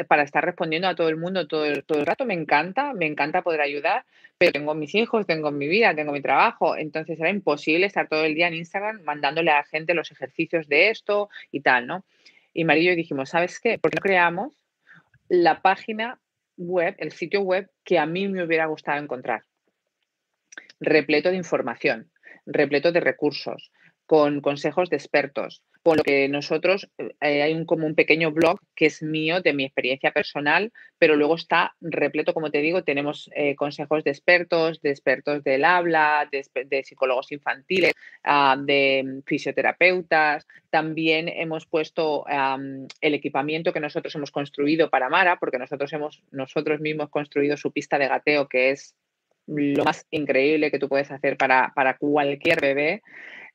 [0.07, 2.26] para estar respondiendo a todo el mundo todo el, todo el rato.
[2.26, 4.05] Me encanta, me encanta poder ayudar,
[4.38, 6.78] pero tengo mis hijos, tengo mi vida, tengo mi trabajo.
[6.78, 10.67] Entonces era imposible estar todo el día en Instagram mandándole a la gente los ejercicios
[10.67, 12.05] de esto y tal, ¿no?
[12.53, 13.78] Y María y dijimos, ¿sabes qué?
[13.78, 14.53] ¿Por qué no creamos
[15.28, 16.19] la página
[16.57, 19.43] web, el sitio web que a mí me hubiera gustado encontrar?
[20.80, 22.11] Repleto de información,
[22.45, 23.71] repleto de recursos,
[24.05, 28.59] con consejos de expertos, con lo que nosotros eh, hay un, como un pequeño blog
[28.75, 33.29] que es mío de mi experiencia personal, pero luego está repleto, como te digo, tenemos
[33.36, 37.93] eh, consejos de expertos, de expertos del habla, de, psicólogos infantiles,
[38.25, 40.47] uh, de fisioterapeutas.
[40.71, 46.23] También hemos puesto um, el equipamiento que nosotros hemos construido para Mara, porque nosotros hemos
[46.31, 48.95] nosotros mismos construido su pista de gateo, que es
[49.47, 53.01] lo más increíble que tú puedes hacer para, para cualquier bebé.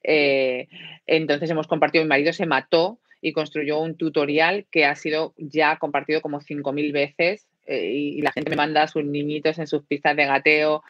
[0.02, 0.68] Eh,
[1.06, 5.76] entonces hemos compartido, mi marido se mató y construyó un tutorial que ha sido ya
[5.76, 9.84] compartido como 5.000 veces eh, y, la gente me manda a sus niñitos en sus
[9.84, 10.82] pistas de gateo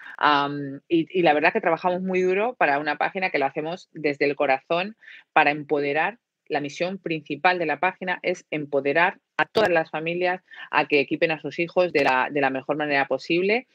[0.88, 4.26] y, y, la verdad que trabajamos muy duro para una página que lo hacemos desde
[4.26, 4.96] el corazón
[5.32, 6.18] para empoderar.
[6.46, 11.30] La misión principal de la página es empoderar a todas las familias a que equipen
[11.30, 13.66] a sus hijos de la, de la mejor manera posible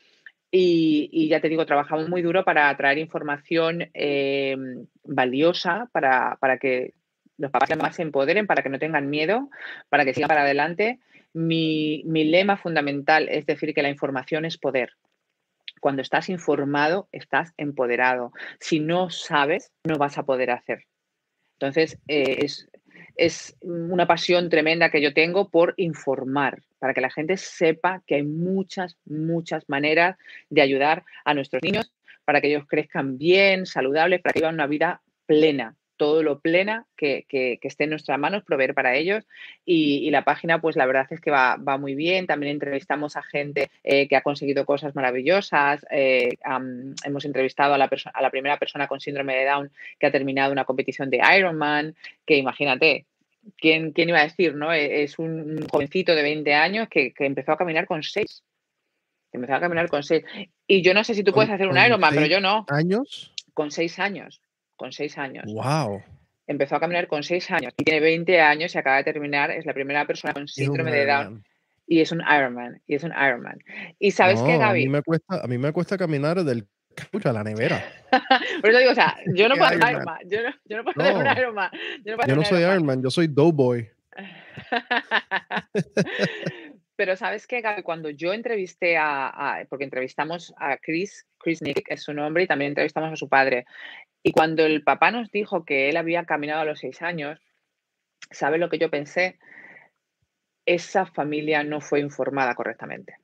[0.51, 4.55] Y, ya te digo, trabajamos muy duro para traer información eh,
[5.03, 6.93] valiosa para, que
[7.37, 9.49] los papás más se empoderen, para que no tengan miedo,
[9.89, 10.99] para que sigan para adelante.
[11.33, 14.91] Mi, mi lema fundamental es decir que la información es poder.
[15.81, 18.31] Cuando estás informado, estás empoderado.
[18.59, 20.85] Si no sabes, no vas a poder hacer.
[21.59, 22.69] Entonces, eh, es,
[23.15, 28.15] es una pasión tremenda que yo tengo por informar, para que la gente sepa que
[28.15, 30.17] hay muchas, muchas maneras
[30.49, 31.91] de ayudar a nuestros niños
[32.25, 36.85] para que ellos crezcan bien, saludables, para que vivan una vida plena todo lo plena
[36.95, 37.25] que,
[37.61, 39.23] esté en nuestras manos, proveer para ellos.
[39.65, 42.27] Y, la página, pues la verdad es que va, muy bien.
[42.27, 45.85] También entrevistamos a gente eh, que ha conseguido cosas maravillosas.
[45.91, 46.37] Eh,
[47.03, 50.51] hemos entrevistado a la, a la primera persona con síndrome de Down que ha terminado
[50.51, 53.05] una competición de Ironman, que imagínate,
[53.57, 54.55] ¿quién, quién iba a decir?
[54.55, 58.43] no e, Es un jovencito de 20 años que, empezó a caminar con 6.
[59.31, 60.23] Empezó a caminar con 6.
[60.67, 62.65] Y yo no sé si tú puedes hacer un Ironman, pero yo no.
[62.69, 63.33] ¿Años?
[63.53, 64.41] Con 6 años
[64.75, 65.45] con seis años.
[65.47, 66.03] ¡Wow!
[66.47, 69.65] Empezó a caminar con seis años y tiene 20 años y acaba de terminar, es
[69.65, 71.43] la primera persona con síndrome de Down.
[71.87, 73.59] Y es un Ironman, y es un Ironman.
[73.99, 74.81] Y sabes qué, Gaby.
[74.81, 76.67] A mí, me cuesta, a mí me cuesta caminar del
[77.23, 77.83] a la nevera.
[78.61, 80.17] Por eso digo, o sea, yo no puedo hacer Ironman.
[80.25, 81.71] Yo no, yo no puedo hacer un Ironman.
[82.03, 83.89] Yo no, yo no soy Ironman, yo soy Doughboy.
[86.95, 92.13] Pero sabes Gaby, cuando yo entrevisté a, porque entrevistamos a Chris, Chris Nick es su
[92.13, 93.65] nombre, y también entrevistamos a su padre.
[94.23, 97.39] Y cuando el papá nos dijo que él había caminado a los seis años,
[98.31, 99.37] ¿sabe lo que yo pensé?
[100.65, 103.17] Esa familia no fue informada correctamente.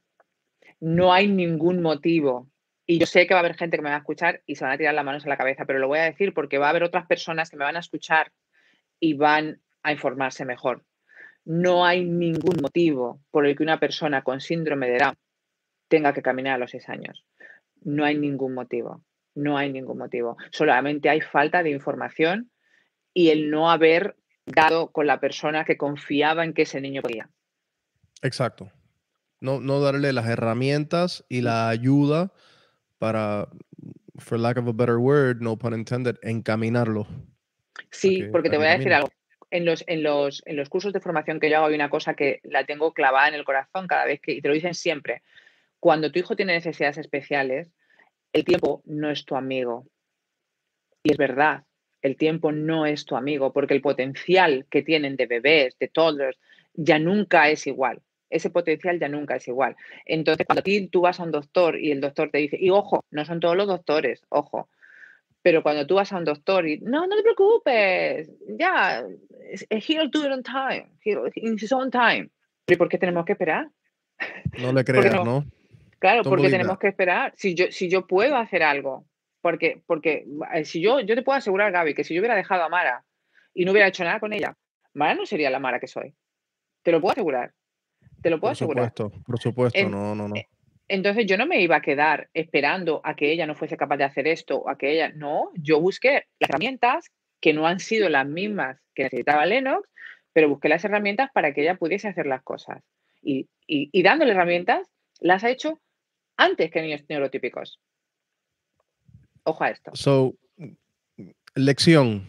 [0.79, 2.49] No hay ningún motivo.
[2.85, 4.65] Y yo sé que va a haber gente que me va a escuchar y se
[4.65, 6.67] van a tirar las manos a la cabeza, pero lo voy a decir porque va
[6.67, 8.33] a haber otras personas que me van a escuchar
[8.99, 10.83] y van a informarse mejor.
[11.45, 15.15] No hay ningún motivo por el que una persona con síndrome de Down
[15.87, 17.25] tenga que caminar a los seis años.
[17.81, 19.03] No hay ningún motivo.
[19.33, 20.37] No hay ningún motivo.
[20.51, 22.51] Solamente hay falta de información
[23.13, 24.15] y el no haber
[24.45, 27.29] dado con la persona que confiaba en que ese niño podía.
[28.21, 28.71] Exacto.
[29.39, 32.31] No, no darle las herramientas y la ayuda
[32.99, 33.47] para,
[34.19, 37.07] for lack of a better word, no pun intended, encaminarlo.
[37.89, 39.09] Sí, porque te voy a decir algo.
[39.51, 42.15] En los, en, los, en los cursos de formación que yo hago hay una cosa
[42.15, 45.21] que la tengo clavada en el corazón cada vez que, y te lo dicen siempre,
[45.79, 47.69] cuando tu hijo tiene necesidades especiales,
[48.33, 49.85] el tiempo no es tu amigo.
[51.03, 51.63] Y es verdad,
[52.01, 56.37] el tiempo no es tu amigo, porque el potencial que tienen de bebés, de toddlers,
[56.73, 58.01] ya nunca es igual.
[58.29, 59.75] Ese potencial ya nunca es igual.
[60.05, 63.25] Entonces, cuando tú vas a un doctor y el doctor te dice, y ojo, no
[63.25, 64.69] son todos los doctores, ojo,
[65.41, 69.03] pero cuando tú vas a un doctor y, no, no te preocupes, ya,
[69.69, 70.87] he'll do it on time,
[71.35, 72.29] in his own time.
[72.67, 73.69] ¿Y por qué tenemos que esperar?
[74.59, 75.45] No le creas, ¿no?
[75.99, 77.33] Claro, porque tenemos que esperar.
[77.35, 79.05] Si yo, si yo puedo hacer algo,
[79.41, 82.63] porque, porque eh, si yo, yo te puedo asegurar, Gaby, que si yo hubiera dejado
[82.63, 83.03] a Mara
[83.53, 84.55] y no hubiera hecho nada con ella,
[84.93, 86.15] Mara no sería la Mara que soy.
[86.83, 87.53] Te lo puedo asegurar.
[88.21, 88.91] Te lo puedo asegurar.
[88.93, 90.35] Por supuesto, por supuesto, no, no, no.
[90.91, 93.97] Eh, entonces yo no me iba a quedar esperando a que ella no fuese capaz
[93.97, 97.79] de hacer esto o a que ella, no, yo busqué las herramientas que no han
[97.79, 99.89] sido las mismas que necesitaba Lennox,
[100.33, 102.83] pero busqué las herramientas para que ella pudiese hacer las cosas.
[103.21, 104.87] Y, y, y dándole herramientas,
[105.19, 105.79] las ha hecho
[106.37, 107.79] antes que niños neurotípicos.
[109.43, 109.91] Ojo a esto.
[109.93, 110.35] So,
[111.55, 112.25] lección.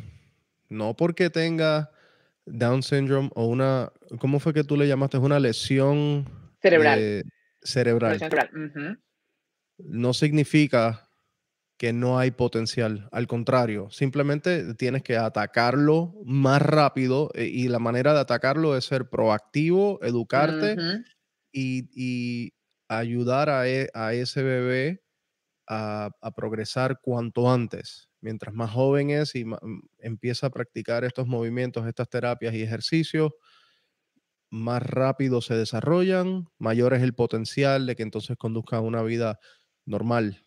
[0.68, 1.90] No porque tenga
[2.46, 5.18] Down syndrome o una, ¿cómo fue que tú le llamaste?
[5.18, 6.26] Una lesión
[6.60, 7.24] cerebral.
[7.62, 8.18] Cerebral.
[9.78, 11.08] No significa
[11.82, 13.08] que no hay potencial.
[13.10, 18.84] Al contrario, simplemente tienes que atacarlo más rápido eh, y la manera de atacarlo es
[18.84, 20.76] ser proactivo, educarte
[21.52, 22.52] y,
[22.88, 25.02] ayudar e, a, ese bebé
[25.66, 28.10] a, progresar cuanto antes.
[28.20, 29.56] Mientras más joven es y mm,
[29.98, 33.32] empieza a practicar estos movimientos, estas terapias y ejercicios,
[34.52, 39.40] más rápido se desarrollan, mayor es el potencial de que entonces conduzca una vida
[39.86, 40.42] normal,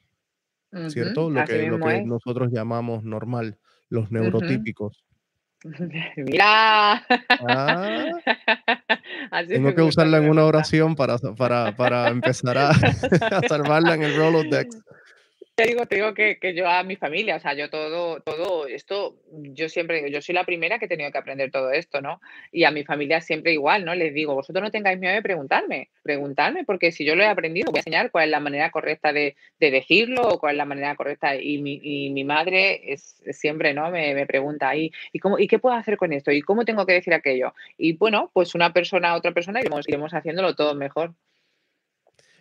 [0.89, 1.31] ¿cierto?
[1.31, 3.57] Lo que, lo que nosotros llamamos normal,
[3.89, 5.03] los neurotípicos.
[6.17, 7.03] Mira.
[7.47, 8.11] Ah.
[9.47, 12.69] tengo que usarla en una oración para, para, para empezar a,
[13.31, 14.84] a salvarla en el Rolodex.
[15.55, 18.67] Te digo, te digo que, que, yo a mi familia, o sea, yo todo, todo
[18.67, 22.01] esto, yo siempre digo, yo soy la primera que he tenido que aprender todo esto,
[22.01, 22.19] ¿no?
[22.51, 23.95] Y a mi familia siempre igual, ¿no?
[23.95, 27.71] Les digo, vosotros no tengáis miedo de preguntarme, preguntarme, porque si yo lo he aprendido,
[27.71, 30.65] voy a enseñar cuál es la manera correcta de, de decirlo o cuál es la
[30.65, 31.37] manera correcta.
[31.37, 33.89] Y mi, y mi madre es, siempre, ¿no?
[33.91, 36.31] Me, me pregunta, ¿y, ¿y, cómo, ¿y qué puedo hacer con esto?
[36.31, 37.53] ¿Y cómo tengo que decir aquello?
[37.77, 41.13] Y bueno, pues una persona a otra persona iremos, iremos haciéndolo todo mejor.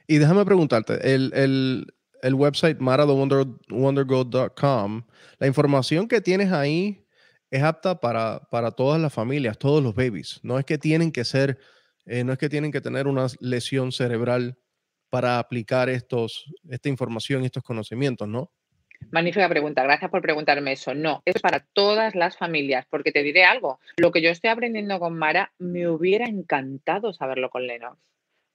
[0.09, 1.87] Y déjame preguntarte, el, el,
[2.25, 5.03] el website maradowondergirl.com,
[5.39, 7.05] la información que tienes ahí
[7.51, 10.41] es apta para, para todas las familias, todos los babies.
[10.43, 11.59] No es que tienen que ser,
[12.07, 14.57] eh, no es que tienen que tener una lesión cerebral
[15.11, 18.51] para aplicar estos, esta información y estos conocimientos, ¿no?
[19.11, 20.95] Magnífica pregunta, gracias por preguntarme eso.
[20.95, 24.99] No, es para todas las familias, porque te diré algo, lo que yo estoy aprendiendo
[24.99, 27.99] con Mara, me hubiera encantado saberlo con Lennox.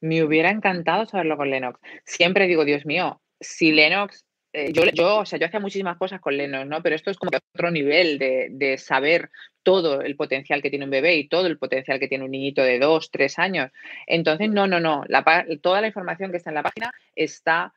[0.01, 1.79] Me hubiera encantado saberlo con Lennox.
[2.03, 6.19] Siempre digo, Dios mío, si Lennox, eh, yo, yo, o sea, yo hacía muchísimas cosas
[6.19, 6.81] con Lennox, ¿no?
[6.81, 9.29] Pero esto es como otro nivel de, de, saber
[9.63, 12.63] todo el potencial que tiene un bebé y todo el potencial que tiene un niñito
[12.63, 13.71] de dos, tres años.
[14.07, 15.03] Entonces, no, no, no.
[15.07, 17.73] La, toda la información que está en la página está,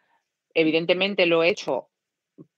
[0.55, 1.89] evidentemente lo he hecho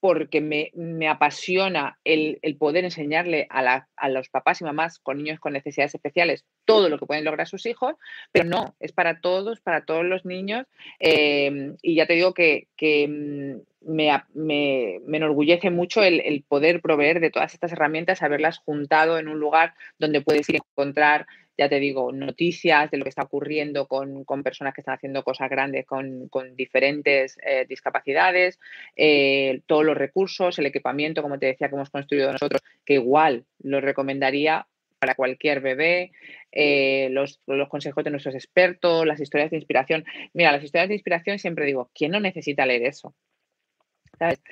[0.01, 4.99] porque me, me apasiona el, el, poder enseñarle a, la, a, los papás y mamás
[4.99, 7.95] con niños con necesidades especiales todo lo que pueden lograr sus hijos,
[8.33, 10.67] pero no, es para todos, para todos los niños.
[11.01, 16.43] Eh, y ya te digo que, que mm, me, me, me, enorgullece mucho el, el,
[16.43, 20.65] poder proveer de todas estas herramientas, haberlas juntado en un lugar donde puedes ir a
[20.71, 21.27] encontrar
[21.57, 25.23] ya te digo, noticias de lo que está ocurriendo con, con personas que están haciendo
[25.23, 28.59] cosas grandes con, con diferentes eh, discapacidades,
[28.97, 33.45] eh, todos los recursos, el equipamiento, como te decía, que hemos construido nosotros, que igual
[33.63, 34.67] lo recomendaría
[34.99, 36.13] para cualquier bebé,
[36.51, 40.05] eh, los, los, consejos de nuestros expertos, las historias de inspiración.
[40.33, 43.15] Mira, las historias de inspiración siempre digo, ¿quién no necesita leer eso?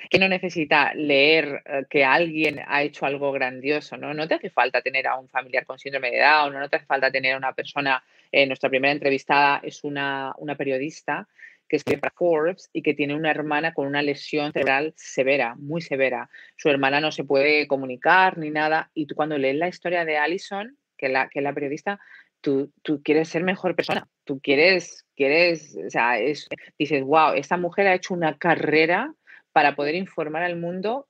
[0.09, 4.13] Que no necesita leer eh, que alguien ha hecho algo grandioso, ¿no?
[4.13, 6.85] No te hace falta tener a un familiar con síndrome de Down, no te hace
[6.85, 11.27] falta tener a una persona, eh, nuestra primera entrevistada es una, una periodista
[11.67, 15.81] que escribe para Forbes y que tiene una hermana con una lesión cerebral severa, muy
[15.81, 16.29] severa.
[16.55, 18.91] Su hermana no se puede comunicar ni nada.
[18.93, 21.99] Y tú cuando lees la historia de Allison, que, la, que es la periodista,
[22.41, 24.07] tú, tú quieres ser mejor persona.
[24.23, 26.47] Tú quieres, quieres, o sea, es,
[26.77, 29.13] dices, wow, esta mujer ha hecho una carrera
[29.53, 31.07] para poder informar al mundo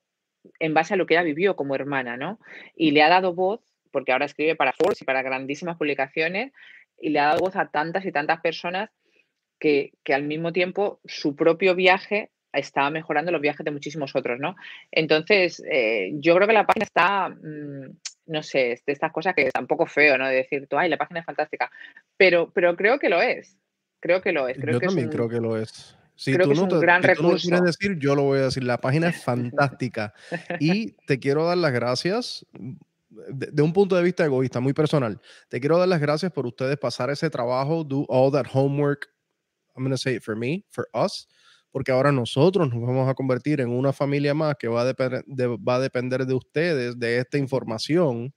[0.60, 2.40] en base a lo que ella vivió como hermana, ¿no?
[2.76, 6.52] Y le ha dado voz, porque ahora escribe para Forbes y para grandísimas publicaciones,
[7.00, 8.90] y le ha dado voz a tantas y tantas personas
[9.60, 14.40] que, que al mismo tiempo su propio viaje estaba mejorando los viajes de muchísimos otros,
[14.40, 14.56] ¿no?
[14.92, 17.96] Entonces, eh, yo creo que la página está, mmm,
[18.28, 20.28] no sé, de estas cosas que es un poco feo, ¿no?
[20.28, 21.72] De decir, tú, ay, la página es fantástica,
[22.18, 23.58] pero, pero creo que lo es,
[24.00, 24.58] creo que lo es.
[24.58, 25.18] Creo yo que también es un...
[25.18, 25.98] creo que lo es.
[26.24, 27.48] Si Creo tú que es no un te- gran si tú no recurso.
[27.50, 28.64] quieres decir, yo lo voy a decir.
[28.64, 30.14] La página es fantástica.
[30.60, 32.74] Y te quiero dar las gracias mm,
[33.10, 35.20] de, de un punto de vista egoísta, muy personal.
[35.50, 39.08] Te quiero dar las gracias por ustedes pasar ese trabajo, do all that homework.
[39.76, 41.28] I'm going to say it for me, for us.
[41.72, 45.24] Porque ahora nosotros nos vamos a convertir en una familia más que va a, depender
[45.26, 48.34] de, va a depender de ustedes, de esta información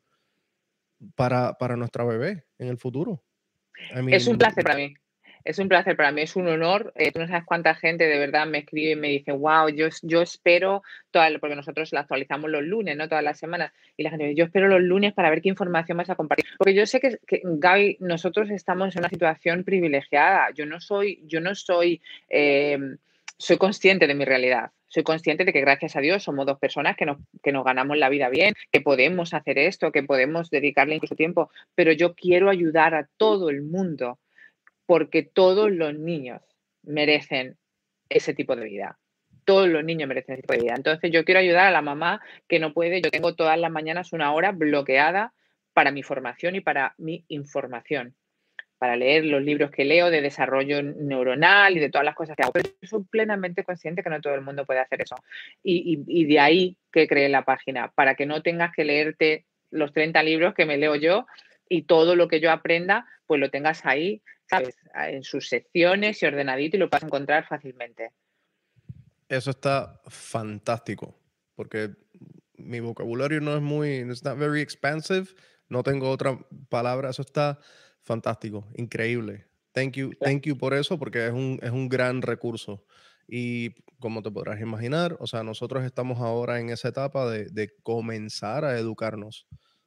[1.14, 3.22] para, para nuestra bebé en el futuro.
[3.94, 4.94] I Es un mean, placer para mí.
[5.46, 6.92] Es un placer para mí, es un honor.
[6.96, 9.86] Eh, tú no sabes cuánta gente de verdad me escribe y me dice, wow, yo,
[10.02, 10.82] yo espero,
[11.12, 13.08] toda, porque nosotros la actualizamos los lunes, ¿no?
[13.08, 13.72] Todas las semanas.
[13.96, 16.46] Y la gente dice, yo espero los lunes para ver qué información vas a compartir.
[16.58, 20.48] Porque yo sé que, que Gaby, nosotros estamos en una situación privilegiada.
[20.52, 22.78] Yo no soy, yo no soy, eh,
[23.38, 24.72] soy consciente de mi realidad.
[24.88, 27.96] Soy consciente de que gracias a Dios somos dos personas que nos, que nos ganamos
[27.98, 32.50] la vida bien, que podemos hacer esto, que podemos dedicarle incluso tiempo, pero yo quiero
[32.50, 34.18] ayudar a todo el mundo
[34.86, 36.40] porque todos los niños
[36.82, 37.56] merecen
[38.08, 38.98] ese tipo de vida.
[39.44, 40.74] Todos los niños merecen ese tipo de vida.
[40.76, 43.02] Entonces yo quiero ayudar a la mamá que no puede.
[43.02, 45.32] Yo tengo todas las mañanas una hora bloqueada
[45.72, 48.14] para mi formación y para mi información,
[48.78, 52.42] para leer los libros que leo de desarrollo neuronal y de todas las cosas que
[52.42, 52.52] hago.
[52.52, 55.16] Pero yo soy plenamente consciente que no todo el mundo puede hacer eso.
[55.62, 59.92] Y, y, de ahí que creé la página, para que no tengas que leerte los
[59.92, 61.26] 30 libros que me leo yo
[61.68, 64.76] y todo lo que yo aprenda, pues lo tengas ahí, ¿sabes?
[64.94, 68.12] En sus secciones y ordenadito y lo puedas encontrar fácilmente.
[69.28, 71.18] Eso está fantástico,
[71.54, 71.90] porque
[72.54, 75.28] mi vocabulario no es muy, it's not very expansive,
[75.68, 77.58] no tengo otra palabra, eso está
[78.02, 79.46] fantástico, increíble.
[79.72, 82.86] Thank you, thank you por eso, porque es un, es un gran recurso.
[83.28, 87.74] Y como te podrás imaginar, o sea, nosotros estamos ahora en esa etapa de, de
[87.82, 89.46] comenzar a educarnos.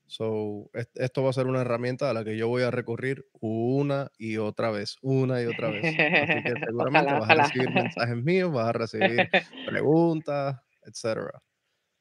[0.09, 3.25] So, est- esto va a ser una herramienta a la que yo voy a recurrir
[3.41, 5.85] una y otra vez, una y otra vez.
[6.17, 9.29] Así que seguramente Ojalá, vas a recibir mensajes míos, vas a recibir
[9.65, 11.41] preguntas, etcétera.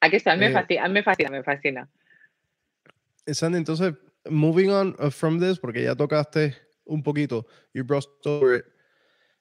[0.00, 1.90] Aquí está, me Eh, fascina, me fascina, me fascina.
[3.26, 3.94] Sandy, entonces,
[4.30, 6.56] moving on uh, from this, porque ya tocaste
[6.86, 8.64] un poquito, you brushed over it.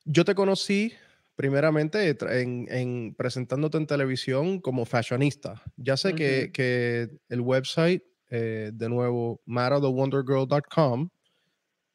[0.05, 0.93] Yo te conocí
[1.35, 5.61] primeramente en, en presentándote en televisión como fashionista.
[5.77, 6.53] Ya sé que, Ujú.
[6.53, 11.09] que el website, eh, de nuevo, marathewondergirl.com,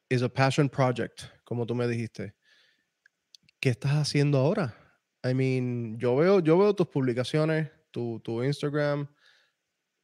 [0.08, 2.34] is a passion project, como tú me dijiste.
[3.62, 4.74] ¿qué estás haciendo ahora?
[5.24, 9.06] I mean, yo veo, yo veo tus publicaciones, tu, tu Instagram,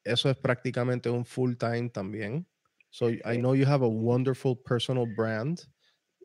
[0.04, 2.46] eso es prácticamente un full time también.
[2.90, 5.58] So I know you have a wonderful personal brand.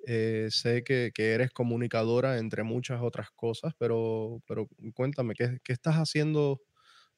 [0.06, 5.74] Eh, sé que, que, eres comunicadora entre muchas otras cosas, pero, pero cuéntame, ¿qué, ¿qué,
[5.74, 6.62] estás haciendo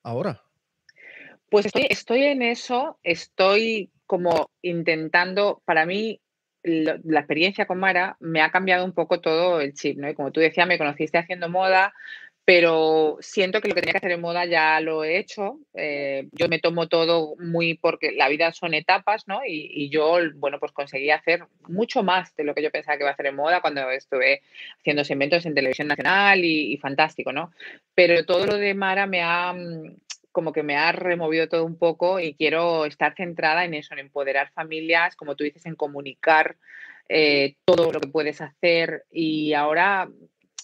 [0.01, 0.41] ahora?
[1.55, 6.19] Pues estoy, en eso, estoy como intentando, para mí
[6.63, 10.09] la experiencia con Mara me ha cambiado un poco todo el chip, ¿no?
[10.09, 11.93] Y como tú decías, me conociste haciendo moda,
[12.43, 15.59] pero siento que lo que tenía que hacer en moda ya lo he hecho.
[15.73, 19.39] Eh, yo me tomo todo muy porque la vida son etapas, ¿no?
[19.47, 23.11] Y, yo, bueno, pues conseguí hacer mucho más de lo que yo pensaba que iba
[23.11, 24.41] a hacer en moda cuando estuve
[24.79, 27.53] haciendo segmentos en televisión nacional y, y fantástico, ¿no?
[27.93, 29.95] Pero todo lo de Mara me ha mm,
[30.35, 34.01] como que me ha removido todo un poco y quiero estar centrada en eso, en
[34.01, 36.57] empoderar familias, como tú dices, en comunicar
[37.07, 39.05] eh, todo lo que puedes hacer.
[39.09, 40.09] Y ahora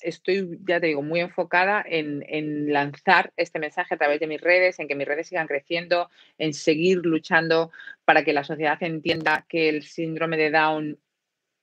[0.01, 4.41] estoy, ya te digo, muy enfocada en, en, lanzar este mensaje a través de mis
[4.41, 7.71] redes, en que mis redes sigan creciendo, en seguir luchando
[8.03, 10.99] para que la sociedad entienda que el síndrome de Down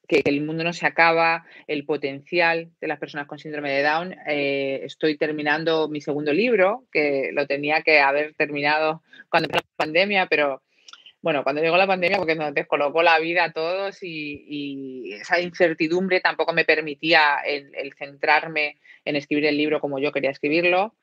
[0.09, 4.17] que, el mundo no se acaba, el potencial de las personas con síndrome de Down.
[4.27, 9.85] Eh, estoy terminando mi segundo libro, que lo tenía que haber terminado cuando empezó la
[9.85, 10.63] pandemia, pero
[11.21, 16.21] bueno, cuando llegó la pandemia, porque nos descolocó la vida a todos y, esa incertidumbre
[16.21, 20.95] tampoco me permitía el, el, centrarme en escribir el libro como yo quería escribirlo.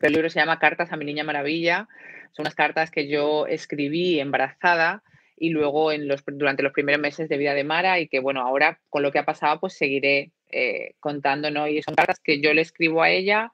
[0.00, 1.88] El libro se llama Cartas a mi niña maravilla.
[2.32, 5.02] Son unas cartas que yo escribí embarazada
[5.40, 8.40] y luego en los, durante los primeros meses de vida de Mara y que bueno,
[8.40, 11.68] ahora con lo que ha pasado pues seguiré eh, contando, ¿no?
[11.68, 13.52] Y son cartas que yo le escribo a ella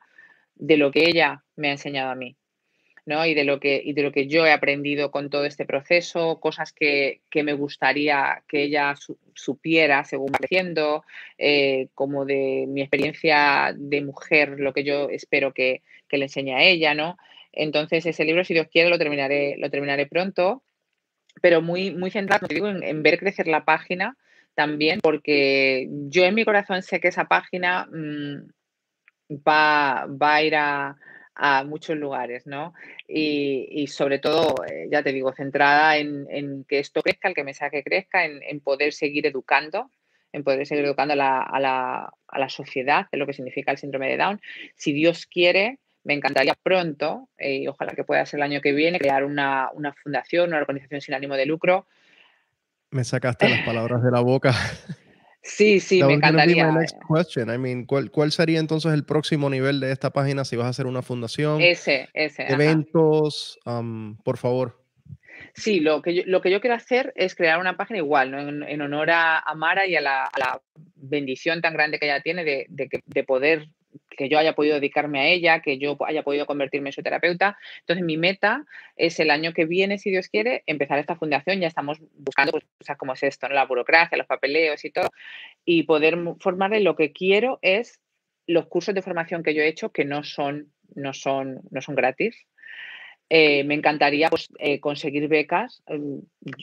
[0.55, 2.37] de lo que ella me ha enseñado a mí.
[3.07, 3.26] ¿no?
[3.26, 6.41] Y, de lo que, y de lo que yo he aprendido con todo este proceso,
[6.41, 8.95] cosas que, que me gustaría que ella
[9.35, 11.05] supiera según va creciendo,
[11.37, 16.55] eh, como de mi experiencia de mujer, lo que yo espero que, que, le enseñe
[16.55, 17.18] a ella, ¿no?
[17.53, 20.62] Entonces, ese libro, si Dios quiere, lo terminaré, lo terminaré pronto
[21.41, 24.16] pero muy, muy centrado, digo, en, ver crecer la página
[24.55, 28.49] también, porque yo en mi corazón sé que esa página mm,
[29.47, 30.97] va, va, a ir a,
[31.35, 32.74] a muchos lugares, ¿no?
[33.09, 37.55] Y, sobre todo, eh, ya te digo, centrada en, que esto crezca, el que me
[37.55, 39.91] saque crezca, en, poder seguir educando,
[40.32, 43.72] en poder seguir educando a la, a, la, a la, sociedad de lo que significa
[43.72, 44.41] el síndrome de Down.
[44.76, 48.73] Si Dios quiere, me encantaría pronto, eh, y ojalá que pueda ser el año que
[48.73, 49.71] viene, crear una,
[50.03, 51.87] fundación, una organización sin ánimo de lucro.
[52.91, 54.53] Me sacaste las palabras de la boca.
[55.47, 56.67] Sí, sí, me encantaría.
[56.67, 60.87] I mean, ¿cuál, sería entonces el próximo nivel de esta página si vas a hacer
[60.87, 61.61] una fundación?
[61.61, 62.51] Ese, ese.
[62.51, 64.83] Eventos, um, por favor.
[65.53, 68.33] Sí, lo que, yo, lo que yo quiero hacer es crear una página igual,
[68.67, 70.31] en, honor a, Mara y a la,
[70.95, 73.69] bendición tan grande que ella tiene de, de poder
[74.17, 77.59] que yo haya podido dedicarme a ella, que yo haya podido convertirme en su terapeuta.
[77.81, 78.65] Entonces, mi meta
[78.97, 81.61] es el año que viene, si Dios quiere, empezar esta fundación.
[81.61, 85.11] Ya estamos buscando pues, cómo es esto, la burocracia, los papeleos y todo,
[85.65, 86.81] y poder formarle.
[86.81, 88.01] Lo que quiero es
[88.47, 91.95] los cursos de formación que yo he hecho, que no son, no son, no son
[91.95, 92.47] gratis,
[93.37, 96.18] eh, me encantaría pues, eh, conseguir becas mm,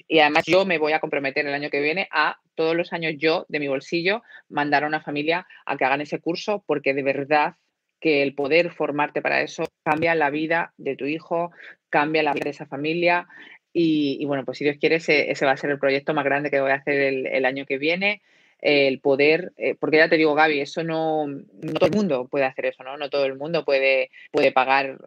[0.07, 3.15] y además yo me voy a comprometer el año que viene a todos los años
[3.17, 7.03] yo de mi bolsillo mandar a una familia a que hagan ese curso porque de
[7.03, 7.55] verdad
[7.99, 11.51] que el poder formarte para eso cambia la vida de tu hijo,
[11.89, 13.27] cambia la vida de esa familia
[13.73, 16.61] y, bueno, pues si Dios quiere ese, va a ser el proyecto más grande que
[16.61, 18.21] voy a hacer el, año que viene
[18.59, 22.45] el poder, eh, porque ya te digo, Gaby, eso no, no todo el mundo puede
[22.45, 22.95] hacer eso, ¿no?
[22.97, 24.97] No todo el mundo puede, puede pagar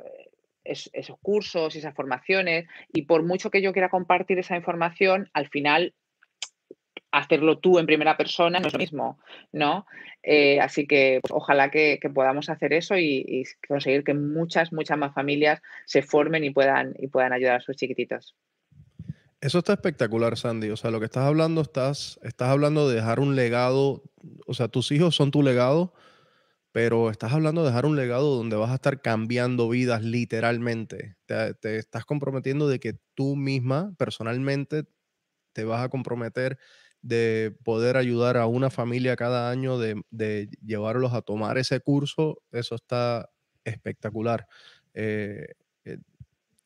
[0.65, 5.95] esos cursos, esas formaciones, y por mucho que yo quiera compartir esa información, al final
[7.15, 9.19] hacerlo tú en primera persona no es lo mismo,
[9.53, 9.87] ¿no?
[10.23, 15.15] Eh, así que pues, ojalá que, podamos hacer eso y, conseguir que muchas, muchas más
[15.15, 18.35] familias se formen y puedan, y puedan ayudar a sus chiquititos.
[19.41, 20.71] Eso está espectacular, Sandy.
[20.71, 24.03] O sea, lo que estás hablando, estás, estás hablando de dejar un legado,
[24.47, 25.93] o sea, tus hijos son tu legado,
[26.75, 31.15] pero estás hablando de dejar un legado donde vas a estar cambiando vidas literalmente.
[31.25, 34.83] Te, estás comprometiendo de que tú misma personalmente
[35.53, 36.59] te vas a comprometer
[37.01, 40.03] de poder ayudar a una familia cada año, de,
[40.67, 42.43] llevarlos a tomar ese curso.
[42.51, 43.31] Eso está
[43.63, 44.49] espectacular.
[44.95, 45.47] Eh,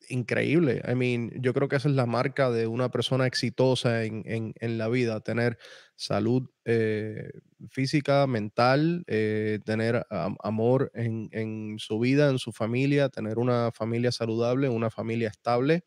[0.09, 0.81] increíble.
[0.87, 4.87] I mean, yo creo que esa es la marca de una persona exitosa en, la
[4.89, 5.57] vida, tener
[5.95, 7.31] salud eh,
[7.69, 14.69] física, mental, eh, tener amor en, su vida, en su familia, tener una familia saludable,
[14.69, 15.85] una familia estable.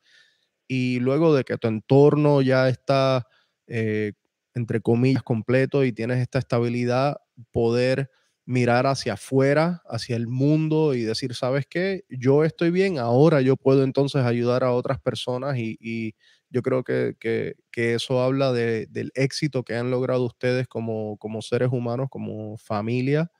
[0.68, 3.26] Y luego de que tu entorno ya está,
[3.66, 4.12] eh,
[4.54, 7.16] entre comillas, completo y tienes esta estabilidad,
[7.50, 8.10] poder
[8.44, 12.04] mirar hacia afuera, hacia el mundo y decir, ¿sabes qué?
[12.08, 16.14] Yo estoy bien, ahora yo puedo entonces ayudar a otras personas y,
[16.50, 17.16] yo creo que,
[17.74, 23.30] eso habla del éxito que han logrado ustedes como, como seres humanos, como familia,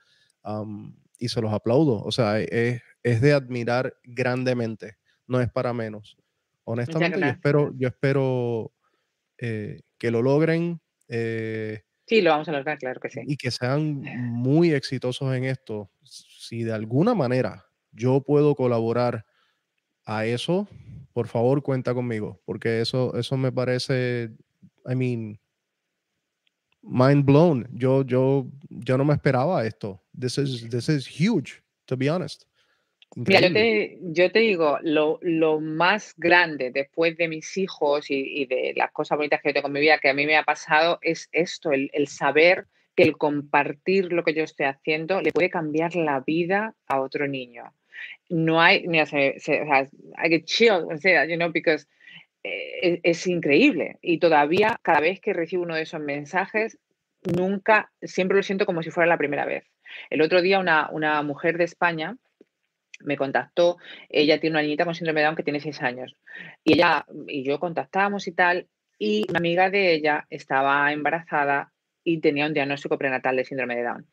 [1.19, 2.03] y se los aplaudo.
[2.03, 4.97] O sea, es, es, de admirar grandemente,
[5.27, 6.17] no es para menos.
[6.65, 8.73] Honestamente, yo espero, yo espero
[9.39, 10.81] eh, que lo logren.
[11.09, 11.83] Eh,
[12.13, 13.21] Sí, lo vamos a lograr, claro que sí.
[13.27, 15.91] Y que sean muy exitosos en esto.
[16.03, 19.25] Si de alguna manera yo puedo colaborar
[20.05, 20.69] a eso,
[21.15, 24.31] por favor cuenta conmigo, porque eso, eso me parece,
[24.87, 25.41] I mean,
[26.83, 27.67] mind blown.
[27.73, 30.03] Yo, yo, yo no me esperaba esto.
[30.13, 32.45] This is, this is huge, to be honest.
[33.15, 38.43] Mira, yo te, yo te digo, lo, lo, más grande después de mis hijos y,
[38.43, 40.37] y, de las cosas bonitas que yo tengo en mi vida, que a mí me
[40.37, 42.67] ha pasado, es esto, el, el, saber
[42.97, 47.29] que el compartir lo que yo estoy haciendo le puede cambiar la vida a otro
[47.29, 47.75] niño.
[48.31, 50.87] No hay, mira, se, se, o sea, I get chill,
[51.29, 51.87] you know, because
[52.45, 53.99] eh, es, es increíble.
[54.01, 56.79] Y todavía, cada vez que recibo uno de esos mensajes,
[57.37, 59.65] nunca, siempre lo siento como si fuera la primera vez.
[60.11, 62.17] El otro día una, una mujer de España,
[63.05, 66.17] me contactó, ella tiene una niñita con síndrome de Down que tiene seis años.
[66.65, 68.69] Y ella y yo contactamos y tal,
[68.99, 71.73] y una amiga de ella estaba embarazada
[72.05, 74.07] y tenía un diagnóstico prenatal de síndrome de Down.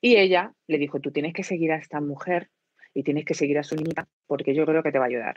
[0.00, 2.48] Y ella le dijo, tú tienes que seguir a esta mujer
[2.94, 5.36] y tienes que seguir a su niñita porque yo creo que te va a ayudar.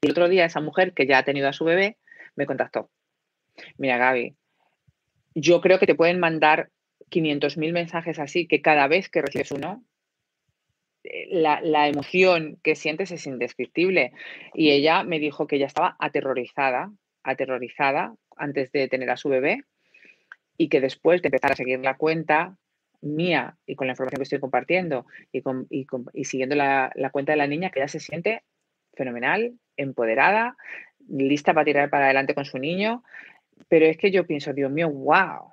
[0.00, 1.96] Y el otro día esa mujer que ya ha tenido a su bebé
[2.34, 2.90] me contactó.
[3.76, 4.34] Mira, Gaby,
[5.34, 6.70] yo creo que te pueden mandar
[7.10, 9.84] 500.000 mensajes así, que cada vez que recibes uno,
[11.04, 14.12] eh, la, emoción que sientes es indescriptible.
[14.54, 16.92] Y ella me dijo que ella estaba aterrorizada,
[17.22, 19.64] aterrorizada antes de tener a su bebé
[20.56, 22.56] y que después de empezar a seguir la cuenta
[23.00, 25.42] mía y con la información que estoy compartiendo y,
[26.12, 28.44] y, siguiendo la, cuenta de la niña, que ella se siente
[28.94, 30.56] fenomenal, empoderada,
[31.08, 33.02] lista para tirar para adelante con su niño.
[33.68, 35.50] Pero es que yo pienso, Dios mío, wow,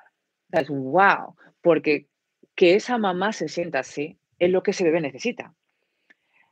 [0.52, 2.08] es wow, porque
[2.56, 5.54] que esa mamá se sienta así, es lo que ese bebé necesita.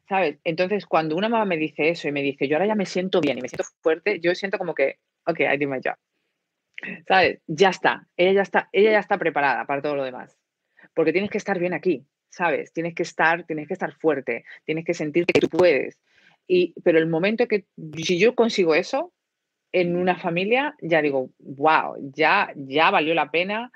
[0.07, 0.37] ¿Sabes?
[0.43, 3.19] Entonces, cuando una mamá me dice eso y me dice, yo ahora ya me siento
[3.19, 5.95] bien y me siento fuerte, yo siento como que, ok, I did my job.
[7.07, 7.41] ¿Sabes?
[7.47, 8.07] Ya está.
[8.15, 10.37] Ella ya está, ella ya está preparada para todo lo demás.
[10.93, 12.71] Porque tienes que estar bien aquí, ¿sabes?
[12.71, 15.99] Tienes que estar, tienes que estar fuerte, tienes que sentirte que tú puedes.
[16.47, 17.65] Y, pero el momento que,
[17.97, 19.11] si yo consigo eso
[19.73, 23.71] en una familia, ya digo, wow, ya, ya valió la pena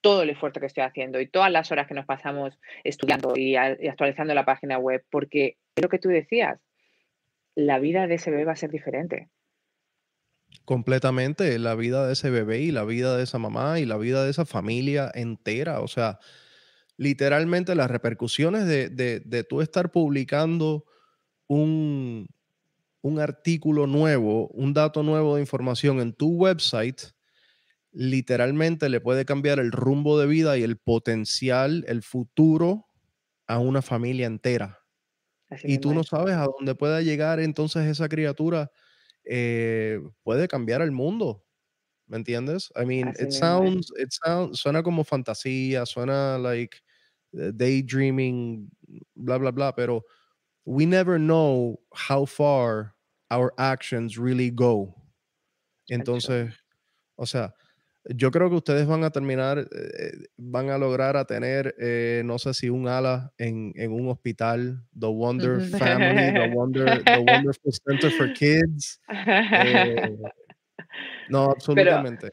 [0.00, 3.56] todo el esfuerzo que estoy haciendo y todas las horas que nos pasamos estudiando y,
[3.56, 6.60] actualizando la página web, porque es lo que tú decías,
[7.54, 9.28] la vida de ese bebé va a ser diferente.
[10.64, 14.24] Completamente, la vida de ese bebé y la vida de esa mamá y la vida
[14.24, 15.80] de esa familia entera.
[15.80, 16.18] O sea,
[16.96, 20.84] literalmente las repercusiones de, de, tú estar publicando
[21.46, 22.28] un,
[23.02, 27.00] un artículo nuevo, un dato nuevo de información en tu website,
[27.96, 32.88] literalmente le puede cambiar el rumbo de vida y el potencial, el futuro
[33.46, 34.80] a una familia entera.
[35.64, 38.70] y tú no sabes a dónde pueda llegar entonces esa criatura,
[39.24, 41.44] eh, puede cambiar el mundo.
[42.08, 42.72] ¿Me entiendes?
[42.76, 46.78] I mean, it sounds, it sounds, suena como fantasía, suena like
[47.34, 48.70] eh, daydreaming,
[49.14, 50.04] bla, bla, bla, pero
[50.66, 52.94] we never know how far
[53.30, 54.94] our actions really go.
[55.88, 56.54] Entonces,
[57.16, 57.54] o sea,
[58.14, 62.38] yo creo que ustedes van a terminar, eh, van a lograr a tener, eh, no
[62.38, 67.72] sé si un ala en, en, un hospital, The Wonder Family, The, Wonder, the Wonderful
[67.72, 69.00] Center for Kids.
[69.08, 70.16] Eh,
[71.28, 72.30] no, absolutamente.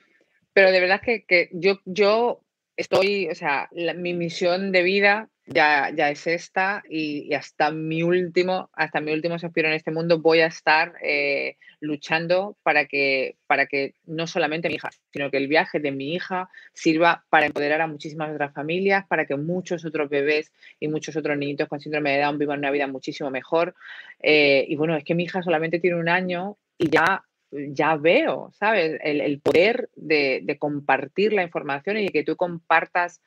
[0.54, 2.44] Pero, de verdad que, que, yo, yo
[2.78, 8.70] estoy, o sea, mi misión de vida ya, ya es esta y, hasta mi último,
[8.74, 13.66] hasta mi último suspiro en este mundo voy a estar eh, luchando para que, para
[13.66, 17.82] que no solamente mi hija, sino que el viaje de mi hija sirva para empoderar
[17.82, 22.12] a muchísimas otras familias, para que muchos otros bebés y muchos otros niñitos con síndrome
[22.12, 23.76] de Down vivan una vida muchísimo mejor.
[24.22, 27.24] Eh, y bueno, es que mi hija solamente tiene un año y ya
[27.56, 29.00] ya veo, ¿sabes?
[29.04, 33.22] El, poder de, de, compartir la información y de que tú compartas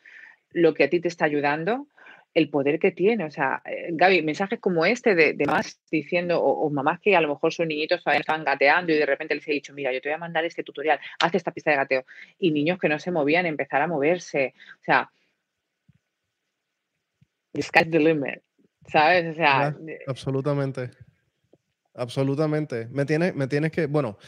[0.51, 1.87] lo que a ti te está ayudando
[2.37, 3.25] el poder que tiene.
[3.25, 7.21] O sea, eh, Gaby, mensajes como este de, de más diciendo, o, mamás que a
[7.23, 10.03] lo mejor sus niñitos todavía están gateando y de repente les he dicho, mira, yo
[10.03, 12.05] te voy a mandar este tutorial, haz esta pista de gateo.
[12.39, 14.53] Y niños que no se movían, empezar a moverse.
[14.81, 15.11] O sea,
[17.55, 18.43] the sky's the limit,
[18.87, 19.33] ¿sabes?
[19.33, 19.75] O sea,
[20.07, 20.91] absolutamente.
[21.95, 22.87] Absolutamente.
[22.91, 24.19] Me tienes, me tienes que, bueno,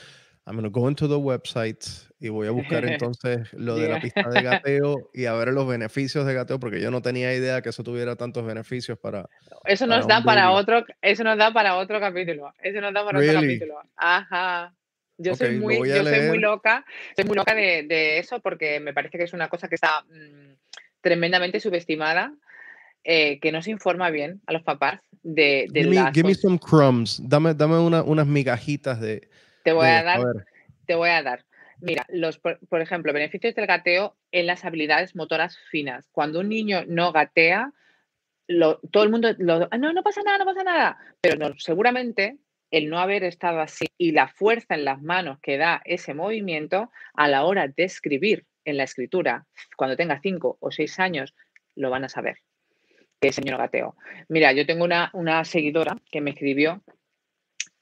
[0.49, 4.01] I'm going to go into the website y voy a buscar entonces lo de la
[4.01, 7.61] pista de gateo y a ver los beneficios de gateo, porque yo no tenía idea
[7.61, 9.29] que eso tuviera tantos beneficios para.
[9.65, 12.53] Eso nos da para otro, eso nos da para otro capítulo.
[12.63, 13.75] Eso nos da para otro capítulo.
[13.97, 14.75] Ajá.
[15.19, 18.95] Yo, soy, muy, yo soy muy loca, soy muy loca de, de, eso porque me
[18.95, 20.55] parece que es una cosa que está mmm,
[21.01, 22.33] tremendamente subestimada,
[23.03, 26.35] eh, que no se informa bien a los papás de, de give, me, give me
[26.37, 29.29] some crumbs, dame, dame una, unas migajitas de...
[29.69, 30.45] Te voy a dar, a
[30.87, 31.45] te voy a dar.
[31.81, 36.09] Mira, los, por, por, ejemplo, beneficios del gateo en las habilidades motoras finas.
[36.11, 37.73] Cuando un niño no gatea,
[38.47, 42.39] lo, todo el mundo, lo, no, no pasa nada, no pasa nada, pero no, seguramente
[42.71, 46.91] el no haber estado así y la fuerza en las manos que da ese movimiento
[47.15, 49.47] a la hora de escribir en la escritura,
[49.77, 51.35] cuando tenga cinco o seis años,
[51.75, 52.39] lo van a saber.
[53.21, 53.97] Que es señor gateo.
[54.29, 56.83] Mira, yo tengo una, una seguidora que me escribió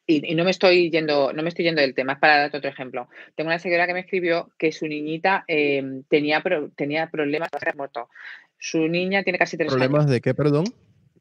[0.06, 2.58] y, y, no me estoy yendo, no me estoy yendo del tema, es para darte
[2.58, 3.08] otro ejemplo.
[3.34, 8.08] Tengo una seguidora que me escribió que su niñita eh, tenía, pro, tenía problemas, muerto.
[8.58, 10.12] Su niña tiene casi tres ¿Problemas años.
[10.12, 10.64] de qué, perdón?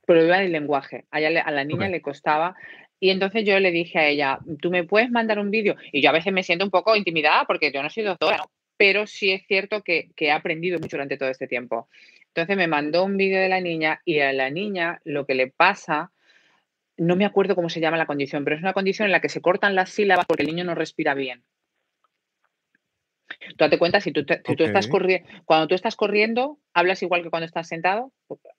[0.05, 1.05] Problemas del lenguaje.
[1.11, 1.91] A, ella, a la niña okay.
[1.91, 2.55] le costaba
[2.99, 5.75] y entonces yo le dije a ella, ¿tú me puedes mandar un vídeo?
[5.91, 8.49] Y yo a veces me siento un poco intimidada porque yo no soy doctora, ¿no?
[8.77, 11.89] pero sí es cierto que, que, he aprendido mucho durante todo este tiempo.
[12.27, 15.47] Entonces me mandó un vídeo de la niña y a la niña lo que le
[15.47, 16.11] pasa,
[16.97, 19.29] no me acuerdo cómo se llama la condición, pero es una condición en la que
[19.29, 21.43] se cortan las sílabas porque el niño no respira bien.
[23.49, 27.01] Tú date cuenta, si tú, te, si tú estás corriendo, cuando tú estás corriendo, ¿hablas
[27.03, 28.11] igual que cuando estás sentado?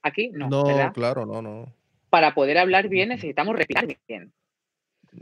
[0.02, 0.48] Aquí no.
[0.48, 0.92] No, ¿verdad?
[0.92, 1.72] claro, no, no.
[2.10, 4.32] Para poder hablar bien necesitamos respirar bien.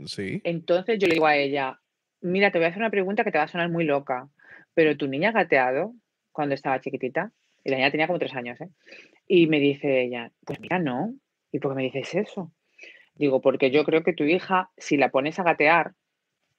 [0.05, 0.41] Sí.
[0.43, 1.79] Entonces yo le digo a ella,
[2.21, 4.29] mira, te voy a hacer una pregunta que te va a sonar muy loca,
[4.73, 5.93] pero tu niña ha gateado
[6.31, 7.31] cuando estaba chiquitita,
[7.63, 8.69] y la niña tenía como tres años, ¿eh?
[9.27, 11.15] Y me dice ella, pues mira, no.
[11.51, 12.51] ¿Y por qué me dices eso?
[13.15, 15.93] Digo, porque yo creo que tu hija, si la pones a gatear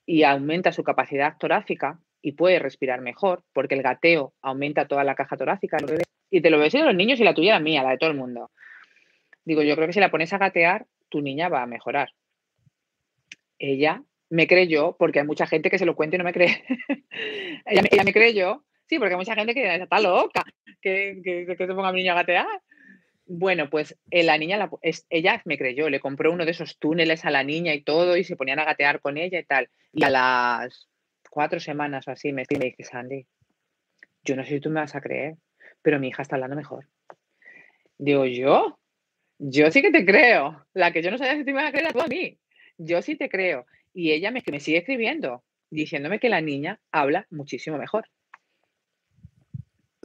[0.06, 5.14] y aumenta su capacidad torácica y puede respirar mejor, porque el gateo aumenta toda la
[5.14, 5.76] caja torácica,
[6.30, 8.10] y te lo ves de los niños y la tuya la mía, la de todo
[8.10, 8.50] el mundo.
[9.44, 12.10] Digo, yo creo que si la pones a gatear, tu niña va a mejorar.
[13.58, 16.64] Ella me creyó, porque hay mucha gente que se lo cuenta y no me cree.
[17.66, 20.42] ella, ella, me creyó, sí, porque hay mucha gente que está loca,
[20.80, 22.62] que, que, que se ponga a mi niña a gatear.
[23.26, 26.78] Bueno, pues eh, la niña, la, es, ella me creyó, le compró uno de esos
[26.78, 29.68] túneles a la niña y todo, y se ponían a gatear con ella y tal.
[29.92, 30.88] Y a las
[31.28, 33.26] cuatro semanas o así me, me dice, Sandy,
[34.22, 35.36] yo no sé si tú me vas a creer,
[35.82, 36.86] pero mi hija está hablando mejor.
[37.98, 38.78] Digo, ¿yo?
[39.38, 40.64] Yo sí que te creo.
[40.72, 42.38] La que yo no sabía si tú me vas a creer tú a mí.
[42.78, 43.66] Yo sí te creo.
[43.92, 48.08] Y ella me, me sigue escribiendo, diciéndome que la niña habla muchísimo mejor.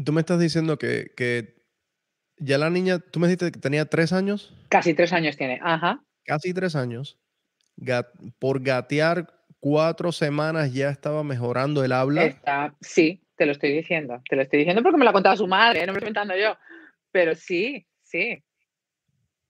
[0.04, 1.61] Tú me estás diciendo que, que
[2.42, 4.54] ya la niña, tú me dijiste que tenía tres años.
[4.70, 6.04] Casi tres años tiene, ajá.
[6.26, 7.18] Casi tres años.
[7.78, 8.08] Gat,
[8.40, 9.28] por gatear
[9.60, 12.26] cuatro semanas ya estaba mejorando el habla.
[12.26, 14.22] Está, sí, te lo estoy diciendo.
[14.28, 16.10] Te lo estoy diciendo porque me lo ha contado su madre, no me lo estoy
[16.10, 16.58] inventando yo.
[17.12, 18.44] Pero sí, sí.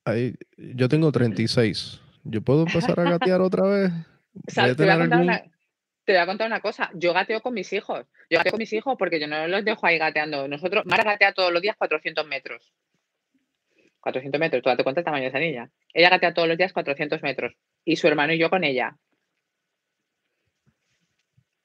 [0.05, 2.01] Ahí, yo tengo 36.
[2.23, 3.91] ¿Yo puedo empezar a gatear otra vez?
[4.47, 5.19] O sea, te, voy algún...
[5.21, 5.43] una,
[6.03, 6.89] te, voy a contar una cosa.
[6.93, 8.05] Yo gateo con mis hijos.
[8.29, 10.47] Yo gateo con mis hijos porque yo no los dejo ahí gateando.
[10.47, 12.73] Nosotros, Mara gatea todos los días 400 metros.
[14.01, 15.71] 400 metros, tú date cuenta el tamaño de esa niña.
[15.93, 17.53] Ella gatea todos los días 400 metros.
[17.85, 18.97] Y su hermano y yo con ella.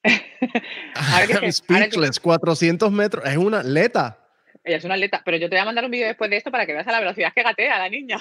[0.95, 1.63] ahora que, Speechless,
[1.99, 2.21] ahora que...
[2.21, 3.25] 400 metros.
[3.25, 4.19] Es una atleta.
[4.63, 5.23] Ella es una atleta.
[5.25, 6.93] Pero yo te voy a mandar un vídeo después de esto para que veas a
[6.93, 8.19] la velocidad que gatea la niña.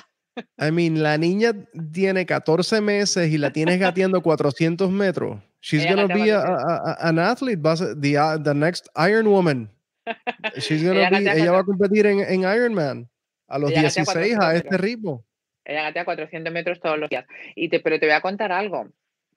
[0.59, 1.53] I mean, la niña
[1.93, 5.39] tiene 14 meses y la tienes gateando 400 metros.
[5.61, 7.59] She's to be a, a, an athlete,
[7.99, 9.69] the, uh, the next Iron Woman.
[10.59, 13.09] She's gonna ella, be, ella va a competir en, en Ironman
[13.47, 15.25] a los ella 16 a este ritmo.
[15.63, 17.25] Ella gatea 400 metros todos los días.
[17.55, 18.89] Y te, pero te voy a contar algo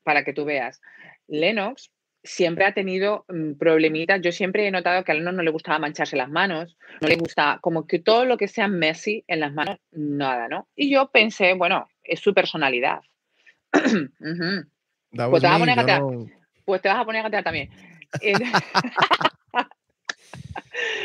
[0.03, 0.81] para que tú veas.
[1.27, 1.91] Lennox
[2.23, 4.21] siempre ha tenido um, problemitas.
[4.21, 7.17] Yo siempre he notado que a Lennox no le gustaba mancharse las manos, no le
[7.17, 10.69] gusta, como que todo lo que sea Messi en las manos, nada, ¿no?
[10.77, 13.01] Y yo pensé, bueno, es su personalidad.
[13.75, 14.69] uh -huh.
[15.11, 16.01] pues, te vas a poner a gatear.
[16.01, 16.27] No...
[16.65, 17.71] pues te vas a poner a gatear también.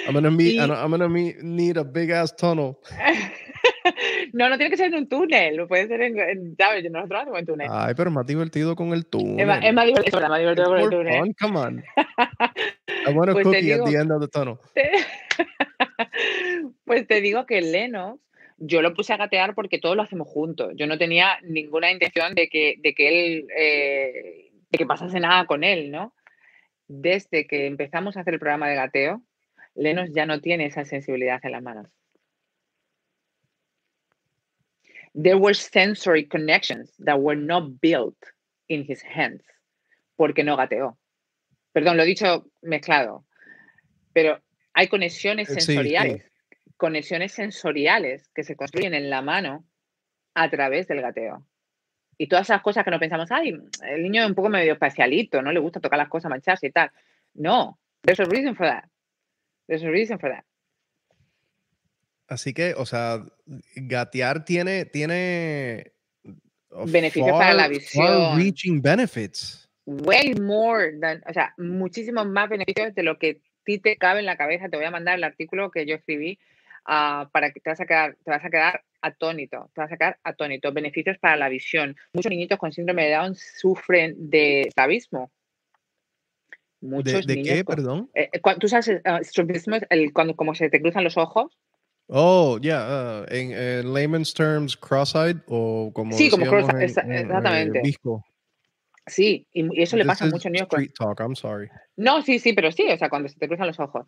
[0.08, 0.60] I'm gonna, meet, y...
[0.60, 2.78] I'm gonna meet, need a big ass tunnel.
[4.34, 6.84] no, no tiene que ser en un túnel, puede ser en, en ¿sabes?
[6.90, 7.68] Nosotros no hacemos en túnel.
[7.72, 9.40] Ay, pero más divertido con el túnel.
[9.40, 11.20] Es más, es más divertido, es más divertido con el túnel.
[11.20, 11.84] Fun, come on.
[13.08, 14.58] I want a pues cookie digo, at the end of the tunnel.
[16.86, 18.20] pues te digo que Lennox,
[18.58, 20.74] yo lo puse a gatear porque todos lo hacemos juntos.
[20.76, 25.46] Yo no tenía ninguna intención de que, de que él, eh, de que pasase nada
[25.46, 26.14] con él, ¿no?
[26.88, 29.22] Desde que empezamos a hacer el programa de gateo,
[29.76, 31.88] Lennox ya no tiene esa sensibilidad en las manos.
[35.14, 38.18] There were sensory connections that were not built
[38.68, 39.44] in his hands,
[40.16, 40.98] porque no gateó.
[41.72, 43.26] Perdón, lo he dicho mezclado.
[44.14, 44.42] Pero
[44.74, 46.24] hay conexiones Eh, sí, sensoriales,
[46.78, 49.66] conexiones sensoriales que se construyen en la mano
[50.34, 51.46] a través del gateo.
[52.18, 53.56] Y todas esas cosas que no pensamos, ay,
[53.88, 56.72] el niño es un poco medio especialito, no le gusta tocar las cosas, mancharse y
[56.72, 56.92] tal.
[57.34, 58.86] No, there's a reason for that.
[59.68, 60.44] There's a reason for that.
[62.28, 63.24] Así que, o sea,
[63.76, 65.92] gatear tiene, tiene
[66.72, 68.08] uh, Beneficios para la visión.
[68.08, 69.70] far-reaching benefits.
[69.86, 74.20] Way more than, o sea, muchísimos más beneficios de lo que a ti te cabe
[74.20, 74.70] en la cabeza.
[74.70, 76.40] Te voy a mandar el artículo que yo escribí
[76.86, 79.98] ah, para que te vas a quedar, te vas a quedar atónito, te vas a
[79.98, 80.72] quedar atónito.
[80.72, 81.96] Beneficios para la visión.
[82.14, 85.32] Muchos niñitos con síndrome de Down sufren de estrabismo.
[86.84, 88.10] ¿De, Muchos de niños qué, con- perdón?
[88.14, 88.30] eh,
[88.60, 89.78] ¿Tú sabes eh, estrabismo?
[89.78, 91.58] es El, cuando como se te cruzan los ojos.
[92.08, 97.82] Oh, yeah, uh, en, en layman's terms, cross-eyed o como Sí, como cross- en- exactamente.
[99.08, 101.70] Sí, y, y eso le pasa a muchos niños con, street talk, I'm sorry.
[101.96, 104.06] No, sí, sí, pero sí, o sea, cuando se te cruzan los ojos.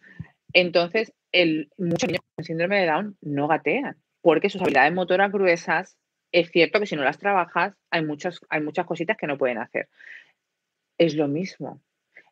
[0.51, 5.97] Entonces, el, muchos niños con síndrome de Down no gatean, porque sus habilidades motoras gruesas,
[6.33, 9.59] es cierto que si no las trabajas, hay, muchos, hay muchas cositas que no pueden
[9.59, 9.87] hacer.
[10.97, 11.81] Es lo mismo.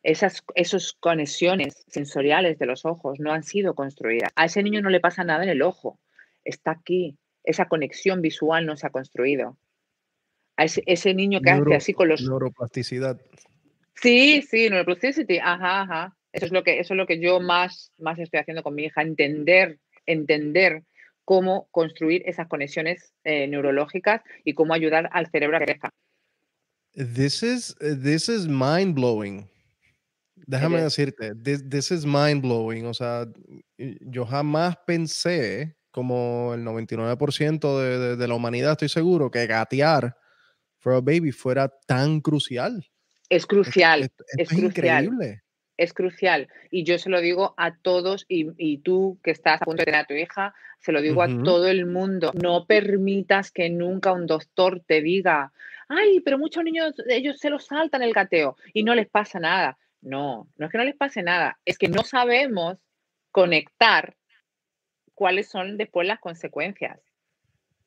[0.04, 4.30] Esas esos conexiones sensoriales de los ojos no han sido construidas.
[4.36, 5.98] A ese niño no le pasa nada en el ojo.
[6.44, 7.16] Está aquí.
[7.42, 9.58] Esa conexión visual no se ha construido.
[10.56, 13.18] A ese, ese niño que Neuro- hace así con los Neuroplasticidad.
[13.94, 16.16] Sí, sí, neuroplasticity, ajá, ajá.
[16.32, 18.84] Eso es lo que, eso es lo que yo más, más estoy haciendo con mi
[18.84, 20.82] hija, entender, entender
[21.24, 25.90] cómo construir esas conexiones eh, neurológicas y cómo ayudar al cerebro a que crezca.
[26.92, 29.48] This is, this is mind blowing.
[30.46, 32.86] Déjame decirte, this, this is mind blowing.
[32.86, 33.26] O sea,
[33.78, 40.16] yo jamás pensé, como el 99% de, de, de la humanidad, estoy seguro, que gatear
[40.78, 42.84] for a baby fuera tan crucial.
[43.30, 45.04] Es crucial, esto- es esto es crucial.
[45.04, 45.42] increíble.
[45.76, 46.48] es crucial.
[46.70, 49.86] Y yo se lo digo a todos, y, y tú que estás a punto de
[49.86, 51.40] tener a tu hija, se lo digo Ujú.
[51.40, 52.32] a todo el mundo.
[52.34, 55.52] No permitas que nunca un doctor te diga,
[55.88, 59.78] ay, pero muchos niños, ellos se lo saltan el gateo y no les pasa nada.
[60.04, 62.76] No, no es que no les pase nada, es que no sabemos
[63.32, 64.16] conectar
[65.14, 67.00] cuáles son después las consecuencias.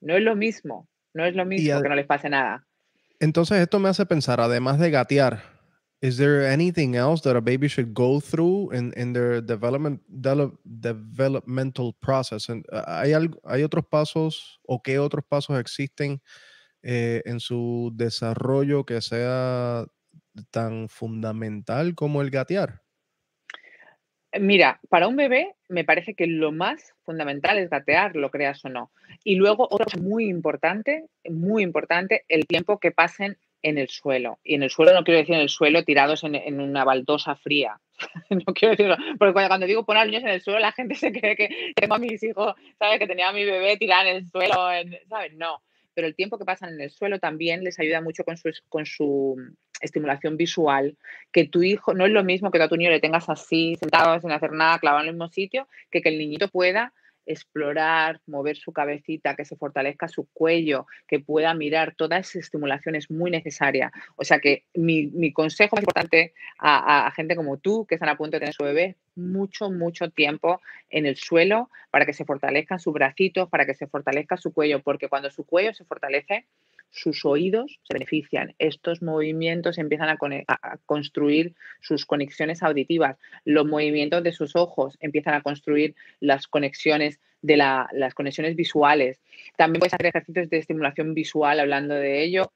[0.01, 2.65] No es lo mismo, no es lo mismo que no les pase nada.
[3.19, 5.41] Entonces esto me hace pensar, además de gatear,
[6.01, 10.59] is there anything else that a baby should go through in, in their development, develop-
[10.63, 12.49] developmental process?
[12.49, 16.21] And, uh, ¿hay, algo- ¿Hay otros pasos o qué otros pasos existen
[16.83, 19.85] eh, en su desarrollo que sea
[20.51, 22.81] tan fundamental como el gatear?
[24.39, 28.69] Mira, para un bebé me parece que lo más fundamental es gatear, lo creas o
[28.69, 28.91] no.
[29.23, 34.39] Y luego, otra cosa muy importante, muy importante, el tiempo que pasen en el suelo.
[34.43, 37.79] Y en el suelo no quiero decir en el suelo tirados en, una baldosa fría.
[38.29, 41.35] no quiero decirlo, porque cuando, digo poner niños en el suelo, la gente se cree
[41.35, 42.99] que tengo a mis hijos, ¿sabes?
[42.99, 44.55] Que tenía a mi bebé tirado en el suelo,
[45.09, 45.33] ¿sabes?
[45.33, 45.61] No.
[45.93, 48.85] Pero el tiempo que pasan en el suelo también les ayuda mucho con su, con
[48.85, 49.35] su
[49.81, 50.97] estimulación visual,
[51.31, 54.19] que tu hijo, no es lo mismo que a tu niño le tengas así, sentado
[54.19, 56.93] sin hacer nada, clavado en el mismo sitio, que que el niñito pueda
[57.29, 62.95] explorar, mover su cabecita, que se fortalezca su cuello, que pueda mirar, toda esa estimulación
[62.95, 63.91] es muy necesaria.
[64.15, 67.95] O sea que mi, mi consejo más importante a, a- a gente como tú, que
[67.95, 72.13] están a punto de tener su bebé, mucho, mucho tiempo en el suelo para que
[72.13, 75.83] se fortalezcan sus bracitos, para que se fortalezca su cuello, porque cuando su cuello se
[75.85, 76.45] fortalece,
[76.89, 78.55] sus oídos se benefician.
[78.59, 80.17] Estos movimientos empiezan a,
[80.85, 83.17] construir sus conexiones auditivas.
[83.45, 89.21] Los movimientos de sus ojos empiezan a construir las conexiones de la- las conexiones visuales.
[89.57, 92.51] También puedes hacer ejercicios de estimulación visual hablando de ello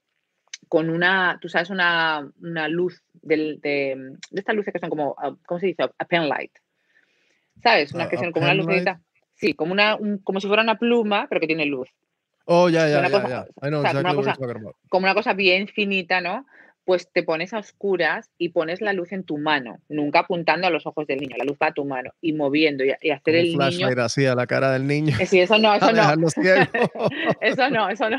[0.70, 3.96] con una, tú sabes, una, una luz del- de,
[4.32, 5.84] de estas luces que son como, ah, ¿cómo se dice?
[5.84, 6.52] A pen light.
[7.62, 7.94] ¿Sabes?
[7.94, 9.02] Una A- que son como una lucecita.
[9.36, 11.90] Sí, como, una, un- como si fuera una pluma, pero que tiene luz.
[12.46, 13.46] Oh, ya, ya, ya,
[14.90, 16.46] como una cosa- bien finita, ¿no?
[16.84, 20.72] Pues te pones a oscuras y pones la luz en tu mano, nunca apuntando a
[20.72, 23.22] los ojos del niño, la luz va a tu mano y moviendo y, y hacer
[23.24, 23.58] Como el un niño.
[23.58, 25.16] flashlight así a la cara del niño.
[25.28, 26.12] Sí, eso no, eso no,
[27.42, 28.18] eso no, eso no.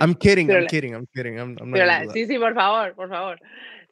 [0.00, 1.38] I'm kidding, Pero I'm la- kidding, I'm kidding.
[1.38, 3.38] I'm, I'm Pero la- sí, sí, por favor, por favor.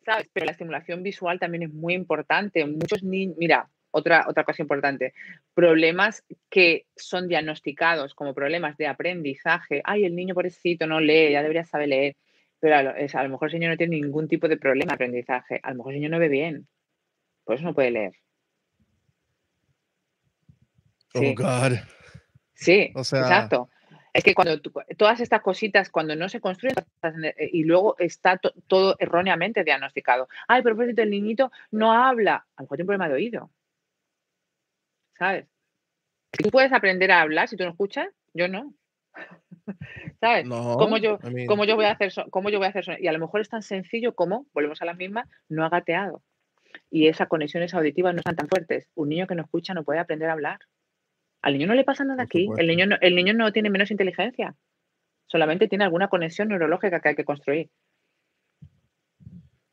[0.05, 0.29] ¿Sabes?
[0.33, 2.65] Pero la estimulación visual también es muy importante.
[2.65, 5.15] Muchos niños, mira, otra, otra cosa importante,
[5.55, 9.81] problemas que son diagnosticados como problemas de aprendizaje.
[9.85, 12.17] Ay, el niño pobrecito no lee, ya debería saber leer.
[12.61, 14.91] Pero a lo, es- a lo mejor el señor no tiene ningún tipo de problema
[14.91, 15.61] de aprendizaje.
[15.63, 16.67] A lo mejor el señor no ve bien.
[17.45, 18.13] Por eso no puede leer.
[21.15, 21.35] Oh, Sí.
[21.35, 21.73] God.
[22.55, 23.71] Sí, O sea, exacto.
[24.13, 24.59] Es que cuando
[24.97, 26.75] todas estas cositas, cuando no se construyen
[27.23, 30.27] eh, y luego está todo erróneamente diagnosticado.
[30.49, 32.47] Ay, pero por el niñito no habla.
[32.57, 33.51] A lo mejor tiene un problema de oído.
[35.19, 35.47] ¿Sabes?
[36.31, 38.75] Tú puedes aprender a hablar si tú no escuchas, yo no.
[40.21, 40.49] ¿Sabes?
[40.49, 42.99] ¿Cómo, yo, yo voy a hacer ¿Cómo yo voy a hacer?
[43.01, 46.23] Y a lo mejor es tan sencillo como, volvemos a la misma, no ha gateado.
[46.91, 48.89] Y esas conexiones auditivas no están tan fuertes.
[48.95, 50.59] Un niño que no escucha no puede aprender a hablar.
[51.43, 52.49] Al niño no le pasa nada aquí.
[52.57, 54.55] El niño, no, el niño no tiene menos inteligencia.
[55.27, 57.71] Solamente tiene alguna conexión neurológica que hay que construir.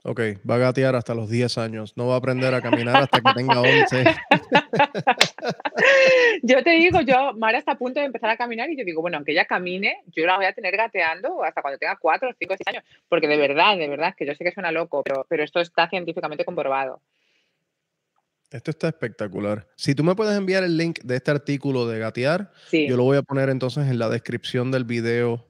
[0.06, 0.20] Ok,
[0.50, 1.94] va a gatear hasta los 10 años.
[1.96, 4.04] No va a aprender a caminar hasta que tenga 11.
[6.44, 9.02] yo te digo, yo, Mara está a punto de empezar a caminar y yo digo,
[9.02, 12.54] bueno, aunque ella camine, yo la voy a tener gateando hasta cuando tenga 4, 5,
[12.58, 12.84] 6 años.
[13.08, 15.88] Porque de verdad, de verdad, que yo sé que suena loco, pero, pero esto está
[15.88, 17.00] científicamente comprobado.
[18.52, 19.68] Esto está espectacular.
[19.78, 23.18] Si tú me puedes enviar el link de este artículo de gatear, yo lo voy
[23.18, 25.48] a poner entonces en la descripción del video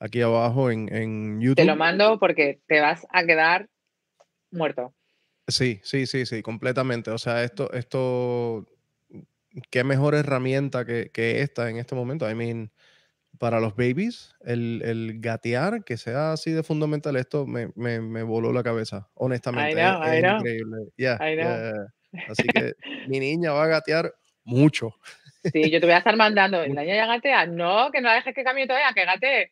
[0.00, 1.56] aquí abajo en, en YouTube.
[1.56, 3.68] Te lo mando porque te vas a quedar
[4.52, 4.94] muerto.
[5.48, 7.10] Sí, sí, sí, sí, completamente.
[7.10, 8.66] O sea, esto, esto,
[9.70, 11.10] qué mejor herramienta que,
[11.40, 12.30] esta en este momento.
[12.30, 12.70] I mean,
[13.38, 17.66] para los babies, el, gatear, que sea así de fundamental, esto me,
[18.22, 19.80] voló la cabeza, honestamente.
[19.80, 20.76] es, increíble.
[22.28, 22.74] Así que
[23.08, 24.14] mi niña va a gatear
[24.44, 24.94] mucho.
[25.44, 26.58] Sí, yo te voy a estar mandando.
[26.66, 27.46] ¿La niña ya gatea?
[27.46, 29.50] No, que no la dejes que cambie todavía, que gatee.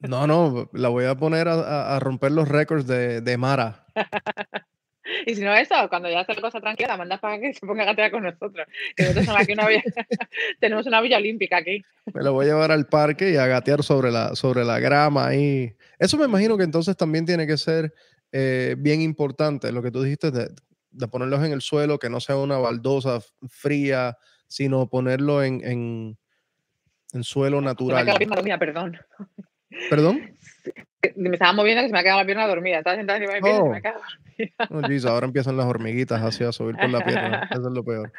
[0.00, 3.86] No, no, la voy a poner a, romper los récords de, Mara.
[5.26, 7.66] Y si no eso, cuando ya hace la cosa tranquila, la mandas para que se
[7.66, 8.66] ponga a gatear con nosotros.
[8.96, 9.82] Que nosotros aquí una villa,
[10.60, 11.82] tenemos una villa olímpica aquí.
[12.14, 15.26] Me la voy a llevar al parque y a gatear sobre la, sobre la grama
[15.26, 15.74] ahí.
[15.98, 17.92] Eso me imagino que entonces también tiene que ser
[18.30, 20.48] eh, bien importante, lo que tú dijiste de,
[20.92, 24.16] de, ponerlos en el suelo, que no sea una baldosa fría,
[24.48, 26.18] sino ponerlo en, en,
[27.12, 28.06] en suelo natural.
[28.44, 28.98] Me perdón.
[29.90, 30.36] ¿Perdón?
[31.16, 32.78] Me estaba moviendo que se me ha quedado la pierna dormida.
[32.78, 33.82] Estaba sentada encima de mi pierna y se me ha oh.
[33.82, 35.10] quedado dormida.
[35.10, 37.48] ahora empiezan las hormiguitas así a subir por la pierna.
[37.50, 38.12] Eso es lo peor.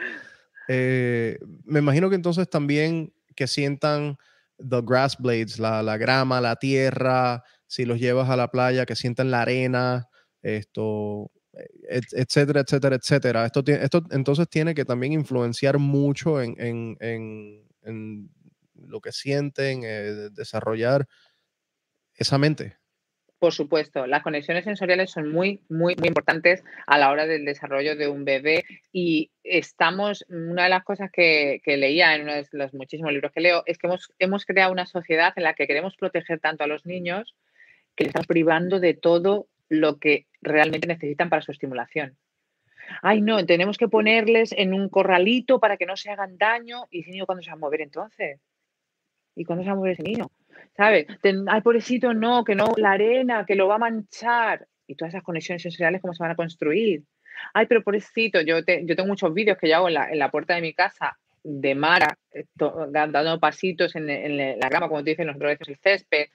[0.67, 4.17] Eh, me imagino que entonces también que sientan
[4.57, 8.95] the grass blades, la, la, grama, la tierra, si los llevas a la playa, que
[8.95, 10.07] sientan la arena,
[10.41, 11.31] esto,
[11.89, 13.45] etcétera, etcétera, etcétera.
[13.45, 18.29] Esto, esto entonces tiene que también influenciar mucho en, en, en, en
[18.75, 21.07] lo que sienten, eh, desarrollar
[22.17, 22.77] esa mente.
[23.43, 27.97] Por supuesto, las conexiones sensoriales son muy, muy, muy importantes a la hora del desarrollo
[27.97, 28.63] de un bebé
[28.93, 33.41] y estamos, una de las cosas que, leía en uno de los muchísimos libros que
[33.41, 36.85] leo es que hemos, creado una sociedad en la que queremos proteger tanto a los
[36.85, 37.35] niños
[37.97, 42.17] que les estamos privando de todo lo que realmente necesitan para su estimulación.
[43.01, 46.85] Ay, no, tenemos que ponerles en un corralito para que no se hagan daño.
[46.89, 48.39] ¿Y niño cuándo se va a mover entonces?
[49.35, 50.29] ¿Y cuándo se va a ese niño?
[50.75, 51.07] ¿sabes?
[51.47, 54.67] Ay, pobrecito, no, que no, la arena, que lo va a manchar.
[54.87, 57.03] Y todas esas conexiones sensoriales, ¿cómo se van a construir?
[57.53, 60.29] Ay, pero pobrecito, yo, yo tengo muchos vídeos que yo hago en la, en la
[60.29, 62.17] puerta de mi casa de Mara,
[62.55, 66.27] dando pasitos en, la grama, como te dicen los veces el césped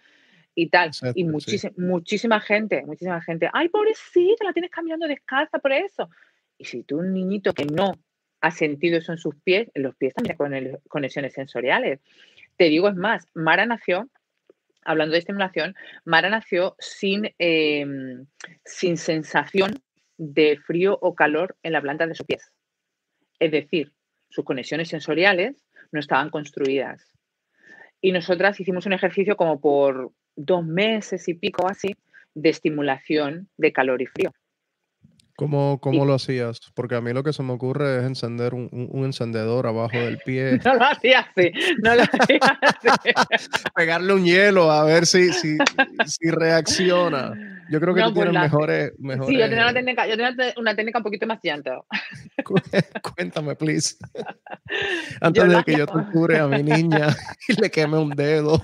[0.54, 0.90] y tal.
[1.14, 6.10] y muchísima gente, muchísima gente, ay, pobrecito, la tienes cambiando descalza por eso.
[6.58, 7.92] Y si tú, un niñito que no
[8.40, 10.52] ha sentido eso en sus pies, en los pies también con
[10.88, 12.00] conexiones sensoriales.
[12.58, 14.10] Te digo, es más, Mara nació
[14.84, 15.74] hablando de estimulación,
[16.04, 18.26] Mara nació sin, em,
[18.64, 19.80] sin sensación
[20.16, 22.50] de frío o calor en la planta de sus pies.
[23.38, 23.92] Es decir,
[24.30, 27.12] sus conexiones sensoriales no estaban construidas.
[28.00, 31.94] Y nosotras hicimos un ejercicio como por dos meses y pico así
[32.34, 34.32] de estimulación de calor y frío.
[35.38, 36.58] ¿Cómo, cómo lo hacías?
[36.74, 40.18] Porque a mí lo que se me ocurre es encender un, un, encendedor abajo del
[40.18, 40.58] pie.
[40.64, 43.08] No lo hacía así, no lo hacía así.
[43.76, 45.56] Pegarle un hielo a ver si, si,
[46.06, 47.34] si reacciona.
[47.70, 49.28] Yo creo que tú tienes mejores, mejores...
[49.28, 51.82] Sí, yo tenía, una técnica, yo tenía una técnica un poquito más llanta.
[53.14, 53.94] Cuéntame, please.
[55.20, 57.16] Antes de que yo torture a mi niña
[57.46, 58.60] y le queme un dedo,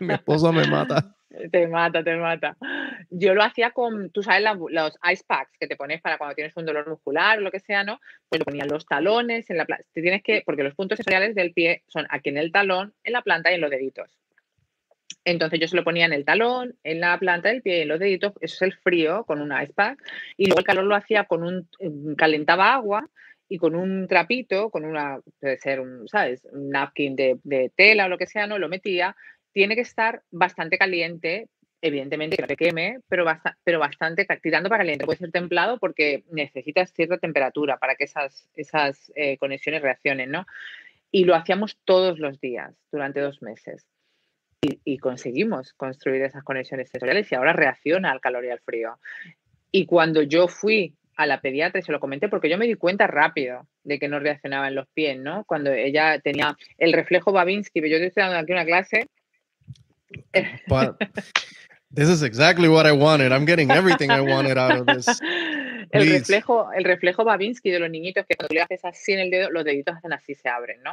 [0.00, 1.14] mi esposa me mata.
[1.50, 2.56] Te mata, te mata.
[3.10, 6.56] Yo lo hacía con, tú sabes, los ice packs que te pones para cuando tienes
[6.56, 8.00] un dolor muscular o lo que sea, ¿no?
[8.28, 11.52] Pues lo ponía los talones, en la te tienes que, porque los puntos sensoriales del
[11.52, 14.18] pie son aquí en el talón, en la planta y en los deditos.
[15.24, 17.88] Entonces yo se lo ponía en el talón, en la planta del pie y en
[17.88, 20.02] los deditos, eso es el frío con un ice pack.
[20.36, 21.68] Y luego el calor lo hacía con un,
[22.16, 23.08] calentaba agua
[23.48, 26.46] y con un trapito, con una, puede ser un, ¿sabes?
[26.52, 28.58] Un napkin de, de tela o lo que sea, ¿no?
[28.58, 29.16] Lo metía
[29.58, 31.48] tiene que estar bastante caliente,
[31.82, 33.24] evidentemente que no te queme, pero,
[33.64, 35.04] pero bastante tirando para caliente.
[35.04, 40.46] Puede ser templado porque necesitas cierta temperatura para que esas, esas eh, conexiones reaccionen, ¿no?
[41.10, 43.84] Y lo hacíamos todos los días durante dos meses.
[44.62, 49.00] y, conseguimos construir esas conexiones sensoriales y ahora reacciona al calor y al frío.
[49.72, 52.76] Y cuando yo fui a la pediatra y se lo comenté, porque yo me di
[52.76, 55.44] cuenta rápido de que no reaccionaba en los pies, ¿no?
[55.46, 59.08] Cuando ella tenía el reflejo Babinski, yo estoy dando aquí una clase.
[61.90, 63.32] This is exactly what I wanted.
[63.32, 65.06] I'm getting everything I wanted out of this.
[65.90, 69.30] El reflejo, el reflejo Babinski de los niñitos que cuando le haces así en el
[69.30, 70.92] dedo, los deditos hacen así, se abren, ¿no?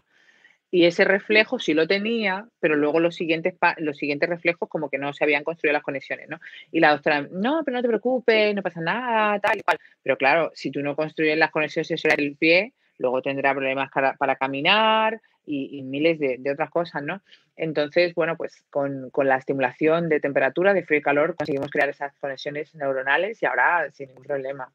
[0.71, 4.97] Y ese reflejo sí lo tenía, pero luego los siguientes, los siguientes reflejos como que
[4.97, 6.39] no se habían construido las conexiones, ¿no?
[6.71, 9.77] Y la doctora, no, pero no te preocupes, no pasa nada, tal y cual.
[10.01, 14.35] Pero claro, si tú no construyes las conexiones sensoriales del pie, luego tendrá problemas para,
[14.35, 17.21] caminar y, miles de, otras cosas, ¿no?
[17.55, 21.89] Entonces, bueno, pues con, con, la estimulación de temperatura, de frío y calor, conseguimos crear
[21.89, 24.71] esas conexiones neuronales y ahora sin ningún problema.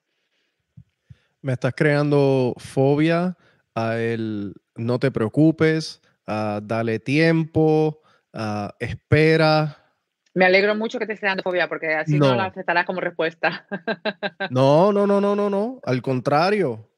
[1.43, 3.37] Me estás creando fobia
[3.75, 8.03] a el no te preocupes, dale tiempo,
[8.79, 9.77] espera.
[10.35, 13.67] Me alegro mucho que te esté dando fobia porque así no, la aceptarás como respuesta.
[14.51, 15.81] no, no, no, no, no, no.
[15.85, 16.90] Al contrario.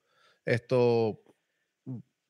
[0.46, 1.20] Esto,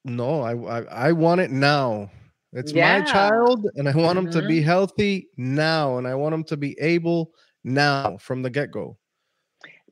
[0.04, 2.10] no, I, I, want it now.
[2.52, 6.44] It's my child and I want him to be healthy now and I want him
[6.44, 7.32] to be able
[7.64, 8.98] now from the get-go.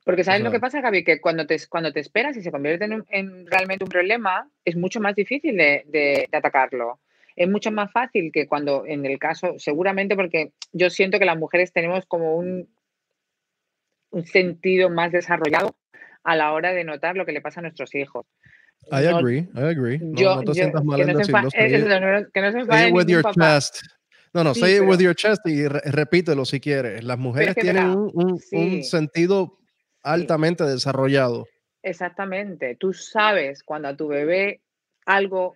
[0.03, 1.03] Porque ¿sabes lo que pasa, Gaby?
[1.03, 4.99] Que cuando te, cuando te esperas y se convierte en, realmente un problema, es mucho
[4.99, 6.99] más difícil de, atacarlo.
[7.35, 11.37] Es mucho más fácil que cuando, en el caso, seguramente porque yo siento que las
[11.37, 12.67] mujeres tenemos como un,
[14.09, 15.75] un sentido más desarrollado
[16.23, 18.25] a la hora de notar lo que le pasa a nuestros hijos.
[18.91, 19.99] I agree, I agree.
[19.99, 21.49] No, no te sientas mal en decirlo.
[22.33, 23.81] Que no se say with your chest.
[24.33, 27.03] No, no, say it with your chest y repítelo si quieres.
[27.03, 29.59] Las mujeres tienen un, un sentido
[30.03, 31.45] altamente desarrollado.
[31.83, 32.75] Exactamente.
[32.75, 34.61] Tú sabes cuando a tu bebé
[35.05, 35.55] algo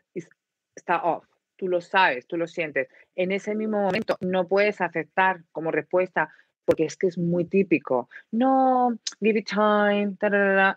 [0.75, 1.25] está off.
[1.57, 2.89] Tú lo sabes, tú lo sientes.
[3.15, 6.29] En ese mismo momento no puedes aceptar como respuesta
[6.65, 8.09] porque es que es muy típico.
[8.31, 10.17] No, give it time.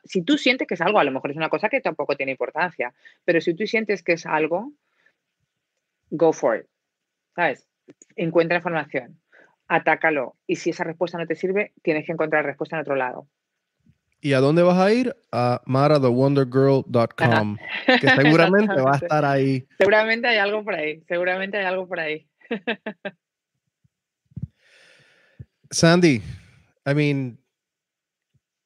[0.04, 2.32] Si tú sientes que es algo, a lo mejor es una cosa que tampoco tiene
[2.32, 2.94] importancia,
[3.24, 4.72] pero si tú sientes que es algo,
[6.10, 6.66] go for it.
[7.34, 7.66] ¿Sabes?
[8.16, 9.18] Encuentra información,
[9.66, 10.36] atácalo.
[10.46, 13.26] Y si esa respuesta no te sirve, tienes que encontrar respuesta en otro lado.
[14.20, 15.14] ¿Y a dónde vas a ir?
[15.30, 17.56] A marathewondergirl.com,
[17.86, 19.66] que seguramente va a estar ahí.
[19.78, 22.26] Seguramente hay algo por ahí, seguramente hay algo por ahí.
[25.70, 26.22] Sandy,
[26.86, 27.38] I mean,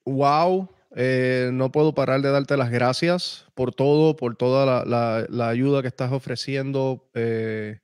[0.04, 5.82] wow, eh, no puedo parar de darte las gracias por todo, por toda la, ayuda
[5.82, 7.10] que estás ofreciendo.
[7.14, 7.80] Eh,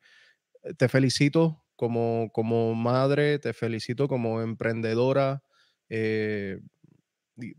[0.76, 5.42] te felicito como, como madre, te felicito como emprendedora.
[5.88, 6.60] Eh,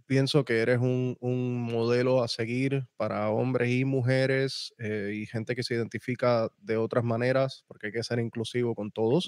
[0.05, 1.17] pienso que eres un,
[1.61, 7.03] modelo a seguir para hombres y mujeres eh, y gente que se identifica de otras
[7.03, 9.27] maneras, porque hay que ser inclusivo con todos.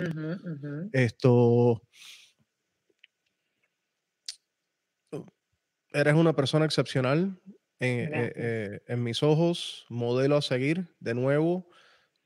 [0.91, 1.81] Esto.
[5.93, 7.39] Eres una persona excepcional
[7.79, 11.69] en, eh, eh, en mis ojos, modelo a seguir de nuevo.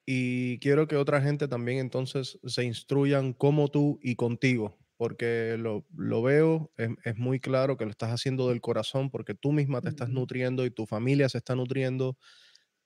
[0.06, 6.22] Y quiero que otra gente también entonces se instruyan como tú y contigo porque lo,
[6.22, 10.10] veo, es, muy claro que lo estás haciendo del corazón, porque tú misma te estás
[10.10, 12.18] nutriendo y tu familia se está nutriendo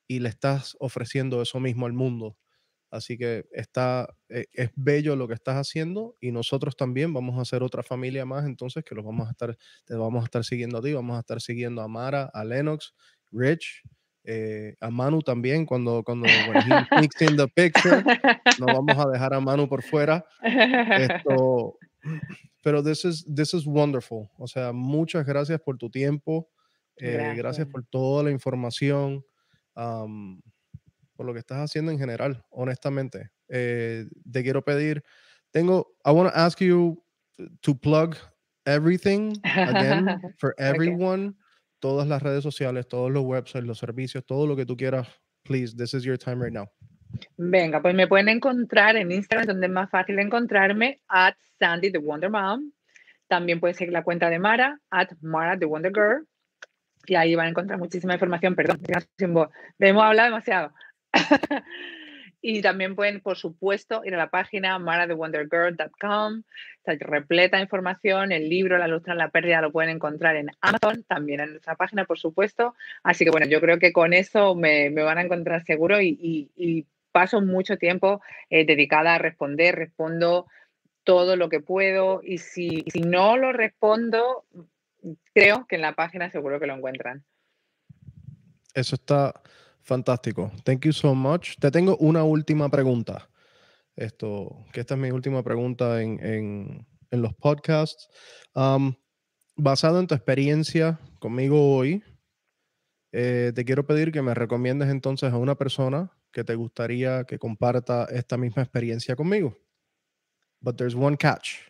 [0.08, 2.38] y le estás ofreciendo eso mismo al mundo.
[2.92, 7.46] Así que está, e, es bello lo que estás haciendo y nosotros también vamos a
[7.46, 10.80] ser otra familia más, entonces que los vamos a estar, te vamos a estar siguiendo
[10.80, 12.94] a ti, vamos a estar siguiendo a Mara, a Lennox,
[13.32, 13.84] Rich,
[14.24, 16.28] eh, a Manu también cuando cuando
[17.22, 18.04] in the picture,
[18.60, 20.26] no vamos a dejar a Manu por fuera.
[20.44, 21.78] Esto,
[22.64, 24.30] pero this is, this is wonderful.
[24.38, 26.50] O sea, muchas gracias por tu tiempo.
[26.98, 27.68] Eh, gracias.
[27.68, 29.24] por toda la información.
[31.20, 33.32] Por lo que estás haciendo en general, honestamente.
[33.50, 35.04] Eh, te quiero pedir,
[35.52, 37.04] tengo, I want to ask you
[37.60, 38.16] to plug
[38.64, 41.36] everything again for everyone.
[41.82, 45.10] Todas las redes sociales, todos los websites, los servicios, todo lo que tú quieras.
[45.44, 46.70] Please, this is your time right now.
[47.36, 51.98] Venga, pues me pueden encontrar en Instagram, donde es más fácil encontrarme, at Sandy the
[51.98, 52.72] Wonder Mom.
[53.28, 56.26] También pueden seguir la cuenta de Mara, at Mara the Wonder Girl.
[57.08, 58.56] Y ahí van a encontrar muchísima información.
[58.56, 58.80] Perdón,
[59.80, 60.72] hemos hablado demasiado.
[62.42, 66.44] y también pueden, por supuesto, ir a la página marathewondergirl.com.
[66.78, 68.32] Está repleta de información.
[68.32, 72.06] El libro La luz la pérdida lo pueden encontrar en Amazon, también en nuestra página,
[72.06, 72.76] por supuesto.
[73.04, 77.42] Así que bueno, yo creo que con eso me, van a encontrar seguro y paso
[77.42, 80.48] mucho tiempo eh, dedicada a responder, respondo
[81.04, 84.46] todo lo que puedo y si no lo respondo,
[85.34, 87.24] creo que en la página seguro que lo encuentran.
[88.74, 89.42] Eso está
[89.82, 90.52] fantástico.
[90.64, 91.58] Thank you so much.
[91.60, 93.30] Te tengo una última pregunta.
[94.00, 98.08] esto, que esta es mi última pregunta en, los podcasts.
[99.56, 102.02] basado en tu experiencia conmigo hoy,
[103.12, 107.40] eh, te quiero pedir que me recomiendes entonces a una persona que te gustaría que
[107.40, 109.58] comparta esta misma experiencia conmigo.
[110.62, 111.70] But there's one catch.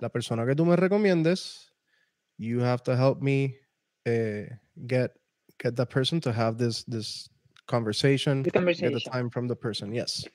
[0.00, 1.72] La persona que tú me recomiendes,
[2.38, 3.56] you have to help me
[4.06, 4.54] uh,
[4.86, 5.19] get
[5.60, 7.28] get that person to have this this
[7.66, 8.92] conversation, the conversation.
[8.92, 9.92] get the time from the person.
[9.92, 10.26] Yes.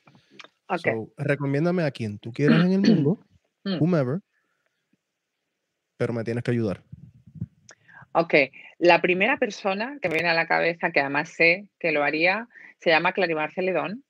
[0.70, 0.92] Okay.
[0.92, 3.20] So, recomiéndame a quien tú quieras en el mundo,
[3.66, 3.80] mm.
[3.80, 4.22] whomever,
[5.98, 6.82] pero me tienes que ayudar.
[8.14, 8.34] Ok,
[8.80, 12.48] la primera persona que me viene a la cabeza, que además sé que lo haría,
[12.80, 14.06] se llama Clarimar Celedón.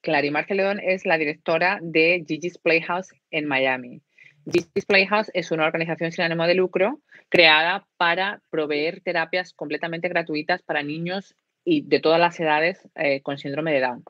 [0.00, 4.02] Clarimar Celedón es la directora de Gigi's Playhouse en Miami.
[4.46, 10.62] Gigi's Playhouse es una organización sin ánimo de lucro creada para proveer terapias completamente gratuitas
[10.62, 11.34] para niños
[11.64, 14.04] y de todas las edades eh, con síndrome de Down.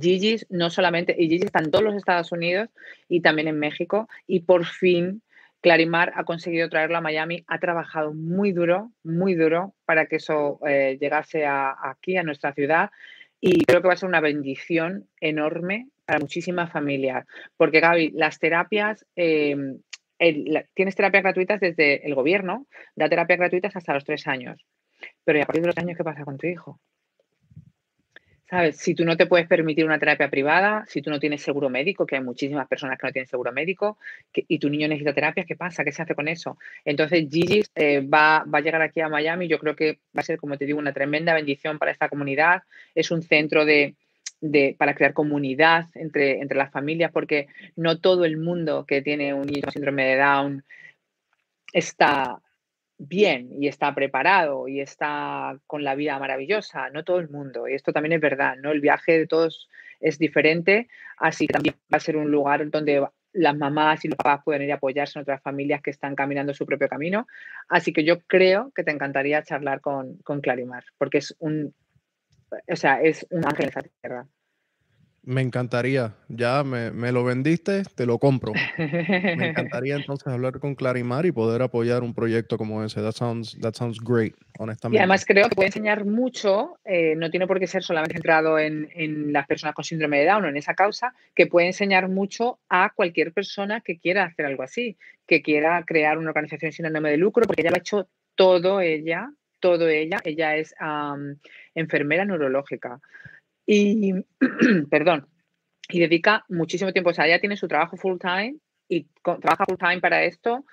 [0.00, 2.68] Gigi's no solamente, y Gigi's está en todos los Estados Unidos
[3.08, 5.22] y también en México, y por fin
[5.62, 10.58] Clarimar ha conseguido traerlo a Miami, ha trabajado muy duro, muy duro para que eso
[10.66, 12.90] eh, llegase aquí, a nuestra ciudad,
[13.44, 17.26] y creo que va a ser una bendición enorme para muchísimas familias.
[17.56, 19.80] Porque, Gaby, las terapias, em,
[20.74, 24.64] tienes terapias gratuitas desde el gobierno, da terapias gratuitas hasta los tres años.
[25.24, 26.78] Pero a partir de los años, ¿qué pasa con tu hijo?
[28.52, 28.76] ¿Sabes?
[28.76, 32.04] Si tú no te puedes permitir una terapia privada, si tú no tienes seguro médico,
[32.04, 33.96] que hay muchísimas personas que no tienen seguro médico,
[34.34, 35.82] y tu niño necesita terapia, ¿qué pasa?
[35.84, 36.58] ¿Qué se hace con eso?
[36.84, 39.48] Entonces, Gigi eh, va, va, a llegar aquí a Miami.
[39.48, 42.64] Yo creo que va a ser, como te digo, una tremenda bendición para esta comunidad.
[42.94, 43.94] Es un centro de,
[44.42, 49.32] de, para crear comunidad entre, entre las familias, porque no todo el mundo que tiene
[49.32, 50.64] un niño con síndrome de Down
[51.72, 52.38] está,
[53.08, 57.68] bien y está preparado y está con la vida maravillosa, no todo el mundo.
[57.68, 58.70] Y esto también es verdad, ¿no?
[58.70, 59.68] El viaje de todos
[60.00, 64.16] es diferente, así que también va a ser un lugar donde las mamás y los
[64.16, 67.26] papás pueden ir a apoyarse en otras familias que están caminando su propio camino.
[67.68, 71.74] Así que yo creo que te encantaría charlar con, con Clarimar, porque es un,
[72.68, 74.26] o sea, es un ángel en esa tierra.
[75.24, 78.52] Me encantaría, ya me, me, lo vendiste, te lo compro.
[78.76, 78.76] Me
[79.50, 83.00] encantaría entonces hablar con Clarimar y poder apoyar un proyecto como ese.
[83.00, 84.96] That sounds, that sounds great, honestamente.
[84.96, 88.58] Y además creo que puede enseñar mucho, eh, no tiene por qué ser solamente centrado
[88.58, 92.08] en, en, las personas con síndrome de Down o en esa causa, que puede enseñar
[92.08, 96.86] mucho a cualquier persona que quiera hacer algo así, que quiera crear una organización sin
[96.86, 99.30] ánimo de lucro, porque ella lo ha hecho todo ella,
[99.60, 100.18] todo ella.
[100.24, 100.74] Ella es
[101.74, 103.00] enfermera neurológica.
[103.66, 104.12] Y,
[104.90, 105.28] perdón,
[105.88, 107.10] y dedica muchísimo tiempo.
[107.10, 108.56] O sea, ella tiene su trabajo full time
[108.88, 110.64] y trabaja full time para esto.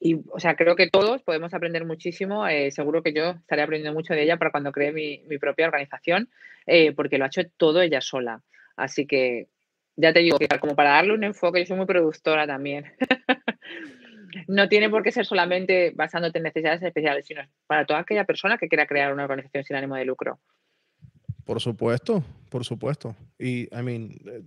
[0.00, 2.46] Y, o sea, creo que todos podemos aprender muchísimo.
[2.46, 5.66] Eh, seguro que yo estaré aprendiendo mucho de ella para cuando cree mi, mi propia
[5.66, 6.30] organización,
[6.66, 8.42] eh, porque lo ha hecho todo ella sola.
[8.76, 9.48] Así que
[9.96, 12.84] ya te digo que como para darle un enfoque, yo soy muy productora también.
[14.46, 18.58] no tiene por qué ser solamente basándote en necesidades especiales, sino para toda aquella persona
[18.58, 20.38] que quiera crear una organización sin ánimo de lucro.
[21.48, 23.16] Por supuesto, por supuesto.
[23.38, 24.42] Y, I mean, eh,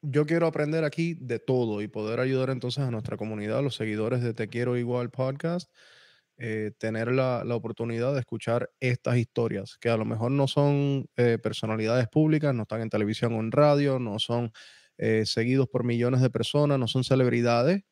[0.00, 3.74] yo quiero aprender aquí de todo y poder ayudar entonces a nuestra comunidad, a los
[3.74, 5.70] seguidores de Te Quiero Igual podcast,
[6.38, 11.10] eh, tener la, la, oportunidad de escuchar estas historias, que a lo mejor no son
[11.18, 14.50] eh, personalidades públicas, no están en televisión o en radio, no son
[15.24, 17.84] seguidos por millones de personas, no son celebridades,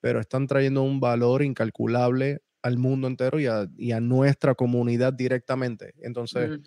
[0.00, 5.12] pero están trayendo un valor incalculable al mundo entero y a, y a nuestra comunidad
[5.12, 5.94] directamente.
[5.98, 6.60] Entonces,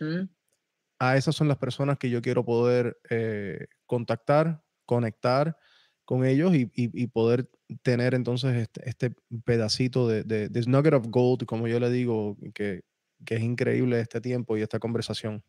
[1.10, 5.58] a esas son las personas que yo quiero poder eh, contactar, conectar
[6.06, 7.50] con ellos y, y, poder
[7.82, 9.16] tener entonces este, este
[9.46, 12.82] pedacito de, de, de, nugget of gold, como yo le digo, que,
[13.26, 15.42] que, es increíble este tiempo y esta conversación.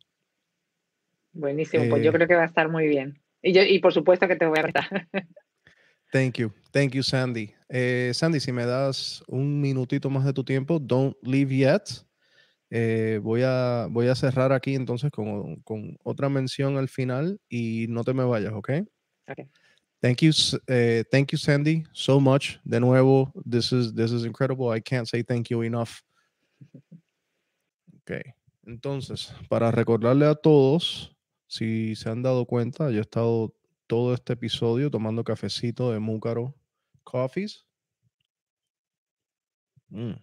[1.33, 3.21] Buenísimo, pues yo eh creo que va a estar muy bien.
[3.43, 5.09] Y, yo, y por supuesto que te voy a retar.
[6.13, 7.53] thank you, thank you Sandy.
[7.69, 11.83] Eh, Sandy, si me das un minutito más de tu tiempo, don't leave yet.
[12.77, 17.87] Eh, voy, a, voy a cerrar aquí entonces con, con, otra mención al final y
[17.89, 18.71] no te me vayas, ¿ok?
[19.29, 19.49] Okay.
[20.01, 22.59] Thank you, uh, thank you, Sandy, so much.
[22.65, 24.77] De nuevo, this is, this is incredible.
[24.77, 26.01] I can't say thank you enough.
[28.01, 28.11] Ok,
[28.67, 33.55] entonces, para recordarle a todos, si se han dado cuenta, yo he estado
[33.87, 36.57] todo este episodio tomando cafecito de Múcaro
[37.05, 37.65] Coffees.
[39.91, 40.15] Mm.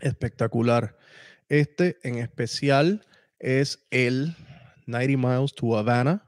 [0.00, 0.96] Espectacular.
[1.48, 3.06] Este en especial
[3.38, 4.34] es el
[4.86, 6.24] 90 Miles to Havana,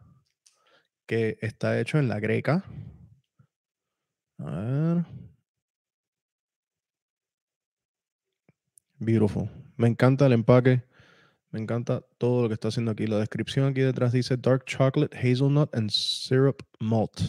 [1.06, 2.64] que está hecho en la greca.
[4.38, 5.04] A ver.
[9.00, 9.50] Beautiful.
[9.76, 10.82] Me encanta el empaque.
[11.50, 13.06] Me encanta todo lo que está haciendo aquí.
[13.06, 17.20] La descripción aquí detrás dice dark chocolate, hazelnut and syrup malt.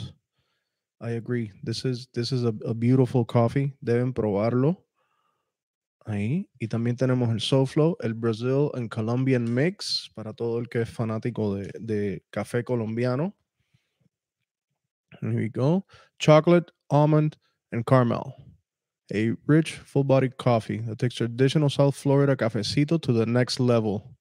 [1.02, 1.52] I agree.
[1.64, 3.74] This is this is a, a beautiful coffee.
[3.82, 4.89] Deben probarlo.
[6.06, 6.50] Ahí.
[6.60, 10.90] Y también tenemos el SoFlo, el Brazil and Colombian Mix, para todo el que es
[10.90, 13.36] fanático de, de café colombiano.
[15.22, 15.86] Here we go.
[16.20, 17.36] Chocolate, almond,
[17.72, 18.34] and caramel.
[19.14, 24.16] A rich, full-bodied coffee that takes traditional South Florida cafecito to the next level.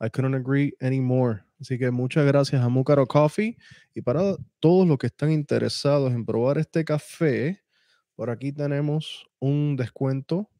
[0.00, 1.44] I couldn't agree anymore.
[1.60, 3.56] Así que muchas gracias a Mucaro Coffee.
[3.94, 7.62] Y para todos los que están interesados en probar este café,
[8.14, 10.50] por aquí tenemos un descuento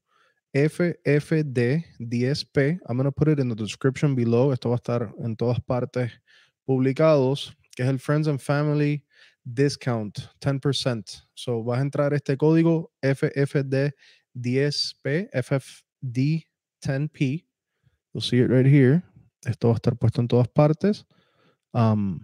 [0.56, 2.80] FFD10P.
[2.88, 4.52] I'm going to put it in the description below.
[4.52, 6.10] Esto va a estar en todas partes
[6.66, 9.04] publicados, que es el Friends and Family
[9.44, 11.26] Discount, 10%.
[11.34, 17.44] So vas a entrar este código FFD10P, FFD10P.
[18.14, 19.02] You'll see it right here.
[19.44, 21.04] Esto va a estar puesto en todas partes.
[21.74, 22.18] Um,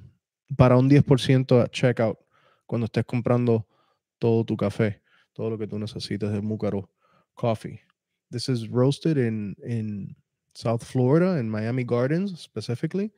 [0.56, 2.18] para un 10% a checkout
[2.64, 3.66] cuando estés comprando
[4.18, 5.02] todo tu café,
[5.34, 6.88] todo lo que tú necesites de Mucaro
[7.34, 7.91] Coffee.
[8.32, 10.16] This is roasted in, in
[10.54, 13.12] South Florida, in Miami Gardens specifically.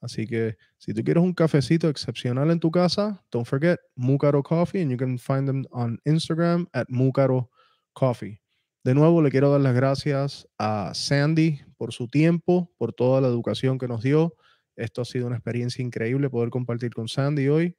[0.00, 4.80] Así que si tú quieres un cafecito excepcional en tu casa, don't forget Mucaro Coffee
[4.80, 7.48] and you can find them on Instagram at Mucaro
[7.92, 8.40] Coffee.
[8.82, 13.28] De nuevo, le quiero dar las gracias a Sandy por su tiempo, por toda la
[13.28, 14.34] educación que nos dio.
[14.74, 17.76] Esto ha sido una experiencia increíble poder compartir con Sandy hoy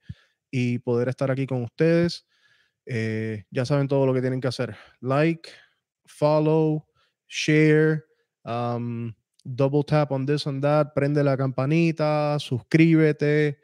[0.51, 2.27] y poder estar aquí con ustedes.
[2.85, 4.75] Eh, ya saben todo lo que tienen que hacer.
[4.99, 5.49] Like,
[6.11, 6.85] follow,
[7.27, 8.05] share,
[8.45, 13.57] um, double tap on this and that, prende la campanita, suscríbete.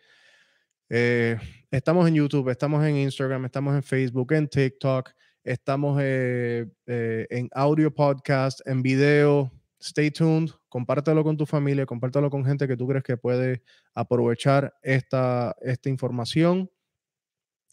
[0.89, 1.37] Eh,
[1.71, 5.11] estamos en YouTube, estamos en Instagram, estamos en Facebook, en TikTok,
[5.43, 9.51] estamos eh, eh, en audio podcast, en video.
[9.79, 13.61] Stay tuned, compártelo con tu familia, compártelo con gente que tú crees que puede
[13.93, 16.69] aprovechar esta, esta información.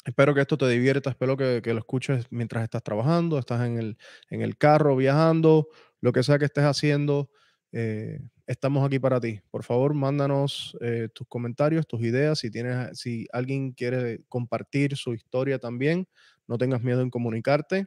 [0.05, 3.97] Espero que esto te divierta, espero que, lo escuches mientras estás trabajando, estás en el,
[4.29, 5.69] en el carro, viajando,
[6.01, 7.31] lo que sea que estés haciendo.
[7.73, 9.41] Eh, estamos aquí para ti.
[9.51, 12.39] Por favor, mándanos eh, tus comentarios, tus ideas.
[12.39, 16.07] Si, tienes, si alguien quiere compartir su historia también,
[16.47, 17.87] no tengas miedo en comunicarte.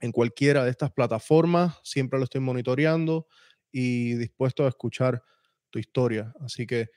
[0.00, 3.26] En cualquiera de estas plataformas, siempre lo estoy monitoreando
[3.70, 5.22] y dispuesto a escuchar
[5.70, 6.34] tu historia.
[6.40, 6.90] Así que,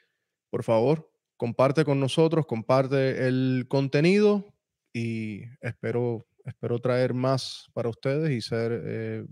[0.49, 4.53] por favor, comparte con nosotros, comparte el contenido
[4.93, 9.25] y espero, espero traer más para ustedes y ser eh,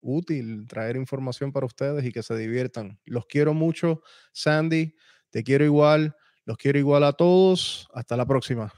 [0.00, 2.98] útil, traer información para ustedes y que se diviertan.
[3.04, 4.94] Los quiero mucho, Sandy,
[5.30, 7.88] te quiero igual, los quiero igual a todos.
[7.94, 8.72] Hasta la próxima.